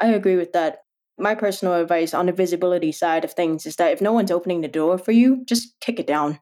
I 0.00 0.08
agree 0.08 0.36
with 0.36 0.52
that. 0.52 0.78
My 1.18 1.34
personal 1.34 1.74
advice 1.74 2.14
on 2.14 2.26
the 2.26 2.32
visibility 2.32 2.92
side 2.92 3.24
of 3.24 3.32
things 3.32 3.66
is 3.66 3.76
that 3.76 3.92
if 3.92 4.00
no 4.00 4.12
one's 4.12 4.30
opening 4.30 4.60
the 4.60 4.68
door 4.68 4.98
for 4.98 5.10
you, 5.10 5.44
just 5.46 5.74
kick 5.80 5.98
it 5.98 6.06
down. 6.06 6.38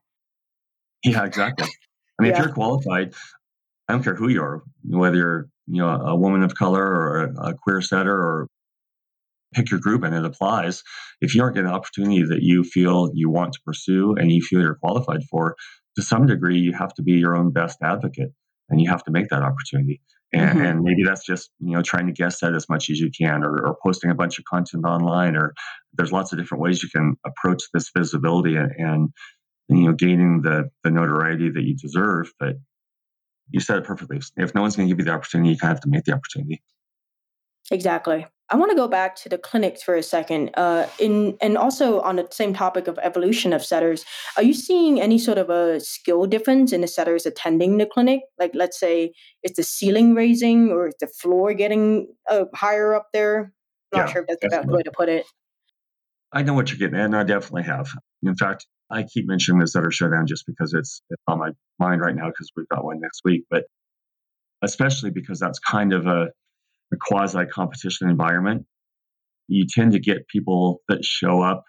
Yeah, 1.02 1.24
exactly. 1.24 1.68
I 2.18 2.22
mean, 2.22 2.32
yeah. 2.32 2.38
if 2.38 2.44
you're 2.44 2.54
qualified, 2.54 3.14
I 3.88 3.92
don't 3.92 4.02
care 4.02 4.14
who 4.14 4.28
you 4.28 4.42
are, 4.42 4.62
whether 4.84 5.16
you're 5.16 5.48
you 5.66 5.82
know 5.82 5.88
a 5.88 6.14
woman 6.14 6.42
of 6.42 6.54
color 6.54 6.84
or 6.84 7.34
a, 7.38 7.54
queer 7.54 7.80
setter 7.80 8.12
or 8.12 8.48
pick 9.54 9.70
your 9.70 9.80
group 9.80 10.02
and 10.02 10.14
it 10.14 10.24
applies. 10.24 10.82
If 11.20 11.34
you 11.34 11.42
aren't 11.42 11.54
getting 11.54 11.70
an 11.70 11.74
opportunity 11.74 12.22
that 12.22 12.42
you 12.42 12.64
feel 12.64 13.10
you 13.14 13.30
want 13.30 13.54
to 13.54 13.60
pursue 13.64 14.14
and 14.18 14.30
you 14.30 14.42
feel 14.42 14.60
you're 14.60 14.74
qualified 14.74 15.24
for, 15.30 15.56
to 15.96 16.02
some 16.02 16.26
degree, 16.26 16.58
you 16.58 16.72
have 16.72 16.92
to 16.94 17.02
be 17.02 17.12
your 17.12 17.34
own 17.34 17.52
best 17.52 17.78
advocate 17.82 18.30
and 18.68 18.80
you 18.80 18.90
have 18.90 19.02
to 19.04 19.10
make 19.10 19.28
that 19.28 19.42
opportunity. 19.42 20.00
And, 20.36 20.58
mm-hmm. 20.58 20.66
and 20.66 20.82
maybe 20.82 21.02
that's 21.02 21.24
just 21.24 21.50
you 21.60 21.72
know 21.72 21.82
trying 21.82 22.06
to 22.06 22.12
guess 22.12 22.40
that 22.40 22.54
as 22.54 22.68
much 22.68 22.90
as 22.90 23.00
you 23.00 23.10
can, 23.10 23.42
or, 23.44 23.66
or, 23.66 23.76
posting 23.82 24.10
a 24.10 24.14
bunch 24.14 24.38
of 24.38 24.44
content 24.44 24.84
online, 24.84 25.36
or 25.36 25.54
there's 25.94 26.12
lots 26.12 26.32
of 26.32 26.38
different 26.38 26.62
ways 26.62 26.82
you 26.82 26.88
can 26.88 27.16
approach 27.24 27.62
this 27.72 27.90
visibility 27.96 28.56
and, 28.56 28.72
and 28.78 29.10
you 29.68 29.86
know 29.86 29.92
gaining 29.92 30.42
the 30.42 30.70
the 30.84 30.90
notoriety 30.90 31.50
that 31.50 31.62
you 31.62 31.76
deserve. 31.76 32.32
But 32.38 32.56
you 33.50 33.60
said 33.60 33.78
it 33.78 33.84
perfectly. 33.84 34.20
If 34.36 34.54
no 34.54 34.62
one's 34.62 34.76
going 34.76 34.88
to 34.88 34.92
give 34.94 35.00
you 35.00 35.10
the 35.10 35.16
opportunity, 35.16 35.50
you 35.50 35.58
kind 35.58 35.72
of 35.72 35.76
have 35.76 35.82
to 35.82 35.88
make 35.88 36.04
the 36.04 36.12
opportunity. 36.12 36.62
Exactly. 37.70 38.26
I 38.48 38.54
want 38.56 38.70
to 38.70 38.76
go 38.76 38.86
back 38.86 39.16
to 39.16 39.28
the 39.28 39.38
clinics 39.38 39.82
for 39.82 39.96
a 39.96 40.02
second. 40.02 40.50
Uh, 40.54 40.86
in 41.00 41.36
and 41.40 41.58
also 41.58 42.00
on 42.00 42.16
the 42.16 42.28
same 42.30 42.54
topic 42.54 42.86
of 42.86 42.96
evolution 43.02 43.52
of 43.52 43.64
setters, 43.64 44.04
are 44.36 44.42
you 44.44 44.54
seeing 44.54 45.00
any 45.00 45.18
sort 45.18 45.38
of 45.38 45.50
a 45.50 45.80
skill 45.80 46.26
difference 46.26 46.72
in 46.72 46.80
the 46.80 46.86
setters 46.86 47.26
attending 47.26 47.78
the 47.78 47.86
clinic? 47.86 48.20
Like, 48.38 48.52
let's 48.54 48.78
say, 48.78 49.12
is 49.42 49.54
the 49.54 49.64
ceiling 49.64 50.14
raising 50.14 50.70
or 50.70 50.88
is 50.88 50.94
the 51.00 51.08
floor 51.08 51.54
getting 51.54 52.06
uh, 52.30 52.44
higher 52.54 52.94
up 52.94 53.08
there? 53.12 53.52
I'm 53.92 54.00
not 54.00 54.08
yeah, 54.08 54.12
sure 54.12 54.22
if 54.22 54.28
that's 54.28 54.40
definitely. 54.40 54.58
the 54.58 54.66
best 54.66 54.76
way 54.76 54.82
to 54.82 54.92
put 54.92 55.08
it. 55.08 55.26
I 56.32 56.42
know 56.42 56.54
what 56.54 56.70
you're 56.70 56.78
getting 56.78 57.00
at, 57.00 57.06
and 57.06 57.16
I 57.16 57.24
definitely 57.24 57.64
have. 57.64 57.88
In 58.22 58.36
fact, 58.36 58.66
I 58.90 59.02
keep 59.02 59.26
mentioning 59.26 59.60
the 59.60 59.66
setter 59.66 59.90
showdown 59.90 60.26
just 60.26 60.44
because 60.46 60.72
it's, 60.72 61.02
it's 61.10 61.22
on 61.26 61.40
my 61.40 61.50
mind 61.80 62.00
right 62.00 62.14
now 62.14 62.26
because 62.28 62.50
we've 62.56 62.68
got 62.68 62.84
one 62.84 63.00
next 63.00 63.22
week, 63.24 63.44
but 63.50 63.64
especially 64.62 65.10
because 65.10 65.40
that's 65.40 65.58
kind 65.58 65.92
of 65.92 66.06
a, 66.06 66.28
a 66.92 66.96
quasi 67.00 67.46
competition 67.46 68.08
environment. 68.08 68.66
You 69.48 69.66
tend 69.66 69.92
to 69.92 69.98
get 69.98 70.28
people 70.28 70.82
that 70.88 71.04
show 71.04 71.40
up 71.40 71.64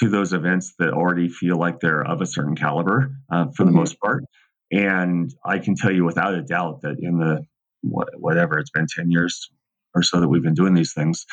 to 0.00 0.08
those 0.08 0.32
events 0.32 0.74
that 0.78 0.90
already 0.90 1.28
feel 1.28 1.56
like 1.58 1.80
they're 1.80 2.04
of 2.04 2.20
a 2.20 2.26
certain 2.26 2.56
caliber 2.56 3.12
uh, 3.30 3.46
for 3.54 3.64
mm-hmm. 3.64 3.66
the 3.66 3.72
most 3.72 3.98
part. 4.00 4.24
And 4.70 5.32
I 5.44 5.58
can 5.58 5.76
tell 5.76 5.92
you 5.92 6.04
without 6.04 6.34
a 6.34 6.42
doubt 6.42 6.82
that 6.82 6.96
in 7.00 7.18
the 7.18 7.44
whatever 7.82 8.58
it's 8.58 8.70
been 8.70 8.86
10 8.94 9.10
years 9.10 9.48
or 9.94 10.02
so 10.02 10.20
that 10.20 10.28
we've 10.28 10.42
been 10.42 10.54
doing 10.54 10.74
these 10.74 10.92
things, 10.92 11.24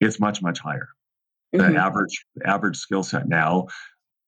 it's 0.00 0.18
much, 0.18 0.42
much 0.42 0.58
higher. 0.58 0.88
Mm-hmm. 1.54 1.74
The 1.74 1.80
average 1.80 2.26
average 2.44 2.76
skill 2.76 3.04
set 3.04 3.28
now 3.28 3.68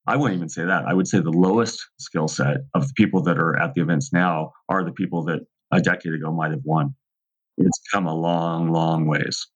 I 0.08 0.16
wouldn't 0.16 0.38
even 0.38 0.48
say 0.48 0.64
that. 0.64 0.86
I 0.86 0.94
would 0.94 1.06
say 1.06 1.20
the 1.20 1.30
lowest 1.30 1.86
skill 1.98 2.28
set 2.28 2.62
of 2.72 2.88
the 2.88 2.94
people 2.94 3.22
that 3.24 3.36
are 3.36 3.54
at 3.58 3.74
the 3.74 3.82
events 3.82 4.10
now 4.10 4.52
are 4.66 4.82
the 4.82 4.92
people 4.92 5.24
that 5.24 5.40
a 5.70 5.82
decade 5.82 6.14
ago 6.14 6.32
might 6.32 6.50
have 6.50 6.62
won. 6.64 6.94
It's 7.58 7.80
come 7.92 8.06
a 8.06 8.14
long, 8.14 8.72
long 8.72 9.06
ways. 9.06 9.46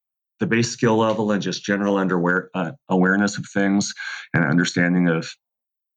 The 0.40 0.46
base 0.46 0.70
skill 0.70 0.96
level 0.96 1.30
and 1.30 1.42
just 1.42 1.64
general 1.64 1.96
underwear, 1.96 2.50
uh, 2.54 2.72
awareness 2.88 3.38
of 3.38 3.46
things 3.46 3.94
and 4.34 4.44
understanding 4.44 5.08
of 5.08 5.32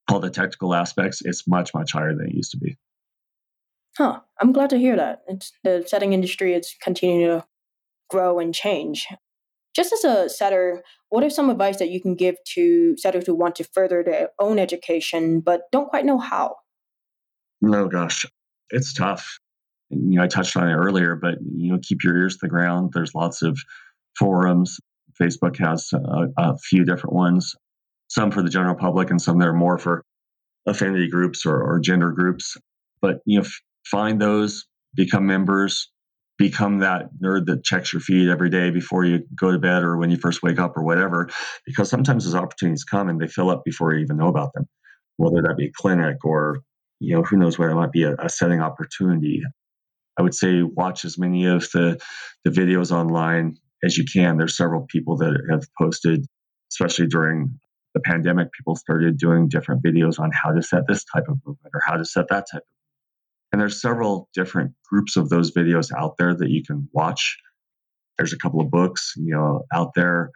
all 0.10 0.20
the 0.20 0.30
technical 0.30 0.76
aspects, 0.76 1.22
it's 1.26 1.48
much, 1.48 1.74
much 1.74 1.92
higher 1.94 2.16
than 2.16 2.28
it 2.28 2.36
used 2.36 2.52
to 2.52 2.58
be. 2.58 2.78
Huh. 3.98 4.20
I'm 4.40 4.52
glad 4.52 4.70
to 4.72 4.78
hear 4.78 4.96
that. 4.98 5.22
It's 5.28 5.52
the 5.64 5.84
setting 5.88 6.14
industry 6.14 6.54
is 6.54 6.76
continuing 6.82 7.26
to 7.26 7.46
grow 8.10 8.40
and 8.40 8.54
change. 8.54 9.08
Just 9.76 9.94
as 9.94 10.04
a 10.04 10.30
setter, 10.30 10.84
what 11.10 11.24
are 11.24 11.30
some 11.30 11.50
advice 11.50 11.78
that 11.78 11.90
you 11.90 12.02
can 12.02 12.16
give 12.16 12.36
to 12.54 12.96
setters 12.98 13.26
who 13.26 13.36
want 13.36 13.56
to 13.56 13.64
further 13.64 14.04
their 14.04 14.30
own 14.40 14.60
education 14.60 15.40
but 15.40 15.64
don't 15.72 15.90
quite 15.90 16.06
know 16.06 16.20
how? 16.20 16.56
No, 17.62 17.88
gosh, 17.88 18.26
it's 18.70 18.94
tough. 18.94 19.40
You 19.90 20.18
know, 20.18 20.24
I 20.24 20.28
touched 20.28 20.58
on 20.58 20.68
it 20.68 20.74
earlier, 20.74 21.16
but 21.16 21.36
you 21.42 21.72
know, 21.72 21.80
keep 21.82 22.04
your 22.04 22.18
ears 22.18 22.36
to 22.36 22.40
the 22.44 22.50
ground. 22.50 22.92
There's 22.94 23.16
lots 23.16 23.42
of 23.42 23.58
forums. 24.18 24.80
Facebook 25.22 25.58
has 25.58 25.90
a, 25.94 26.28
a 26.38 26.58
few 26.58 26.84
different 26.84 27.16
ones, 27.16 27.56
some 28.08 28.32
for 28.32 28.42
the 28.42 28.50
general 28.50 28.76
public 28.76 29.10
and 29.10 29.22
some 29.22 29.40
that 29.40 29.48
are 29.48 29.54
more 29.54 29.78
for 29.78 30.04
affinity 30.66 31.10
groups 31.10 31.46
or, 31.46 31.62
or 31.62 31.80
gender 31.80 32.12
groups. 32.12 32.58
But 33.02 33.20
you 33.26 33.40
know, 33.40 33.46
f- 33.46 33.62
find 33.86 34.20
those, 34.20 34.66
become 34.96 35.28
members, 35.28 35.90
become 36.38 36.80
that 36.80 37.10
nerd 37.24 37.46
that 37.46 37.64
checks 37.64 37.94
your 37.94 38.02
feed 38.02 38.30
every 38.30 38.50
day 38.50 38.70
before 38.70 39.06
you 39.06 39.22
go 39.36 39.52
to 39.52 39.60
bed 39.60 39.84
or 39.84 39.98
when 39.98 40.12
you 40.12 40.18
first 40.18 40.44
wake 40.44 40.60
up 40.60 40.76
or 40.76 40.84
whatever 40.84 41.30
because 41.66 41.90
sometimes 41.90 42.26
those 42.26 42.36
opportunities 42.36 42.84
come 42.84 43.08
and 43.08 43.20
they 43.20 43.28
fill 43.28 43.50
up 43.50 43.64
before 43.64 43.94
you 43.94 44.02
even 44.02 44.18
know 44.18 44.28
about 44.28 44.52
them 44.54 44.68
whether 45.18 45.42
that 45.42 45.56
be 45.58 45.68
a 45.68 45.72
clinic 45.74 46.18
or 46.26 46.60
you 47.00 47.16
know 47.16 47.24
who 47.24 47.38
knows 47.38 47.58
where 47.58 47.70
it 47.70 47.76
might 47.76 47.92
be 47.92 48.04
a, 48.04 48.16
a 48.16 48.30
setting 48.30 48.60
opportunity 48.60 49.42
i 50.18 50.22
would 50.22 50.34
say 50.34 50.62
watch 50.62 51.06
as 51.06 51.18
many 51.18 51.46
of 51.46 51.70
the 51.74 52.00
the 52.44 52.52
videos 52.52 52.92
online 52.92 53.56
as 53.84 53.98
you 53.98 54.06
can 54.12 54.38
there's 54.38 54.58
several 54.58 54.86
people 54.90 55.18
that 55.18 55.36
have 55.50 55.64
posted 55.78 56.26
especially 56.72 57.08
during 57.08 57.60
the 57.96 58.02
pandemic 58.02 58.52
people 58.52 58.76
started 58.76 59.18
doing 59.18 59.48
different 59.48 59.82
videos 59.82 60.20
on 60.20 60.30
how 60.32 60.52
to 60.52 60.62
set 60.62 60.86
this 60.88 61.06
type 61.06 61.24
of 61.30 61.38
movement 61.46 61.74
or 61.74 61.82
how 61.84 61.96
to 61.96 62.06
set 62.06 62.28
that 62.30 62.46
type 62.52 62.62
of 62.62 62.68
movement. 62.68 63.52
and 63.54 63.62
there's 63.62 63.82
several 63.82 64.30
different 64.36 64.74
groups 64.88 65.16
of 65.16 65.30
those 65.30 65.54
videos 65.54 65.92
out 65.98 66.18
there 66.18 66.36
that 66.36 66.50
you 66.50 66.62
can 66.62 66.90
watch. 66.92 67.38
There's 68.18 68.34
a 68.34 68.38
couple 68.38 68.60
of 68.60 68.70
books, 68.70 69.14
you 69.16 69.34
know, 69.34 69.64
out 69.74 69.94
there 69.96 70.32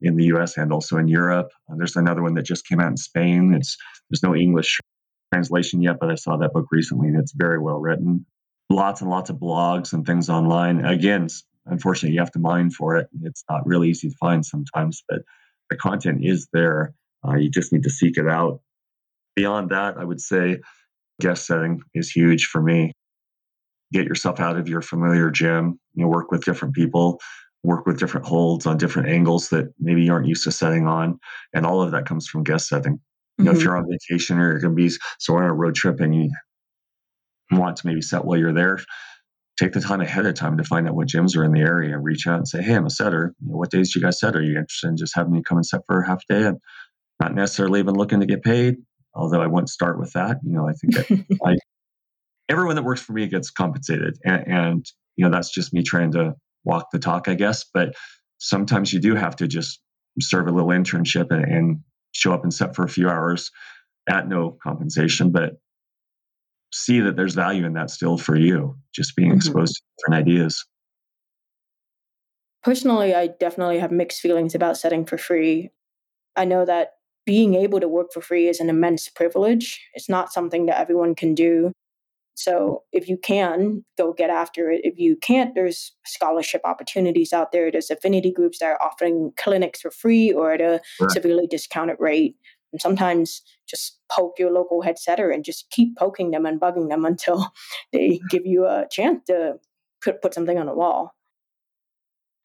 in 0.00 0.16
the 0.16 0.24
US 0.34 0.56
and 0.56 0.72
also 0.72 0.96
in 0.96 1.08
Europe. 1.08 1.50
And 1.68 1.78
there's 1.78 1.96
another 1.96 2.22
one 2.22 2.34
that 2.34 2.46
just 2.46 2.66
came 2.66 2.80
out 2.80 2.90
in 2.90 2.96
Spain. 2.96 3.54
It's 3.54 3.76
there's 4.08 4.22
no 4.22 4.34
English 4.34 4.80
translation 5.32 5.82
yet, 5.82 5.96
but 6.00 6.10
I 6.10 6.14
saw 6.14 6.38
that 6.38 6.54
book 6.54 6.66
recently 6.72 7.08
and 7.08 7.20
it's 7.20 7.32
very 7.36 7.58
well 7.58 7.80
written. 7.80 8.24
Lots 8.72 9.02
and 9.02 9.10
lots 9.10 9.28
of 9.28 9.36
blogs 9.36 9.92
and 9.92 10.06
things 10.06 10.30
online. 10.30 10.84
Again, 10.84 11.28
unfortunately, 11.66 12.14
you 12.14 12.20
have 12.20 12.32
to 12.32 12.38
mine 12.38 12.70
for 12.70 12.96
it. 12.96 13.06
It's 13.22 13.44
not 13.50 13.66
really 13.66 13.90
easy 13.90 14.08
to 14.08 14.16
find 14.16 14.44
sometimes, 14.44 15.04
but 15.08 15.22
the 15.68 15.76
content 15.76 16.24
is 16.24 16.48
there. 16.52 16.94
Uh, 17.26 17.36
you 17.36 17.50
just 17.50 17.72
need 17.72 17.82
to 17.82 17.90
seek 17.90 18.16
it 18.16 18.26
out. 18.26 18.60
Beyond 19.36 19.70
that, 19.70 19.98
I 19.98 20.04
would 20.04 20.20
say 20.20 20.60
guest 21.20 21.46
setting 21.46 21.82
is 21.94 22.10
huge 22.10 22.46
for 22.46 22.62
me. 22.62 22.92
Get 23.92 24.06
yourself 24.06 24.40
out 24.40 24.56
of 24.56 24.68
your 24.68 24.80
familiar 24.80 25.30
gym, 25.30 25.78
you 25.94 26.04
know, 26.04 26.08
work 26.08 26.30
with 26.30 26.44
different 26.44 26.74
people, 26.74 27.20
work 27.62 27.84
with 27.84 27.98
different 27.98 28.26
holds 28.26 28.64
on 28.64 28.78
different 28.78 29.08
angles 29.08 29.50
that 29.50 29.72
maybe 29.78 30.02
you 30.02 30.12
aren't 30.12 30.26
used 30.26 30.44
to 30.44 30.50
setting 30.50 30.86
on. 30.86 31.18
And 31.52 31.66
all 31.66 31.82
of 31.82 31.90
that 31.92 32.06
comes 32.06 32.26
from 32.26 32.42
guest 32.42 32.68
setting. 32.68 33.00
You 33.36 33.44
know, 33.44 33.50
mm-hmm. 33.50 33.58
if 33.58 33.64
you're 33.64 33.76
on 33.76 33.86
vacation 33.88 34.38
or 34.38 34.50
you're 34.50 34.60
going 34.60 34.76
to 34.76 34.82
be 34.82 34.90
so 35.18 35.36
on 35.36 35.44
a 35.44 35.52
road 35.52 35.74
trip 35.74 36.00
and 36.00 36.14
you, 36.14 36.30
want 37.58 37.78
to 37.78 37.86
maybe 37.86 38.02
set 38.02 38.24
while 38.24 38.38
you're 38.38 38.52
there, 38.52 38.78
take 39.58 39.72
the 39.72 39.80
time 39.80 40.00
ahead 40.00 40.26
of 40.26 40.34
time 40.34 40.56
to 40.58 40.64
find 40.64 40.88
out 40.88 40.94
what 40.94 41.08
gyms 41.08 41.36
are 41.36 41.44
in 41.44 41.52
the 41.52 41.60
area 41.60 41.94
and 41.94 42.04
reach 42.04 42.26
out 42.26 42.36
and 42.36 42.48
say, 42.48 42.62
hey, 42.62 42.74
I'm 42.74 42.86
a 42.86 42.90
setter. 42.90 43.34
You 43.40 43.50
know, 43.50 43.58
what 43.58 43.70
days 43.70 43.92
do 43.92 44.00
you 44.00 44.04
guys 44.04 44.18
set? 44.18 44.36
Are 44.36 44.42
you 44.42 44.56
interested 44.56 44.88
in 44.88 44.96
just 44.96 45.14
having 45.14 45.32
me 45.32 45.42
come 45.42 45.58
and 45.58 45.66
set 45.66 45.82
for 45.86 46.00
a 46.00 46.06
half 46.06 46.26
day? 46.28 46.46
I'm 46.46 46.58
not 47.20 47.34
necessarily 47.34 47.80
even 47.80 47.94
looking 47.94 48.20
to 48.20 48.26
get 48.26 48.42
paid, 48.42 48.76
although 49.14 49.40
I 49.40 49.46
wouldn't 49.46 49.70
start 49.70 49.98
with 49.98 50.12
that. 50.12 50.38
You 50.42 50.52
know, 50.52 50.68
I 50.68 50.72
think 50.72 50.94
that 50.94 51.38
I, 51.44 51.56
everyone 52.48 52.76
that 52.76 52.84
works 52.84 53.02
for 53.02 53.12
me 53.12 53.26
gets 53.28 53.50
compensated. 53.50 54.18
And, 54.24 54.46
and, 54.46 54.86
you 55.16 55.24
know, 55.24 55.30
that's 55.30 55.52
just 55.52 55.72
me 55.72 55.82
trying 55.82 56.12
to 56.12 56.34
walk 56.64 56.86
the 56.90 56.98
talk, 56.98 57.28
I 57.28 57.34
guess. 57.34 57.64
But 57.72 57.94
sometimes 58.38 58.92
you 58.92 59.00
do 59.00 59.14
have 59.14 59.36
to 59.36 59.46
just 59.46 59.80
serve 60.20 60.48
a 60.48 60.52
little 60.52 60.70
internship 60.70 61.30
and, 61.30 61.44
and 61.44 61.80
show 62.12 62.32
up 62.32 62.42
and 62.42 62.52
set 62.52 62.74
for 62.74 62.84
a 62.84 62.88
few 62.88 63.08
hours 63.08 63.50
at 64.08 64.28
no 64.28 64.56
compensation, 64.62 65.30
but 65.30 65.54
see 66.72 67.00
that 67.00 67.16
there's 67.16 67.34
value 67.34 67.64
in 67.66 67.74
that 67.74 67.90
still 67.90 68.18
for 68.18 68.36
you, 68.36 68.76
just 68.94 69.14
being 69.16 69.30
mm-hmm. 69.30 69.36
exposed 69.36 69.74
to 69.76 69.82
different 69.98 70.28
ideas. 70.28 70.64
Personally, 72.62 73.14
I 73.14 73.26
definitely 73.26 73.78
have 73.78 73.90
mixed 73.90 74.20
feelings 74.20 74.54
about 74.54 74.76
setting 74.76 75.04
for 75.04 75.18
free. 75.18 75.70
I 76.36 76.44
know 76.44 76.64
that 76.64 76.94
being 77.26 77.54
able 77.54 77.80
to 77.80 77.88
work 77.88 78.12
for 78.12 78.20
free 78.20 78.48
is 78.48 78.60
an 78.60 78.70
immense 78.70 79.08
privilege. 79.08 79.80
It's 79.94 80.08
not 80.08 80.32
something 80.32 80.66
that 80.66 80.80
everyone 80.80 81.14
can 81.14 81.34
do. 81.34 81.72
So 82.34 82.82
if 82.92 83.08
you 83.08 83.18
can, 83.18 83.84
go 83.98 84.12
get 84.12 84.30
after 84.30 84.70
it. 84.70 84.80
If 84.84 84.98
you 84.98 85.16
can't, 85.16 85.54
there's 85.54 85.92
scholarship 86.06 86.62
opportunities 86.64 87.32
out 87.32 87.52
there. 87.52 87.70
There's 87.70 87.90
affinity 87.90 88.32
groups 88.32 88.58
that 88.58 88.66
are 88.66 88.82
offering 88.82 89.32
clinics 89.36 89.80
for 89.82 89.90
free 89.90 90.32
or 90.32 90.52
at 90.52 90.60
a 90.60 90.80
right. 91.00 91.10
severely 91.10 91.46
discounted 91.46 91.96
rate. 91.98 92.36
And 92.72 92.80
sometimes 92.80 93.42
just 93.68 93.98
poke 94.10 94.38
your 94.38 94.50
local 94.50 94.82
head 94.82 94.98
setter 94.98 95.30
and 95.30 95.44
just 95.44 95.70
keep 95.70 95.96
poking 95.96 96.30
them 96.30 96.46
and 96.46 96.60
bugging 96.60 96.88
them 96.88 97.04
until 97.12 97.52
they 97.92 98.20
give 98.30 98.46
you 98.46 98.66
a 98.66 98.86
chance 98.90 99.22
to 99.26 99.54
put, 100.02 100.22
put 100.22 100.34
something 100.34 100.58
on 100.58 100.66
the 100.66 100.74
wall. 100.74 101.14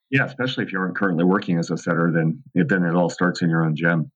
Yeah, 0.09 0.25
especially 0.25 0.63
if 0.63 0.71
you 0.71 0.79
aren't 0.79 0.95
currently 0.95 1.25
working 1.25 1.59
as 1.59 1.69
a 1.69 1.77
setter, 1.77 2.11
then 2.13 2.41
it, 2.53 2.69
then 2.69 2.83
it 2.83 2.95
all 2.95 3.09
starts 3.09 3.41
in 3.41 3.49
your 3.49 3.65
own 3.65 3.75
gym. 3.75 4.11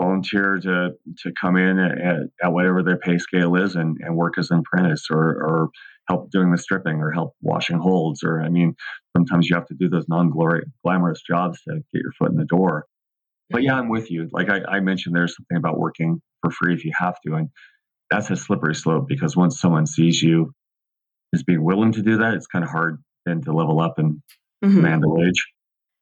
Volunteer 0.00 0.58
to 0.60 0.90
to 1.18 1.32
come 1.40 1.56
in 1.56 1.78
at, 1.78 2.18
at 2.42 2.52
whatever 2.52 2.82
their 2.82 2.98
pay 2.98 3.18
scale 3.18 3.54
is 3.54 3.76
and, 3.76 3.96
and 4.00 4.16
work 4.16 4.34
as 4.38 4.50
an 4.50 4.58
apprentice 4.58 5.06
or, 5.08 5.20
or 5.20 5.68
help 6.08 6.32
doing 6.32 6.50
the 6.50 6.58
stripping 6.58 6.96
or 7.00 7.12
help 7.12 7.34
washing 7.42 7.78
holds 7.78 8.24
or 8.24 8.42
I 8.42 8.48
mean 8.48 8.74
sometimes 9.16 9.48
you 9.48 9.54
have 9.54 9.68
to 9.68 9.74
do 9.74 9.88
those 9.88 10.06
non 10.08 10.30
glamorous 10.30 11.22
jobs 11.22 11.62
to 11.62 11.76
get 11.92 12.02
your 12.02 12.12
foot 12.18 12.32
in 12.32 12.36
the 12.36 12.44
door. 12.44 12.86
But 13.50 13.62
yeah, 13.62 13.74
I'm 13.74 13.88
with 13.88 14.10
you. 14.10 14.28
Like 14.32 14.48
I, 14.48 14.60
I 14.68 14.80
mentioned, 14.80 15.14
there's 15.14 15.36
something 15.36 15.56
about 15.56 15.78
working 15.78 16.20
for 16.42 16.50
free 16.50 16.74
if 16.74 16.84
you 16.84 16.92
have 16.98 17.16
to, 17.26 17.34
and 17.34 17.50
that's 18.10 18.30
a 18.30 18.36
slippery 18.36 18.74
slope 18.74 19.06
because 19.08 19.36
once 19.36 19.60
someone 19.60 19.86
sees 19.86 20.22
you 20.22 20.52
as 21.34 21.42
being 21.42 21.62
willing 21.62 21.92
to 21.92 22.02
do 22.02 22.18
that, 22.18 22.34
it's 22.34 22.46
kind 22.46 22.64
of 22.64 22.70
hard 22.70 23.02
then 23.26 23.42
to 23.42 23.52
level 23.52 23.80
up 23.80 23.98
and 23.98 24.22
mm-hmm. 24.64 24.76
demand 24.76 25.04
a 25.04 25.08
wage. 25.08 25.46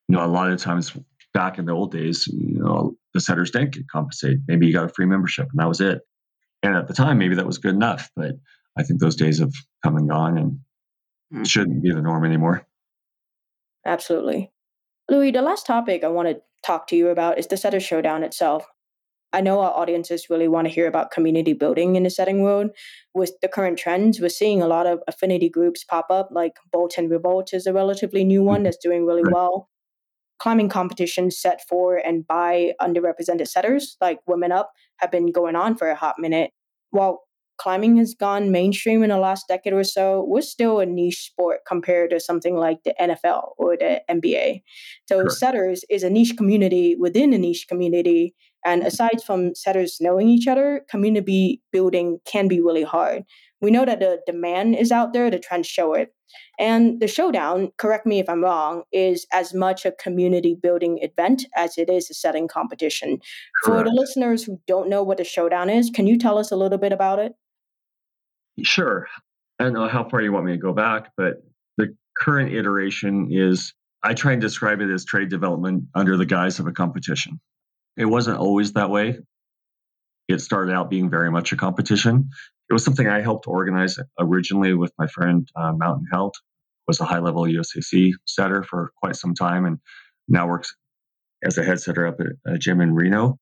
You 0.08 0.16
know, 0.16 0.24
a 0.24 0.26
lot 0.26 0.50
of 0.50 0.60
times 0.60 0.96
back 1.32 1.58
in 1.58 1.64
the 1.64 1.72
old 1.72 1.92
days, 1.92 2.26
you 2.26 2.60
know, 2.60 2.94
the 3.14 3.20
setters 3.20 3.50
didn't 3.50 3.74
get 3.74 3.88
compensated. 3.88 4.44
Maybe 4.46 4.66
you 4.66 4.72
got 4.72 4.84
a 4.84 4.88
free 4.88 5.06
membership 5.06 5.48
and 5.50 5.60
that 5.60 5.68
was 5.68 5.80
it. 5.80 6.00
And 6.62 6.76
at 6.76 6.86
the 6.86 6.94
time, 6.94 7.18
maybe 7.18 7.36
that 7.36 7.46
was 7.46 7.58
good 7.58 7.74
enough. 7.74 8.10
But 8.14 8.32
I 8.78 8.82
think 8.82 9.00
those 9.00 9.16
days 9.16 9.38
have 9.40 9.52
come 9.82 9.96
and 9.96 10.08
gone 10.08 10.38
and 10.38 10.50
mm-hmm. 11.32 11.44
shouldn't 11.44 11.82
be 11.82 11.92
the 11.92 12.02
norm 12.02 12.24
anymore. 12.24 12.66
Absolutely. 13.86 14.52
Louie, 15.08 15.30
the 15.30 15.42
last 15.42 15.66
topic 15.66 16.04
I 16.04 16.08
want 16.08 16.28
to 16.28 16.40
talk 16.64 16.86
to 16.88 16.96
you 16.96 17.08
about 17.08 17.38
is 17.38 17.46
the 17.46 17.56
Setter 17.56 17.80
Showdown 17.80 18.22
itself. 18.22 18.66
I 19.32 19.40
know 19.40 19.60
our 19.60 19.72
audiences 19.72 20.28
really 20.28 20.46
want 20.46 20.66
to 20.66 20.72
hear 20.72 20.86
about 20.86 21.10
community 21.10 21.54
building 21.54 21.96
in 21.96 22.02
the 22.02 22.10
setting 22.10 22.42
world. 22.42 22.70
With 23.14 23.32
the 23.40 23.48
current 23.48 23.78
trends, 23.78 24.20
we're 24.20 24.28
seeing 24.28 24.60
a 24.60 24.66
lot 24.66 24.86
of 24.86 25.00
affinity 25.08 25.48
groups 25.48 25.84
pop 25.84 26.06
up, 26.10 26.28
like 26.30 26.52
Bolt 26.70 26.94
and 26.98 27.10
Revolt 27.10 27.54
is 27.54 27.66
a 27.66 27.72
relatively 27.72 28.24
new 28.24 28.40
mm-hmm. 28.40 28.48
one 28.48 28.62
that's 28.62 28.76
doing 28.76 29.06
really 29.06 29.24
well. 29.24 29.68
Climbing 30.38 30.68
competitions 30.68 31.38
set 31.38 31.62
for 31.66 31.96
and 31.96 32.26
by 32.26 32.72
underrepresented 32.80 33.48
setters, 33.48 33.96
like 34.00 34.18
Women 34.26 34.52
Up, 34.52 34.72
have 34.98 35.10
been 35.10 35.32
going 35.32 35.56
on 35.56 35.76
for 35.76 35.88
a 35.88 35.94
hot 35.94 36.16
minute. 36.18 36.50
While 36.90 37.22
climbing 37.58 37.96
has 37.96 38.14
gone 38.14 38.50
mainstream 38.50 39.02
in 39.02 39.10
the 39.10 39.18
last 39.18 39.46
decade 39.48 39.72
or 39.72 39.84
so, 39.84 40.24
we're 40.26 40.40
still 40.40 40.80
a 40.80 40.86
niche 40.86 41.26
sport 41.26 41.60
compared 41.66 42.10
to 42.10 42.20
something 42.20 42.56
like 42.56 42.82
the 42.84 42.94
NFL 43.00 43.52
or 43.56 43.76
the 43.76 44.02
NBA. 44.10 44.62
So 45.08 45.18
Correct. 45.18 45.32
setters 45.32 45.84
is 45.90 46.02
a 46.02 46.10
niche 46.10 46.36
community 46.36 46.96
within 46.98 47.32
a 47.32 47.38
niche 47.38 47.66
community. 47.68 48.34
And 48.64 48.82
aside 48.82 49.22
from 49.24 49.54
setters 49.54 49.98
knowing 50.00 50.28
each 50.28 50.46
other, 50.46 50.84
community 50.88 51.60
building 51.72 52.18
can 52.24 52.48
be 52.48 52.60
really 52.60 52.84
hard. 52.84 53.24
We 53.60 53.70
know 53.70 53.84
that 53.84 54.00
the 54.00 54.20
demand 54.26 54.76
is 54.76 54.90
out 54.90 55.12
there, 55.12 55.30
the 55.30 55.38
trends 55.38 55.68
show 55.68 55.94
it. 55.94 56.12
And 56.58 57.00
the 57.00 57.08
showdown, 57.08 57.72
correct 57.78 58.06
me 58.06 58.18
if 58.18 58.28
I'm 58.28 58.42
wrong, 58.42 58.82
is 58.92 59.26
as 59.32 59.54
much 59.54 59.84
a 59.84 59.92
community 59.92 60.56
building 60.60 60.98
event 61.02 61.44
as 61.56 61.78
it 61.78 61.88
is 61.88 62.10
a 62.10 62.14
setting 62.14 62.48
competition. 62.48 63.20
Correct. 63.64 63.84
For 63.84 63.84
the 63.84 63.94
listeners 63.94 64.44
who 64.44 64.58
don't 64.66 64.88
know 64.88 65.02
what 65.02 65.18
the 65.18 65.24
showdown 65.24 65.70
is, 65.70 65.90
can 65.90 66.06
you 66.06 66.18
tell 66.18 66.38
us 66.38 66.50
a 66.50 66.56
little 66.56 66.78
bit 66.78 66.92
about 66.92 67.18
it? 67.18 67.34
Sure. 68.62 69.06
I 69.58 69.64
don't 69.64 69.72
know 69.72 69.88
how 69.88 70.08
far 70.08 70.20
you 70.20 70.32
want 70.32 70.44
me 70.44 70.52
to 70.52 70.58
go 70.58 70.72
back, 70.72 71.12
but 71.16 71.42
the 71.76 71.96
current 72.16 72.52
iteration 72.52 73.28
is 73.30 73.72
I 74.02 74.14
try 74.14 74.32
and 74.32 74.40
describe 74.40 74.80
it 74.80 74.90
as 74.90 75.04
trade 75.04 75.28
development 75.28 75.84
under 75.94 76.16
the 76.16 76.26
guise 76.26 76.58
of 76.58 76.66
a 76.66 76.72
competition. 76.72 77.40
It 77.96 78.06
wasn't 78.06 78.38
always 78.38 78.72
that 78.72 78.90
way. 78.90 79.18
It 80.28 80.40
started 80.40 80.74
out 80.74 80.90
being 80.90 81.10
very 81.10 81.30
much 81.30 81.52
a 81.52 81.56
competition. 81.56 82.30
It 82.68 82.72
was 82.72 82.84
something 82.84 83.06
I 83.06 83.20
helped 83.20 83.46
organize 83.46 83.98
originally 84.18 84.74
with 84.74 84.92
my 84.98 85.06
friend 85.06 85.48
uh, 85.56 85.72
Mountain 85.72 86.06
Held, 86.10 86.34
was 86.86 87.00
a 87.00 87.04
high 87.04 87.18
level 87.18 87.42
USAC 87.44 88.12
setter 88.26 88.62
for 88.62 88.92
quite 88.96 89.16
some 89.16 89.34
time 89.34 89.64
and 89.64 89.78
now 90.28 90.48
works 90.48 90.74
as 91.44 91.58
a 91.58 91.64
head 91.64 91.80
setter 91.80 92.06
up 92.06 92.20
at 92.20 92.52
a 92.52 92.58
gym 92.58 92.80
in 92.80 92.94
Reno. 92.94 93.38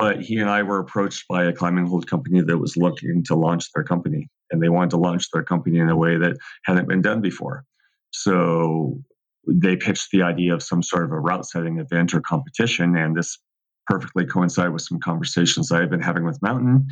But 0.00 0.22
he 0.22 0.38
and 0.38 0.48
I 0.48 0.62
were 0.62 0.78
approached 0.78 1.28
by 1.28 1.44
a 1.44 1.52
climbing 1.52 1.86
hold 1.86 2.08
company 2.08 2.40
that 2.40 2.58
was 2.58 2.76
looking 2.76 3.22
to 3.24 3.34
launch 3.34 3.70
their 3.72 3.84
company, 3.84 4.28
and 4.50 4.62
they 4.62 4.68
wanted 4.68 4.90
to 4.90 4.96
launch 4.96 5.30
their 5.30 5.42
company 5.42 5.78
in 5.78 5.88
a 5.88 5.96
way 5.96 6.16
that 6.16 6.36
hadn't 6.64 6.88
been 6.88 7.02
done 7.02 7.20
before. 7.20 7.64
So 8.10 8.98
they 9.46 9.76
pitched 9.76 10.10
the 10.10 10.22
idea 10.22 10.54
of 10.54 10.62
some 10.62 10.82
sort 10.82 11.04
of 11.04 11.12
a 11.12 11.20
route 11.20 11.46
setting 11.46 11.78
event 11.78 12.14
or 12.14 12.20
competition, 12.20 12.96
and 12.96 13.16
this 13.16 13.38
perfectly 13.86 14.24
coincided 14.24 14.72
with 14.72 14.82
some 14.82 15.00
conversations 15.00 15.72
I 15.72 15.80
had 15.80 15.90
been 15.90 16.00
having 16.00 16.24
with 16.24 16.40
Mountain. 16.42 16.86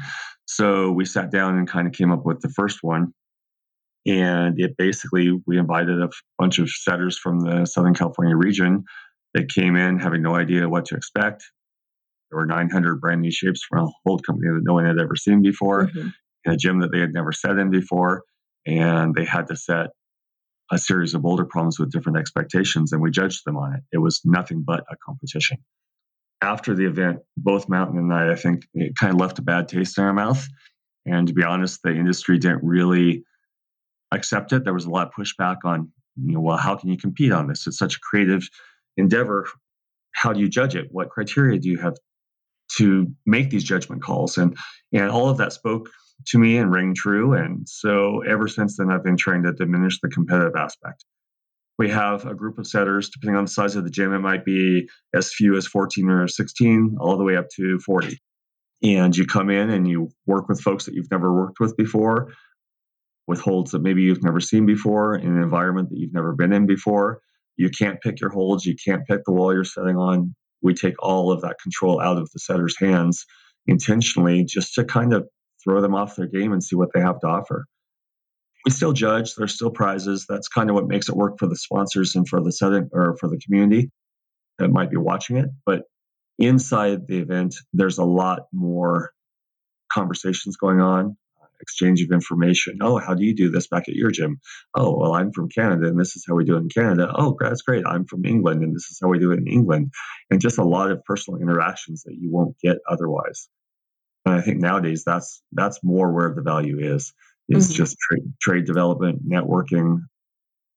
So 0.47 0.91
we 0.91 1.05
sat 1.05 1.31
down 1.31 1.57
and 1.57 1.69
kind 1.69 1.87
of 1.87 1.93
came 1.93 2.11
up 2.11 2.25
with 2.25 2.41
the 2.41 2.49
first 2.49 2.79
one. 2.83 3.15
And 4.07 4.59
it 4.59 4.77
basically, 4.77 5.39
we 5.47 5.59
invited 5.59 6.01
a 6.01 6.09
bunch 6.39 6.59
of 6.59 6.71
setters 6.71 7.19
from 7.19 7.41
the 7.41 7.67
Southern 7.67 7.95
California 7.95 8.37
region 8.37 8.85
that 9.35 9.49
came 9.51 9.77
in 9.77 9.99
having 9.99 10.23
no 10.23 10.35
idea 10.35 10.69
what 10.69 10.87
to 10.87 10.97
expect. 10.97 11.45
There 12.31 12.39
were 12.39 12.47
900 12.47 13.01
brand 13.01 13.23
new 13.23 13.31
shapes 13.31 13.65
from 13.69 13.87
a 13.87 13.91
hold 14.05 14.25
company 14.27 14.49
that 14.49 14.63
no 14.63 14.75
one 14.75 14.85
had 14.85 14.99
ever 14.99 15.17
seen 15.17 15.43
before, 15.43 15.87
mm-hmm. 15.87 16.09
in 16.45 16.53
a 16.53 16.57
gym 16.57 16.81
that 16.81 16.93
they 16.93 17.01
had 17.01 17.13
never 17.13 17.33
set 17.33 17.59
in 17.59 17.71
before. 17.71 18.23
And 18.67 19.15
they 19.15 19.25
had 19.25 19.47
to 19.49 19.57
set 19.57 19.89
a 20.71 20.79
series 20.79 21.15
of 21.15 21.23
boulder 21.23 21.47
problems 21.47 21.79
with 21.79 21.91
different 21.91 22.19
expectations, 22.19 22.93
and 22.93 23.01
we 23.01 23.11
judged 23.11 23.43
them 23.47 23.57
on 23.57 23.75
it. 23.75 23.81
It 23.93 23.99
was 23.99 24.21
nothing 24.25 24.63
but 24.67 24.81
a 24.91 24.97
competition. 25.03 25.59
After 26.43 26.75
the 26.75 26.85
event, 26.85 27.21
both 27.37 27.69
Mountain 27.69 27.99
and 27.99 28.13
I, 28.13 28.33
I 28.33 28.35
think, 28.35 28.65
it 28.75 28.95
kind 28.95 29.13
of 29.13 29.19
left 29.19 29.39
a 29.39 29.43
bad 29.43 29.69
taste 29.69 29.99
in 29.99 30.05
our 30.05 30.13
mouth. 30.13 30.47
And 31.07 31.27
to 31.27 31.35
be 31.35 31.43
honest, 31.43 31.81
the 31.83 31.91
industry 31.91 32.39
didn't 32.39 32.63
really 32.63 33.25
accept 34.13 34.53
it. 34.53 34.65
There 34.65 34.75
was 34.75 34.85
a 34.85 34.91
lot 34.91 35.09
of 35.09 35.15
pushback 35.15 35.59
on, 35.65 35.91
you 36.17 36.35
know, 36.35 36.41
well, 36.41 36.59
how 36.59 36.77
can 36.77 36.91
you 36.91 36.99
compete 36.99 37.33
on 37.33 37.49
this? 37.49 37.67
It's 37.67 37.79
such 37.79 37.97
a 37.97 38.01
creative 38.01 38.47
endeavor. 38.97 39.47
How 40.13 40.33
do 40.33 40.41
you 40.41 40.49
judge 40.49 40.77
it? 40.77 40.89
What 40.91 41.11
criteria 41.11 41.59
do 41.59 41.69
you 41.69 41.79
have 41.79 41.95
to 42.77 43.07
make 43.27 43.51
these 43.51 43.65
judgment 43.65 44.03
calls. 44.03 44.39
And 44.39 44.57
and 44.93 45.11
all 45.11 45.29
of 45.29 45.39
that 45.39 45.53
spoke 45.53 45.89
to 46.27 46.39
me 46.39 46.57
and 46.57 46.73
rang 46.73 46.95
true. 46.95 47.35
And 47.35 47.69
so 47.69 48.23
ever 48.23 48.49
since 48.49 48.77
then 48.77 48.91
i've 48.91 49.05
been 49.05 49.17
trying 49.17 49.43
to 49.45 49.53
diminish 49.53 50.01
the 50.01 50.09
competitive 50.09 50.57
aspect. 50.57 51.05
We 51.79 51.91
have 51.91 52.27
a 52.27 52.35
group 52.35 52.59
of 52.59 52.67
setters 52.67 53.09
depending 53.11 53.37
on 53.37 53.45
the 53.45 53.51
size 53.51 53.77
of 53.77 53.85
the 53.85 53.91
gym 53.91 54.13
it 54.13 54.19
might 54.19 54.45
be 54.45 54.89
as 55.15 55.33
few 55.33 55.57
as 55.57 55.67
14 55.67 56.09
or 56.11 56.29
16 56.29 56.97
all 57.01 57.17
the 57.17 57.25
way 57.25 57.37
up 57.37 57.47
to 57.57 57.79
40 57.79 58.19
and 58.83 59.17
you 59.17 59.27
come 59.27 59.51
in 59.51 59.71
and 59.71 59.89
you 59.89 60.11
work 60.27 60.49
with 60.49 60.61
folks 60.61 60.85
that 60.87 60.95
you've 60.95 61.11
never 61.11 61.33
worked 61.33 61.61
with 61.61 61.77
before 61.77 62.33
with 63.29 63.41
holds 63.41 63.73
that 63.73 63.83
maybe 63.83 64.03
you've 64.03 64.25
never 64.25 64.41
seen 64.41 64.67
before 64.67 65.15
in 65.15 65.37
an 65.37 65.43
environment 65.43 65.91
that 65.91 65.99
you've 65.99 66.15
never 66.15 66.33
been 66.33 66.53
in 66.53 66.67
before. 66.67 67.21
You 67.57 67.69
can't 67.69 68.01
pick 68.01 68.21
your 68.21 68.31
holds 68.31 68.65
you 68.65 68.75
can't 68.75 69.07
pick 69.07 69.25
the 69.25 69.33
wall 69.33 69.53
you're 69.53 69.65
setting 69.65 69.97
on 69.97 70.35
we 70.63 70.75
take 70.75 70.95
all 71.01 71.33
of 71.33 71.43
that 71.43 71.57
control 71.63 72.01
out 72.01 72.19
of 72.19 72.31
the 72.33 72.39
setter's 72.39 72.77
hands 72.79 73.27
intentionally 73.67 74.45
just 74.45 74.75
to 74.75 74.85
kind 74.85 75.13
of 75.13 75.29
throw 75.63 75.81
them 75.81 75.95
off 75.95 76.17
their 76.17 76.27
game 76.27 76.53
and 76.53 76.63
see 76.63 76.77
what 76.77 76.89
they 76.95 77.01
have 77.01 77.21
to 77.21 77.27
offer. 77.27 77.67
We 78.65 78.73
still 78.73 78.93
judge, 78.93 79.35
there's 79.35 79.55
still 79.55 79.71
prizes. 79.71 80.27
That's 80.29 80.49
kind 80.49 80.69
of 80.69 80.75
what 80.75 80.89
makes 80.89 81.09
it 81.09 81.17
work 81.17 81.39
for 81.39 81.47
the 81.47 81.57
sponsors 81.57 82.17
and 82.17 82.29
for 82.29 82.43
the 82.43 82.53
setting 82.53 82.89
or 82.93 83.17
for 83.19 83.29
the 83.29 83.39
community 83.39 83.91
that 84.59 84.69
might 84.69 84.91
be 84.91 84.97
watching 84.97 85.37
it. 85.37 85.49
But 85.65 85.83
inside 86.39 87.07
the 87.07 87.19
event, 87.19 87.57
there's 87.73 87.99
a 87.99 88.05
lot 88.05 88.43
more 88.53 89.13
conversations 89.93 90.57
going 90.57 90.81
on. 90.81 91.17
Exchange 91.61 92.03
of 92.03 92.11
information. 92.11 92.79
Oh, 92.81 92.99
how 92.99 93.15
do 93.15 93.25
you 93.25 93.35
do 93.35 93.51
this 93.51 93.69
back 93.69 93.89
at 93.89 93.95
your 93.95 94.11
gym? 94.11 94.41
Oh, 94.75 94.97
well, 94.97 95.15
I'm 95.15 95.33
from 95.33 95.49
Canada 95.49 95.89
and 95.89 95.99
this 95.99 96.17
is 96.17 96.25
how 96.27 96.35
we 96.35 96.45
do 96.45 96.57
it 96.57 96.61
in 96.61 96.69
Canada. 96.69 97.11
Oh, 97.15 97.37
that's 97.39 97.63
great. 97.63 97.85
I'm 97.87 98.05
from 98.05 98.25
England 98.25 98.63
and 98.63 98.75
this 98.75 98.87
is 98.91 98.99
how 99.03 99.09
we 99.09 99.19
do 99.19 99.33
it 99.33 99.39
in 99.39 99.47
England. 99.47 99.93
And 100.31 100.41
just 100.41 100.59
a 100.59 100.65
lot 100.65 100.91
of 100.91 101.05
personal 101.05 101.41
interactions 101.41 102.05
that 102.05 102.15
you 102.15 102.31
won't 102.31 102.59
get 102.59 102.79
otherwise. 102.89 103.49
And 104.25 104.35
I 104.35 104.41
think 104.41 104.59
nowadays 104.61 105.05
that's 105.05 105.43
that's 105.53 105.81
more 105.83 106.13
where 106.13 106.35
the 106.35 106.43
value 106.43 106.79
is 106.95 107.15
is 107.49 107.69
mm-hmm. 107.69 107.75
just 107.77 107.97
trade 107.99 108.33
trade 108.41 108.65
development, 108.67 109.27
networking, 109.27 110.01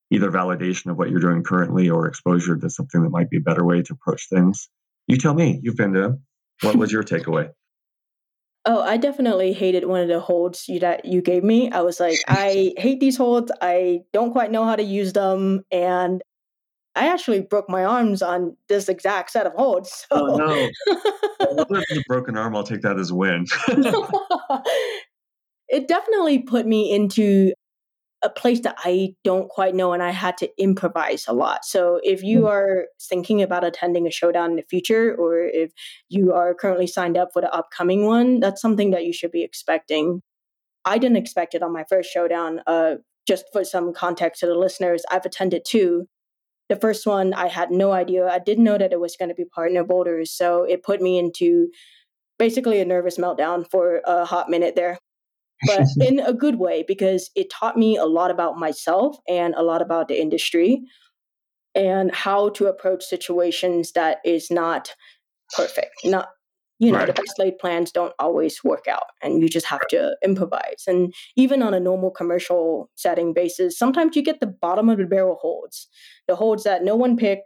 either 0.09 0.31
validation 0.31 0.91
of 0.91 0.97
what 0.97 1.09
you're 1.09 1.19
doing 1.19 1.43
currently 1.43 1.89
or 1.89 2.07
exposure 2.07 2.57
to 2.57 2.69
something 2.69 3.03
that 3.03 3.09
might 3.09 3.29
be 3.29 3.37
a 3.37 3.41
better 3.41 3.65
way 3.65 3.81
to 3.81 3.93
approach 3.93 4.27
things. 4.29 4.69
You 5.07 5.17
tell 5.17 5.33
me. 5.33 5.59
You've 5.61 5.75
been 5.75 5.93
to. 5.93 6.19
What 6.61 6.75
was 6.75 6.91
your 6.91 7.03
takeaway? 7.13 7.49
Oh, 8.65 8.81
I 8.81 8.97
definitely 8.97 9.53
hated 9.53 9.85
one 9.85 10.01
of 10.01 10.07
the 10.07 10.19
holds 10.19 10.67
you, 10.69 10.79
that 10.81 11.05
you 11.05 11.21
gave 11.21 11.43
me. 11.43 11.71
I 11.71 11.81
was 11.81 11.99
like, 11.99 12.19
I 12.27 12.73
hate 12.77 12.99
these 12.99 13.17
holds. 13.17 13.51
I 13.61 14.01
don't 14.13 14.31
quite 14.31 14.51
know 14.51 14.65
how 14.65 14.75
to 14.75 14.83
use 14.83 15.13
them, 15.13 15.63
and 15.71 16.21
I 16.95 17.07
actually 17.07 17.41
broke 17.41 17.69
my 17.69 17.85
arms 17.85 18.21
on 18.21 18.57
this 18.67 18.87
exact 18.89 19.31
set 19.31 19.47
of 19.47 19.53
holds. 19.53 20.05
So. 20.11 20.27
Oh 20.27 20.37
no! 20.37 20.69
well, 21.39 21.65
a 21.71 22.03
broken 22.07 22.37
arm, 22.37 22.55
I'll 22.55 22.63
take 22.63 22.81
that 22.81 22.99
as 22.99 23.11
a 23.11 23.15
win. 23.15 23.45
it 25.69 25.87
definitely 25.87 26.39
put 26.39 26.67
me 26.67 26.93
into 26.93 27.53
a 28.23 28.29
place 28.29 28.61
that 28.61 28.75
I 28.79 29.15
don't 29.23 29.49
quite 29.49 29.73
know 29.73 29.93
and 29.93 30.03
I 30.03 30.11
had 30.11 30.37
to 30.37 30.49
improvise 30.61 31.25
a 31.27 31.33
lot. 31.33 31.65
So 31.65 31.99
if 32.03 32.23
you 32.23 32.41
hmm. 32.41 32.47
are 32.47 32.85
thinking 33.01 33.41
about 33.41 33.63
attending 33.63 34.07
a 34.07 34.11
showdown 34.11 34.51
in 34.51 34.55
the 34.57 34.63
future 34.63 35.15
or 35.15 35.39
if 35.39 35.71
you 36.09 36.33
are 36.33 36.53
currently 36.53 36.87
signed 36.87 37.17
up 37.17 37.29
for 37.33 37.41
the 37.41 37.53
upcoming 37.53 38.05
one, 38.05 38.39
that's 38.39 38.61
something 38.61 38.91
that 38.91 39.05
you 39.05 39.13
should 39.13 39.31
be 39.31 39.43
expecting. 39.43 40.21
I 40.85 40.97
didn't 40.97 41.17
expect 41.17 41.55
it 41.55 41.63
on 41.63 41.73
my 41.73 41.85
first 41.89 42.11
showdown. 42.11 42.61
Uh, 42.65 42.95
just 43.27 43.45
for 43.53 43.63
some 43.63 43.93
context 43.93 44.39
to 44.39 44.47
the 44.47 44.55
listeners, 44.55 45.03
I've 45.11 45.25
attended 45.25 45.63
two. 45.65 46.07
The 46.69 46.75
first 46.75 47.05
one, 47.05 47.33
I 47.33 47.47
had 47.47 47.69
no 47.69 47.91
idea. 47.91 48.27
I 48.27 48.39
didn't 48.39 48.63
know 48.63 48.77
that 48.77 48.93
it 48.93 48.99
was 48.99 49.15
going 49.15 49.29
to 49.29 49.35
be 49.35 49.45
partner 49.45 49.83
boulders. 49.83 50.31
So 50.31 50.63
it 50.63 50.83
put 50.83 51.01
me 51.01 51.19
into 51.19 51.69
basically 52.39 52.79
a 52.79 52.85
nervous 52.85 53.17
meltdown 53.17 53.69
for 53.69 54.01
a 54.05 54.25
hot 54.25 54.49
minute 54.49 54.75
there 54.75 54.97
but 55.65 55.83
in 55.99 56.19
a 56.19 56.33
good 56.33 56.55
way 56.55 56.83
because 56.87 57.29
it 57.35 57.49
taught 57.49 57.77
me 57.77 57.97
a 57.97 58.05
lot 58.05 58.31
about 58.31 58.57
myself 58.57 59.17
and 59.27 59.53
a 59.55 59.63
lot 59.63 59.81
about 59.81 60.07
the 60.07 60.19
industry 60.19 60.81
and 61.75 62.13
how 62.13 62.49
to 62.49 62.67
approach 62.67 63.03
situations 63.03 63.93
that 63.93 64.17
is 64.25 64.51
not 64.51 64.93
perfect 65.55 65.91
not 66.05 66.29
you 66.79 66.91
know 66.91 66.97
right. 66.97 67.07
the 67.07 67.13
best 67.13 67.37
laid 67.37 67.57
plans 67.59 67.91
don't 67.91 68.13
always 68.19 68.63
work 68.63 68.87
out 68.89 69.05
and 69.21 69.41
you 69.41 69.47
just 69.47 69.67
have 69.67 69.85
to 69.87 70.15
improvise 70.23 70.83
and 70.87 71.13
even 71.37 71.61
on 71.61 71.73
a 71.73 71.79
normal 71.79 72.09
commercial 72.09 72.89
setting 72.95 73.33
basis 73.33 73.77
sometimes 73.77 74.15
you 74.15 74.23
get 74.23 74.39
the 74.39 74.47
bottom 74.47 74.89
of 74.89 74.97
the 74.97 75.05
barrel 75.05 75.37
holds 75.41 75.87
the 76.27 76.35
holds 76.35 76.63
that 76.63 76.83
no 76.83 76.95
one 76.95 77.15
picked 77.15 77.43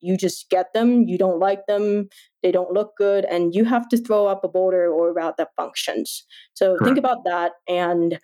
you 0.00 0.16
just 0.16 0.48
get 0.50 0.72
them, 0.72 1.04
you 1.04 1.18
don't 1.18 1.38
like 1.38 1.66
them, 1.66 2.08
they 2.42 2.52
don't 2.52 2.72
look 2.72 2.92
good, 2.96 3.24
and 3.24 3.54
you 3.54 3.64
have 3.64 3.88
to 3.88 3.96
throw 3.96 4.26
up 4.26 4.44
a 4.44 4.48
boulder 4.48 4.90
or 4.90 5.10
a 5.10 5.12
route 5.12 5.36
that 5.38 5.50
functions. 5.56 6.24
So 6.54 6.76
Correct. 6.76 6.84
think 6.84 6.98
about 6.98 7.24
that. 7.24 7.52
And 7.68 8.18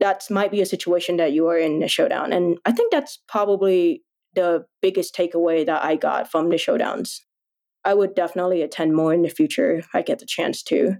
that 0.00 0.24
might 0.30 0.50
be 0.50 0.60
a 0.60 0.66
situation 0.66 1.16
that 1.18 1.32
you 1.32 1.46
are 1.48 1.58
in 1.58 1.82
a 1.82 1.88
showdown. 1.88 2.32
And 2.32 2.58
I 2.64 2.72
think 2.72 2.90
that's 2.90 3.18
probably 3.28 4.02
the 4.34 4.64
biggest 4.80 5.14
takeaway 5.14 5.64
that 5.66 5.84
I 5.84 5.96
got 5.96 6.30
from 6.30 6.48
the 6.48 6.56
showdowns. 6.56 7.18
I 7.84 7.94
would 7.94 8.14
definitely 8.14 8.62
attend 8.62 8.94
more 8.94 9.12
in 9.12 9.22
the 9.22 9.28
future 9.28 9.76
if 9.76 9.88
I 9.94 10.02
get 10.02 10.18
the 10.18 10.26
chance 10.26 10.62
to. 10.64 10.96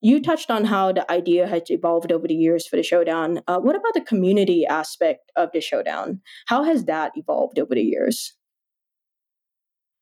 You 0.00 0.20
touched 0.20 0.50
on 0.50 0.64
how 0.64 0.90
the 0.90 1.08
idea 1.10 1.46
has 1.46 1.62
evolved 1.70 2.10
over 2.10 2.26
the 2.26 2.34
years 2.34 2.66
for 2.66 2.74
the 2.74 2.82
showdown. 2.82 3.40
Uh, 3.46 3.58
what 3.58 3.76
about 3.76 3.94
the 3.94 4.00
community 4.00 4.66
aspect 4.66 5.30
of 5.36 5.50
the 5.52 5.60
showdown? 5.60 6.20
How 6.48 6.64
has 6.64 6.86
that 6.86 7.12
evolved 7.14 7.58
over 7.60 7.74
the 7.74 7.82
years? 7.82 8.34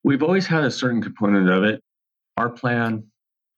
We've 0.03 0.23
always 0.23 0.47
had 0.47 0.65
a 0.65 0.71
certain 0.71 1.03
component 1.03 1.49
of 1.49 1.65
it. 1.65 1.83
Our 2.37 2.51
plan, 2.51 3.05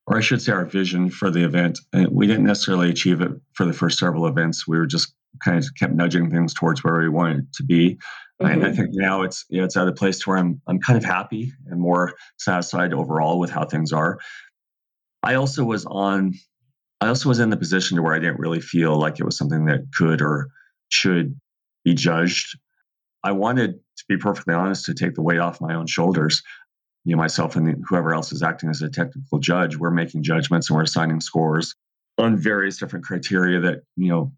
or 0.06 0.16
I 0.16 0.20
should 0.20 0.42
say 0.42 0.52
our 0.52 0.64
vision 0.64 1.10
for 1.10 1.30
the 1.30 1.44
event, 1.44 1.78
and 1.92 2.08
we 2.08 2.26
didn't 2.26 2.44
necessarily 2.44 2.90
achieve 2.90 3.20
it 3.20 3.32
for 3.52 3.64
the 3.64 3.72
first 3.72 3.98
several 3.98 4.26
events. 4.26 4.66
We 4.66 4.78
were 4.78 4.86
just 4.86 5.14
kind 5.44 5.58
of 5.58 5.64
kept 5.78 5.94
nudging 5.94 6.30
things 6.30 6.54
towards 6.54 6.82
where 6.82 6.98
we 6.98 7.08
wanted 7.08 7.52
to 7.54 7.62
be. 7.62 7.98
Mm-hmm. 8.42 8.46
And 8.46 8.66
I 8.66 8.72
think 8.72 8.90
now 8.92 9.22
it's 9.22 9.44
you 9.48 9.58
know, 9.58 9.64
it's 9.64 9.76
at 9.76 9.88
a 9.88 9.92
place 9.92 10.26
where 10.26 10.36
I'm 10.36 10.60
I'm 10.66 10.80
kind 10.80 10.96
of 10.96 11.04
happy 11.04 11.52
and 11.66 11.80
more 11.80 12.14
satisfied 12.38 12.92
overall 12.92 13.38
with 13.38 13.50
how 13.50 13.64
things 13.64 13.92
are. 13.92 14.18
I 15.22 15.34
also 15.34 15.64
was 15.64 15.86
on 15.86 16.34
I 17.00 17.08
also 17.08 17.28
was 17.28 17.40
in 17.40 17.50
the 17.50 17.56
position 17.56 17.96
to 17.96 18.02
where 18.02 18.14
I 18.14 18.18
didn't 18.18 18.40
really 18.40 18.60
feel 18.60 18.98
like 18.98 19.20
it 19.20 19.24
was 19.24 19.36
something 19.36 19.66
that 19.66 19.92
could 19.94 20.22
or 20.22 20.48
should 20.88 21.38
be 21.84 21.94
judged 21.94 22.58
I 23.24 23.32
wanted, 23.32 23.74
to 23.96 24.04
be 24.08 24.16
perfectly 24.16 24.54
honest, 24.54 24.86
to 24.86 24.94
take 24.94 25.14
the 25.14 25.22
weight 25.22 25.38
off 25.38 25.60
my 25.60 25.74
own 25.74 25.86
shoulders. 25.86 26.42
You 27.04 27.16
know, 27.16 27.22
myself 27.22 27.56
and 27.56 27.84
whoever 27.88 28.14
else 28.14 28.32
is 28.32 28.42
acting 28.42 28.70
as 28.70 28.82
a 28.82 28.88
technical 28.88 29.38
judge, 29.38 29.76
we're 29.76 29.90
making 29.90 30.22
judgments 30.22 30.70
and 30.70 30.76
we're 30.76 30.84
assigning 30.84 31.20
scores 31.20 31.74
on 32.18 32.36
various 32.36 32.78
different 32.78 33.04
criteria 33.04 33.60
that, 33.60 33.82
you 33.96 34.08
know, 34.08 34.32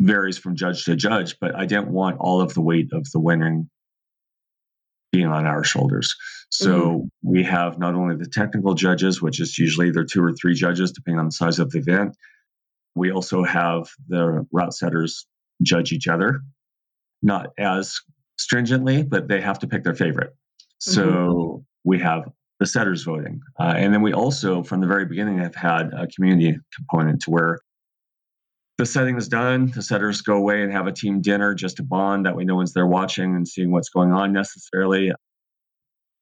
varies 0.00 0.38
from 0.38 0.56
judge 0.56 0.84
to 0.84 0.96
judge. 0.96 1.36
But 1.40 1.54
I 1.54 1.66
didn't 1.66 1.88
want 1.88 2.18
all 2.18 2.40
of 2.40 2.54
the 2.54 2.60
weight 2.60 2.92
of 2.92 3.10
the 3.12 3.20
winning 3.20 3.68
being 5.12 5.26
on 5.26 5.46
our 5.46 5.64
shoulders. 5.64 6.14
So 6.50 6.70
mm-hmm. 6.70 7.06
we 7.22 7.42
have 7.44 7.78
not 7.78 7.94
only 7.94 8.16
the 8.16 8.26
technical 8.26 8.74
judges, 8.74 9.20
which 9.20 9.40
is 9.40 9.58
usually 9.58 9.88
either 9.88 10.04
two 10.04 10.22
or 10.22 10.32
three 10.32 10.54
judges, 10.54 10.92
depending 10.92 11.18
on 11.18 11.26
the 11.26 11.32
size 11.32 11.58
of 11.58 11.70
the 11.70 11.78
event. 11.78 12.16
We 12.94 13.12
also 13.12 13.44
have 13.44 13.88
the 14.08 14.46
route 14.52 14.74
setters 14.74 15.26
judge 15.62 15.92
each 15.92 16.08
other, 16.08 16.40
not 17.22 17.50
as 17.58 18.00
stringently, 18.38 19.02
but 19.02 19.28
they 19.28 19.40
have 19.40 19.58
to 19.60 19.66
pick 19.66 19.84
their 19.84 19.94
favorite. 19.94 20.34
So 20.78 21.06
mm-hmm. 21.06 21.60
we 21.84 21.98
have 22.00 22.30
the 22.60 22.66
setters 22.66 23.04
voting. 23.04 23.40
Uh, 23.58 23.74
and 23.76 23.92
then 23.92 24.02
we 24.02 24.12
also, 24.12 24.62
from 24.62 24.80
the 24.80 24.86
very 24.86 25.04
beginning, 25.04 25.38
have 25.38 25.54
had 25.54 25.92
a 25.92 26.06
community 26.06 26.58
component 26.74 27.22
to 27.22 27.30
where 27.30 27.60
the 28.78 28.86
setting 28.86 29.16
is 29.16 29.28
done, 29.28 29.72
the 29.74 29.82
setters 29.82 30.20
go 30.20 30.36
away 30.36 30.62
and 30.62 30.70
have 30.70 30.86
a 30.86 30.92
team 30.92 31.22
dinner 31.22 31.54
just 31.54 31.78
to 31.78 31.82
bond. 31.82 32.26
That 32.26 32.36
way, 32.36 32.44
no 32.44 32.56
one's 32.56 32.74
there 32.74 32.86
watching 32.86 33.34
and 33.34 33.48
seeing 33.48 33.70
what's 33.70 33.88
going 33.88 34.12
on 34.12 34.32
necessarily. 34.32 35.12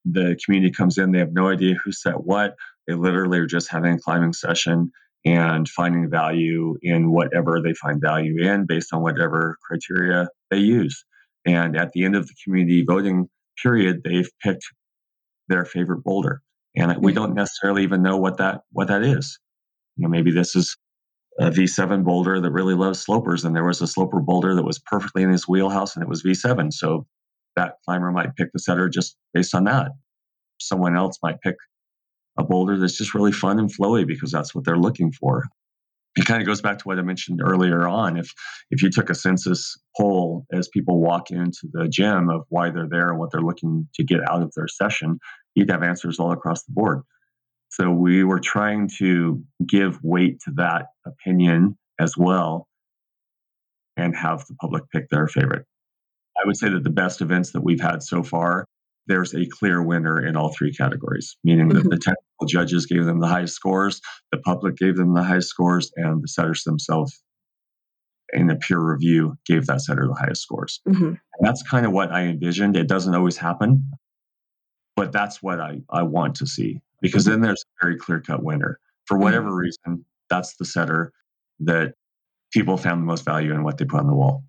The 0.05 0.39
community 0.45 0.73
comes 0.73 0.99
in, 0.99 1.11
they 1.11 1.19
have 1.19 1.33
no 1.33 1.49
idea 1.49 1.75
who 1.85 1.91
set 1.91 2.23
what. 2.23 2.55
They 2.87 2.95
literally 2.95 3.39
are 3.39 3.47
just 3.47 3.71
having 3.71 3.95
a 3.95 3.99
climbing 3.99 4.35
session 4.35 4.93
and 5.25 5.69
finding 5.69 6.11
value 6.11 6.77
in 6.83 7.11
whatever 7.11 7.61
they 7.61 7.73
find 7.75 8.01
value 8.01 8.43
in 8.43 8.67
based 8.67 8.93
on 8.93 9.03
whatever 9.03 9.57
criteria 9.67 10.29
they 10.51 10.59
use. 10.59 11.05
And 11.47 11.77
at 11.77 11.93
the 11.93 12.05
end 12.05 12.17
of 12.17 12.27
the 12.27 12.35
community 12.43 12.85
voting 12.87 13.29
period, 13.63 14.03
they've 14.05 14.31
picked 14.43 14.65
their 15.49 15.65
favorite 15.65 16.03
boulder. 16.03 16.43
And 16.77 16.91
we 17.03 17.13
mm-hmm. 17.13 17.23
don't 17.23 17.35
necessarily 17.35 17.83
even 17.83 18.03
know 18.03 18.17
what 18.17 18.39
that 18.39 18.63
what 18.73 18.89
that 18.89 19.03
is. 19.03 19.39
You 19.97 20.03
know, 20.03 20.09
maybe 20.09 20.33
this 20.33 20.57
is 20.57 20.77
a 21.39 21.51
V7 21.51 22.05
boulder 22.05 22.41
that 22.41 22.51
really 22.51 22.75
loves 22.75 23.01
slopers, 23.01 23.45
and 23.45 23.55
there 23.55 23.65
was 23.65 23.81
a 23.81 23.87
sloper 23.87 24.21
boulder 24.21 24.55
that 24.55 24.65
was 24.65 24.79
perfectly 24.79 25.23
in 25.23 25.31
his 25.31 25.49
wheelhouse, 25.49 25.95
and 25.95 26.03
it 26.03 26.09
was 26.09 26.23
V7. 26.23 26.73
So 26.73 27.07
that 27.57 27.77
climber 27.85 28.11
might 28.11 28.35
pick 28.37 28.53
the 28.53 28.59
setter 28.59 28.89
just 28.89 29.17
based 29.33 29.55
on 29.55 29.65
that. 29.65 29.93
Someone 30.59 30.97
else 30.97 31.19
might 31.23 31.41
pick 31.41 31.57
a 32.37 32.45
boulder 32.45 32.77
that's 32.77 32.99
just 32.99 33.15
really 33.15 33.33
fun 33.33 33.59
and 33.59 33.73
flowy 33.73 34.07
because 34.07 34.33
that's 34.33 34.55
what 34.55 34.65
they're 34.65 34.79
looking 34.79 35.13
for 35.13 35.45
it 36.17 36.27
kind 36.27 36.41
of 36.41 36.47
goes 36.47 36.61
back 36.61 36.79
to 36.79 36.85
what 36.85 36.99
I 36.99 37.03
mentioned 37.03 37.41
earlier 37.43 37.89
on. 37.89 38.17
If 38.17 38.33
if 38.71 38.83
you 38.83 38.91
took 38.91 39.11
a 39.11 39.15
census 39.15 39.77
poll 39.97 40.47
as 40.53 40.69
people 40.69 41.01
walk 41.01 41.31
into 41.31 41.69
the 41.73 41.89
gym 41.89 42.31
of 42.31 42.43
why 42.49 42.71
they're 42.71 42.89
there 42.89 43.11
and 43.11 43.19
what 43.19 43.31
they're 43.33 43.41
looking 43.41 43.89
to 43.95 44.05
get 44.05 44.21
out 44.29 44.43
of 44.43 44.53
their 44.55 44.69
session, 44.69 45.19
you'd 45.55 45.71
have 45.71 45.83
answers 45.83 46.19
all 46.19 46.33
across 46.33 46.65
the 46.65 46.73
board. 46.73 47.03
So 47.71 47.91
we 47.91 48.23
were 48.23 48.39
trying 48.39 48.89
to 48.99 49.43
give 49.67 49.99
weight 50.03 50.41
to 50.45 50.53
that 50.57 50.87
opinion 51.05 51.77
as 51.99 52.17
well 52.17 52.69
and 53.97 54.15
have 54.15 54.45
the 54.47 54.55
public 54.55 54.85
pick 54.93 55.09
their 55.09 55.27
favorite. 55.27 55.67
I 56.37 56.47
would 56.47 56.57
say 56.57 56.69
that 56.69 56.85
the 56.85 56.91
best 56.91 57.21
events 57.21 57.53
that 57.53 57.62
we've 57.62 57.81
had 57.81 58.03
so 58.03 58.23
far 58.23 58.67
there's 59.07 59.35
a 59.35 59.47
clear 59.47 59.83
winner 59.83 60.25
in 60.25 60.37
all 60.37 60.53
three 60.53 60.73
categories, 60.73 61.37
meaning 61.45 61.69
mm-hmm. 61.69 61.89
that 61.89 61.91
the 61.91 61.99
technical 61.99 62.47
judges 62.49 62.87
gave 62.87 63.05
them 63.05 63.21
the 63.21 63.27
highest 63.27 63.55
scores, 63.55 64.01
the 64.33 64.39
public 64.39 64.77
gave 64.77 64.97
them 64.97 65.15
the 65.15 65.23
highest 65.23 65.49
scores, 65.49 65.93
and 65.97 66.23
the 66.23 66.29
setters 66.29 66.65
themselves 66.65 67.23
in 68.33 68.51
a 68.51 68.57
peer 68.57 68.81
review 68.81 69.37
gave 69.47 69.67
that 69.67 69.81
setter 69.81 70.07
the 70.07 70.15
highest 70.15 70.43
scores. 70.43 70.81
Mm-hmm. 70.89 71.15
that's 71.41 71.63
kind 71.63 71.87
of 71.87 71.93
what 71.93 72.11
I 72.11 72.23
envisioned. 72.23 72.77
It 72.77 72.89
doesn't 72.89 73.15
always 73.15 73.37
happen, 73.37 73.91
but 74.97 75.13
that's 75.13 75.43
what 75.43 75.61
I, 75.61 75.81
I 75.91 76.03
want 76.03 76.37
to 76.37 76.47
see 76.47 76.81
because 77.01 77.25
mm-hmm. 77.25 77.33
then 77.33 77.41
there's 77.43 77.65
a 77.65 77.85
very 77.85 77.99
clear 77.99 78.21
cut 78.21 78.43
winner. 78.43 78.81
For 79.07 79.19
whatever 79.19 79.49
mm-hmm. 79.49 79.57
reason, 79.57 80.05
that's 80.31 80.57
the 80.57 80.65
setter 80.65 81.13
that 81.61 81.95
people 82.53 82.77
found 82.77 83.03
the 83.03 83.07
most 83.07 83.25
value 83.25 83.53
in 83.53 83.63
what 83.63 83.77
they 83.77 83.85
put 83.85 84.01
on 84.01 84.07
the 84.07 84.15
wall. 84.15 84.45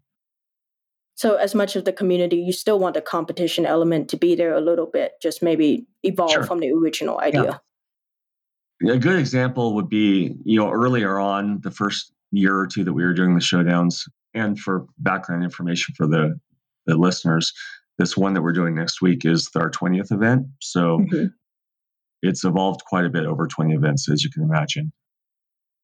So, 1.15 1.35
as 1.35 1.55
much 1.55 1.75
of 1.77 1.85
the 1.85 1.93
community, 1.93 2.37
you 2.37 2.51
still 2.51 2.77
want 2.77 2.93
the 2.93 3.01
competition 3.01 3.65
element 3.65 4.09
to 4.09 4.17
be 4.17 4.35
there 4.35 4.53
a 4.53 4.61
little 4.61 4.85
bit, 4.85 5.13
just 5.21 5.41
maybe 5.41 5.87
evolve 6.03 6.31
sure. 6.31 6.43
from 6.43 6.59
the 6.59 6.71
original 6.71 7.19
idea. 7.19 7.61
Yeah. 8.81 8.93
A 8.93 8.97
good 8.97 9.17
example 9.17 9.75
would 9.75 9.87
be, 9.87 10.35
you 10.43 10.59
know, 10.59 10.69
earlier 10.69 11.17
on, 11.17 11.61
the 11.61 11.71
first 11.71 12.11
year 12.31 12.57
or 12.57 12.67
two 12.67 12.83
that 12.83 12.91
we 12.91 13.05
were 13.05 13.13
doing 13.13 13.33
the 13.33 13.39
showdowns, 13.39 14.09
and 14.33 14.59
for 14.59 14.85
background 14.97 15.43
information 15.43 15.95
for 15.95 16.05
the, 16.05 16.37
the 16.85 16.97
listeners, 16.97 17.53
this 17.97 18.17
one 18.17 18.33
that 18.33 18.41
we're 18.41 18.51
doing 18.51 18.75
next 18.75 19.01
week 19.01 19.23
is 19.23 19.49
our 19.55 19.71
20th 19.71 20.11
event. 20.11 20.47
So 20.59 20.99
mm-hmm. 20.99 21.27
it's 22.21 22.43
evolved 22.43 22.81
quite 22.85 23.05
a 23.05 23.09
bit 23.09 23.25
over 23.25 23.47
20 23.47 23.73
events, 23.73 24.09
as 24.09 24.23
you 24.23 24.29
can 24.29 24.43
imagine. 24.43 24.91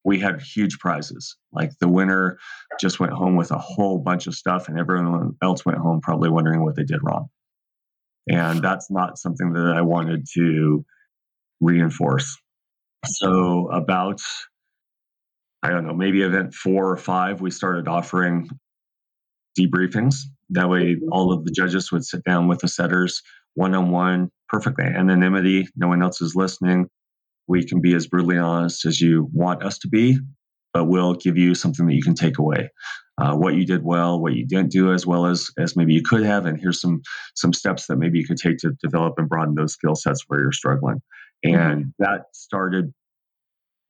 We 0.04 0.20
had 0.20 0.42
huge 0.42 0.80
prizes. 0.80 1.36
Like 1.52 1.72
the 1.80 1.88
winner 1.88 2.40
just 2.80 3.00
went 3.00 3.14
home 3.14 3.36
with 3.36 3.52
a 3.52 3.58
whole 3.58 4.00
bunch 4.00 4.28
of 4.28 4.36
stuff, 4.36 4.68
and 4.68 4.80
everyone 4.80 5.36
else 5.42 5.66
went 5.66 5.78
home 5.78 6.02
probably 6.02 6.30
wondering 6.30 6.64
what 6.64 6.76
they 6.76 6.84
did 6.84 7.00
wrong. 7.04 7.28
And 8.30 8.62
that's 8.62 8.90
not 8.90 9.18
something 9.18 9.54
that 9.54 9.74
I 9.76 9.82
wanted 9.82 10.26
to 10.36 10.86
reinforce. 11.60 12.38
So, 13.06 13.68
about, 13.70 14.22
I 15.64 15.70
don't 15.70 15.86
know, 15.86 15.94
maybe 15.94 16.22
event 16.22 16.54
four 16.54 16.90
or 16.90 16.98
five, 16.98 17.42
we 17.42 17.52
started 17.52 17.88
offering 17.88 18.50
debriefings. 19.60 20.16
That 20.52 20.70
way, 20.70 20.96
mm-hmm. 20.96 21.12
all 21.12 21.32
of 21.32 21.46
the 21.46 21.52
judges 21.52 21.92
would 21.92 22.06
sit 22.06 22.24
down 22.24 22.48
with 22.48 22.60
the 22.60 22.68
setters 22.68 23.22
one 23.56 23.76
on 23.76 23.92
one, 23.92 24.32
perfect 24.50 24.80
anonymity. 24.80 25.68
No 25.76 25.88
one 25.88 26.02
else 26.02 26.22
is 26.22 26.36
listening. 26.36 26.90
We 27.52 27.66
can 27.66 27.82
be 27.82 27.94
as 27.94 28.08
brutally 28.08 28.38
honest 28.38 28.86
as 28.86 29.02
you 29.02 29.30
want 29.34 29.62
us 29.62 29.78
to 29.80 29.90
be, 29.90 30.18
but 30.74 30.86
we'll 30.86 31.16
give 31.16 31.38
you 31.38 31.54
something 31.54 31.86
that 31.86 31.94
you 31.94 32.02
can 32.02 32.16
take 32.16 32.38
away. 32.38 32.70
Uh, 33.18 33.36
what 33.36 33.56
you 33.56 33.66
did 33.66 33.84
well, 33.84 34.22
what 34.22 34.34
you 34.34 34.48
didn't 34.48 34.72
do 34.72 34.94
as 34.94 35.06
well 35.06 35.26
as 35.26 35.52
as 35.60 35.76
maybe 35.76 35.94
you 35.94 36.02
could 36.02 36.24
have, 36.24 36.46
and 36.46 36.58
here's 36.58 36.80
some 36.80 37.02
some 37.36 37.52
steps 37.52 37.88
that 37.88 37.98
maybe 37.98 38.18
you 38.18 38.26
could 38.26 38.38
take 38.38 38.58
to 38.60 38.72
develop 38.82 39.16
and 39.18 39.28
broaden 39.28 39.54
those 39.54 39.74
skill 39.74 39.96
sets 39.96 40.24
where 40.28 40.40
you're 40.40 40.54
struggling. 40.54 41.02
And 41.44 41.54
mm-hmm. 41.54 41.90
that 42.00 42.22
started 42.34 42.94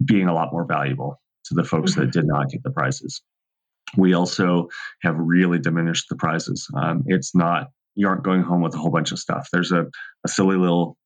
being 0.03 0.27
a 0.27 0.33
lot 0.33 0.51
more 0.51 0.65
valuable 0.65 1.21
to 1.45 1.53
the 1.53 1.63
folks 1.63 1.91
mm-hmm. 1.91 2.01
that 2.01 2.11
did 2.11 2.25
not 2.25 2.49
get 2.49 2.63
the 2.63 2.71
prizes. 2.71 3.21
We 3.95 4.15
also 4.15 4.69
have 5.03 5.15
really 5.17 5.59
diminished 5.59 6.07
the 6.09 6.15
prizes. 6.15 6.67
Um, 6.75 7.03
it's 7.05 7.35
not 7.35 7.67
you 7.93 8.07
aren't 8.07 8.23
going 8.23 8.41
home 8.41 8.61
with 8.61 8.73
a 8.73 8.77
whole 8.77 8.91
bunch 8.91 9.11
of 9.11 9.19
stuff. 9.19 9.49
There's 9.53 9.71
a, 9.71 9.85
a 10.25 10.27
silly 10.27 10.57
little 10.57 10.97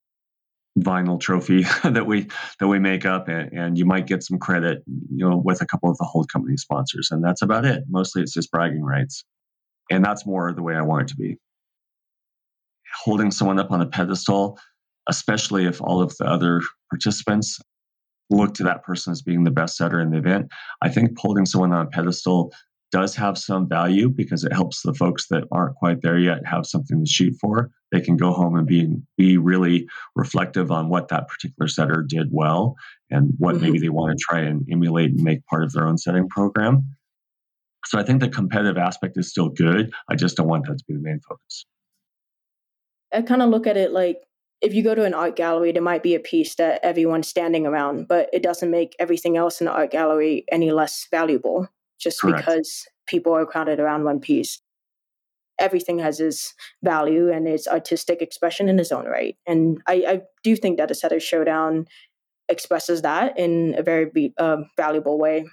vinyl 0.79 1.19
trophy 1.19 1.63
that 1.83 2.05
we 2.05 2.27
that 2.59 2.67
we 2.67 2.79
make 2.79 3.05
up 3.05 3.27
and, 3.27 3.51
and, 3.53 3.77
you 3.77 3.85
might 3.85 4.07
get 4.07 4.23
some 4.23 4.37
credit 4.37 4.83
you 5.09 5.29
know 5.29 5.37
with 5.37 5.61
a 5.61 5.65
couple 5.65 5.89
of 5.89 5.97
the 5.97 6.03
hold 6.03 6.29
company 6.31 6.57
sponsors 6.57 7.09
and 7.11 7.23
that's 7.23 7.41
about 7.41 7.63
it 7.63 7.83
mostly 7.87 8.21
it's 8.21 8.33
just 8.33 8.51
bragging 8.51 8.83
rights 8.83 9.23
and 9.89 10.03
that's 10.03 10.25
more 10.25 10.51
the 10.51 10.61
way 10.61 10.75
i 10.75 10.81
want 10.81 11.03
it 11.03 11.07
to 11.07 11.15
be 11.15 11.37
holding 13.03 13.31
someone 13.31 13.57
up 13.57 13.71
on 13.71 13.81
a 13.81 13.85
pedestal 13.85 14.59
especially 15.07 15.65
if 15.65 15.81
all 15.81 16.01
of 16.01 16.15
the 16.17 16.25
other 16.25 16.61
participants 16.89 17.59
look 18.29 18.53
to 18.55 18.63
that 18.63 18.83
person 18.83 19.11
as 19.11 19.21
being 19.21 19.43
the 19.43 19.51
best 19.51 19.77
setter 19.77 19.99
in 19.99 20.11
the 20.11 20.17
event. 20.17 20.51
I 20.81 20.89
think 20.89 21.17
holding 21.17 21.45
someone 21.45 21.71
on 21.71 21.85
a 21.85 21.89
pedestal 21.89 22.53
does 22.95 23.13
have 23.13 23.37
some 23.37 23.67
value 23.67 24.07
because 24.07 24.45
it 24.45 24.53
helps 24.53 24.81
the 24.81 24.93
folks 24.93 25.27
that 25.27 25.43
aren't 25.51 25.75
quite 25.75 26.01
there 26.01 26.17
yet 26.17 26.45
have 26.45 26.65
something 26.65 27.03
to 27.03 27.11
shoot 27.11 27.35
for. 27.41 27.69
They 27.91 27.99
can 27.99 28.15
go 28.15 28.31
home 28.31 28.55
and 28.55 28.65
be 28.65 28.95
be 29.17 29.37
really 29.37 29.89
reflective 30.15 30.71
on 30.71 30.87
what 30.87 31.09
that 31.09 31.27
particular 31.27 31.67
setter 31.67 32.05
did 32.07 32.29
well 32.31 32.77
and 33.11 33.33
what 33.37 33.55
mm-hmm. 33.55 33.65
maybe 33.65 33.79
they 33.79 33.89
want 33.89 34.17
to 34.17 34.23
try 34.23 34.39
and 34.39 34.65
emulate 34.71 35.09
and 35.09 35.21
make 35.21 35.45
part 35.47 35.65
of 35.65 35.73
their 35.73 35.85
own 35.85 35.97
setting 35.97 36.29
program. 36.29 36.95
So 37.85 37.99
I 37.99 38.03
think 38.03 38.21
the 38.21 38.29
competitive 38.29 38.77
aspect 38.77 39.17
is 39.17 39.29
still 39.29 39.49
good. 39.49 39.93
I 40.09 40.15
just 40.15 40.37
don't 40.37 40.47
want 40.47 40.65
that 40.67 40.77
to 40.77 40.83
be 40.87 40.93
the 40.93 41.01
main 41.01 41.19
focus. 41.27 41.65
I 43.13 43.23
kind 43.23 43.41
of 43.41 43.49
look 43.49 43.67
at 43.67 43.75
it 43.75 43.91
like 43.91 44.23
if 44.61 44.73
you 44.73 44.83
go 44.83 44.95
to 44.95 45.03
an 45.03 45.13
art 45.13 45.35
gallery, 45.35 45.73
there 45.73 45.81
might 45.81 46.01
be 46.01 46.15
a 46.15 46.19
piece 46.21 46.55
that 46.55 46.79
everyone's 46.81 47.27
standing 47.27 47.67
around, 47.67 48.07
but 48.07 48.29
it 48.31 48.41
doesn't 48.41 48.71
make 48.71 48.95
everything 48.99 49.35
else 49.35 49.59
in 49.59 49.65
the 49.65 49.73
art 49.73 49.91
gallery 49.91 50.45
any 50.49 50.71
less 50.71 51.07
valuable 51.11 51.67
just 51.99 52.19
Correct. 52.21 52.37
because 52.39 52.85
people 53.07 53.33
are 53.33 53.45
crowded 53.45 53.79
around 53.79 54.03
one 54.03 54.19
piece. 54.19 54.61
Everything 55.59 55.99
has 55.99 56.19
its 56.19 56.53
value 56.83 57.31
and 57.31 57.47
its 57.47 57.67
artistic 57.67 58.21
expression 58.21 58.67
in 58.67 58.79
its 58.79 58.91
own 58.91 59.05
right. 59.05 59.37
And 59.47 59.77
I, 59.87 59.93
I 60.07 60.21
do 60.43 60.55
think 60.55 60.77
that 60.77 60.91
a 60.91 60.95
Setter 60.95 61.19
Showdown 61.19 61.85
expresses 62.49 63.01
that 63.03 63.39
in 63.39 63.73
a 63.77 63.83
very 63.83 64.33
uh, 64.37 64.57
valuable 64.77 65.17
way 65.17 65.45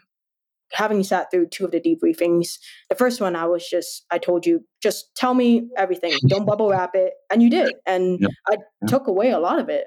having 0.72 1.02
sat 1.02 1.30
through 1.30 1.46
two 1.48 1.64
of 1.64 1.70
the 1.70 1.80
debriefings, 1.80 2.58
the 2.88 2.94
first 2.94 3.20
one 3.20 3.36
I 3.36 3.46
was 3.46 3.68
just 3.68 4.04
I 4.10 4.18
told 4.18 4.46
you 4.46 4.64
just 4.82 5.14
tell 5.14 5.34
me 5.34 5.68
everything, 5.76 6.14
don't 6.26 6.46
bubble 6.46 6.70
wrap 6.70 6.94
it, 6.94 7.12
and 7.30 7.42
you 7.42 7.50
did, 7.50 7.74
and 7.86 8.18
yep. 8.20 8.30
I 8.48 8.86
took 8.86 9.06
away 9.06 9.30
a 9.30 9.38
lot 9.38 9.58
of 9.58 9.68
it. 9.68 9.86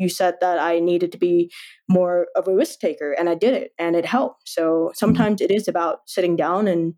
You 0.00 0.08
said 0.08 0.36
that 0.40 0.58
I 0.58 0.80
needed 0.80 1.12
to 1.12 1.18
be 1.18 1.52
more 1.88 2.28
of 2.34 2.48
a 2.48 2.54
risk 2.54 2.80
taker, 2.80 3.12
and 3.12 3.28
I 3.28 3.34
did 3.34 3.54
it, 3.54 3.72
and 3.78 3.94
it 3.94 4.06
helped. 4.06 4.48
So 4.48 4.62
mm-hmm. 4.62 4.94
sometimes 4.94 5.40
it 5.40 5.50
is 5.50 5.68
about 5.68 6.00
sitting 6.06 6.36
down 6.36 6.66
and 6.66 6.94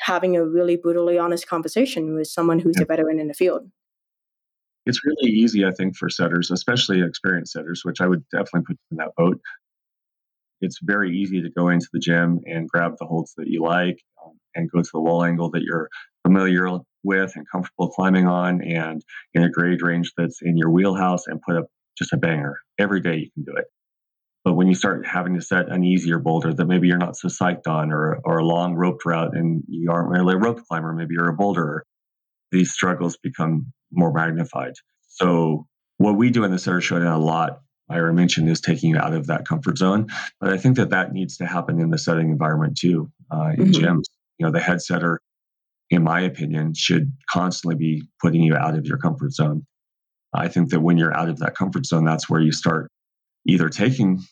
having 0.00 0.36
a 0.36 0.44
really 0.44 0.76
brutally 0.76 1.18
honest 1.18 1.48
conversation 1.48 2.14
with 2.14 2.26
someone 2.26 2.58
who's 2.58 2.80
a 2.80 2.84
veteran 2.84 3.18
in 3.18 3.28
the 3.28 3.34
field. 3.34 3.70
It's 4.86 5.00
really 5.04 5.32
easy, 5.32 5.64
I 5.64 5.70
think, 5.70 5.96
for 5.96 6.10
setters, 6.10 6.50
especially 6.50 7.00
experienced 7.00 7.52
setters, 7.52 7.80
which 7.84 8.02
I 8.02 8.06
would 8.06 8.22
definitely 8.30 8.64
put 8.66 8.76
in 8.90 8.98
that 8.98 9.12
boat 9.16 9.40
it's 10.64 10.78
very 10.82 11.16
easy 11.16 11.42
to 11.42 11.50
go 11.50 11.68
into 11.68 11.86
the 11.92 11.98
gym 11.98 12.40
and 12.46 12.68
grab 12.68 12.94
the 12.98 13.06
holds 13.06 13.34
that 13.36 13.48
you 13.48 13.62
like 13.62 14.02
um, 14.24 14.32
and 14.54 14.70
go 14.70 14.80
to 14.80 14.90
the 14.92 15.00
wall 15.00 15.24
angle 15.24 15.50
that 15.50 15.62
you're 15.62 15.88
familiar 16.24 16.66
with 17.02 17.32
and 17.36 17.46
comfortable 17.50 17.90
climbing 17.90 18.26
on 18.26 18.62
and 18.62 19.02
in 19.34 19.44
a 19.44 19.50
grade 19.50 19.82
range 19.82 20.12
that's 20.16 20.40
in 20.42 20.56
your 20.56 20.70
wheelhouse 20.70 21.26
and 21.26 21.42
put 21.42 21.56
up 21.56 21.66
just 21.96 22.12
a 22.12 22.16
banger. 22.16 22.58
Every 22.78 23.00
day 23.00 23.16
you 23.16 23.30
can 23.32 23.44
do 23.44 23.56
it. 23.56 23.66
But 24.44 24.54
when 24.54 24.66
you 24.66 24.74
start 24.74 25.06
having 25.06 25.34
to 25.36 25.40
set 25.40 25.70
an 25.70 25.84
easier 25.84 26.18
boulder 26.18 26.52
that 26.52 26.66
maybe 26.66 26.86
you're 26.86 26.98
not 26.98 27.16
so 27.16 27.28
psyched 27.28 27.66
on 27.66 27.90
or, 27.90 28.20
or 28.24 28.38
a 28.38 28.44
long 28.44 28.74
roped 28.74 29.06
route 29.06 29.34
and 29.34 29.62
you 29.68 29.90
aren't 29.90 30.10
really 30.10 30.34
a 30.34 30.38
rope 30.38 30.60
climber, 30.68 30.92
maybe 30.92 31.14
you're 31.14 31.30
a 31.30 31.36
boulderer, 31.36 31.80
these 32.52 32.72
struggles 32.72 33.16
become 33.16 33.72
more 33.90 34.12
magnified. 34.12 34.74
So 35.08 35.66
what 35.96 36.16
we 36.16 36.28
do 36.30 36.44
in 36.44 36.50
the 36.50 36.58
Setter 36.58 36.82
Showdown 36.82 37.12
a 37.12 37.18
lot 37.18 37.60
Ira 37.88 38.12
mentioned 38.14 38.48
is 38.48 38.60
taking 38.60 38.90
you 38.90 38.96
out 38.96 39.12
of 39.12 39.26
that 39.26 39.46
comfort 39.46 39.78
zone. 39.78 40.08
But 40.40 40.50
I 40.50 40.56
think 40.56 40.76
that 40.76 40.90
that 40.90 41.12
needs 41.12 41.36
to 41.38 41.46
happen 41.46 41.80
in 41.80 41.90
the 41.90 41.98
setting 41.98 42.30
environment 42.30 42.78
too, 42.78 43.10
uh, 43.30 43.52
in 43.56 43.66
mm-hmm. 43.66 43.84
gyms. 43.84 44.04
You 44.38 44.46
know, 44.46 44.52
the 44.52 44.60
head 44.60 44.80
setter, 44.80 45.20
in 45.90 46.02
my 46.02 46.20
opinion, 46.22 46.74
should 46.74 47.12
constantly 47.30 47.76
be 47.76 48.02
putting 48.20 48.42
you 48.42 48.56
out 48.56 48.74
of 48.74 48.86
your 48.86 48.98
comfort 48.98 49.32
zone. 49.32 49.66
I 50.34 50.48
think 50.48 50.70
that 50.70 50.80
when 50.80 50.98
you're 50.98 51.16
out 51.16 51.28
of 51.28 51.38
that 51.38 51.54
comfort 51.54 51.86
zone, 51.86 52.04
that's 52.04 52.28
where 52.28 52.40
you 52.40 52.52
start 52.52 52.90
either 53.46 53.68
taking 53.68 54.22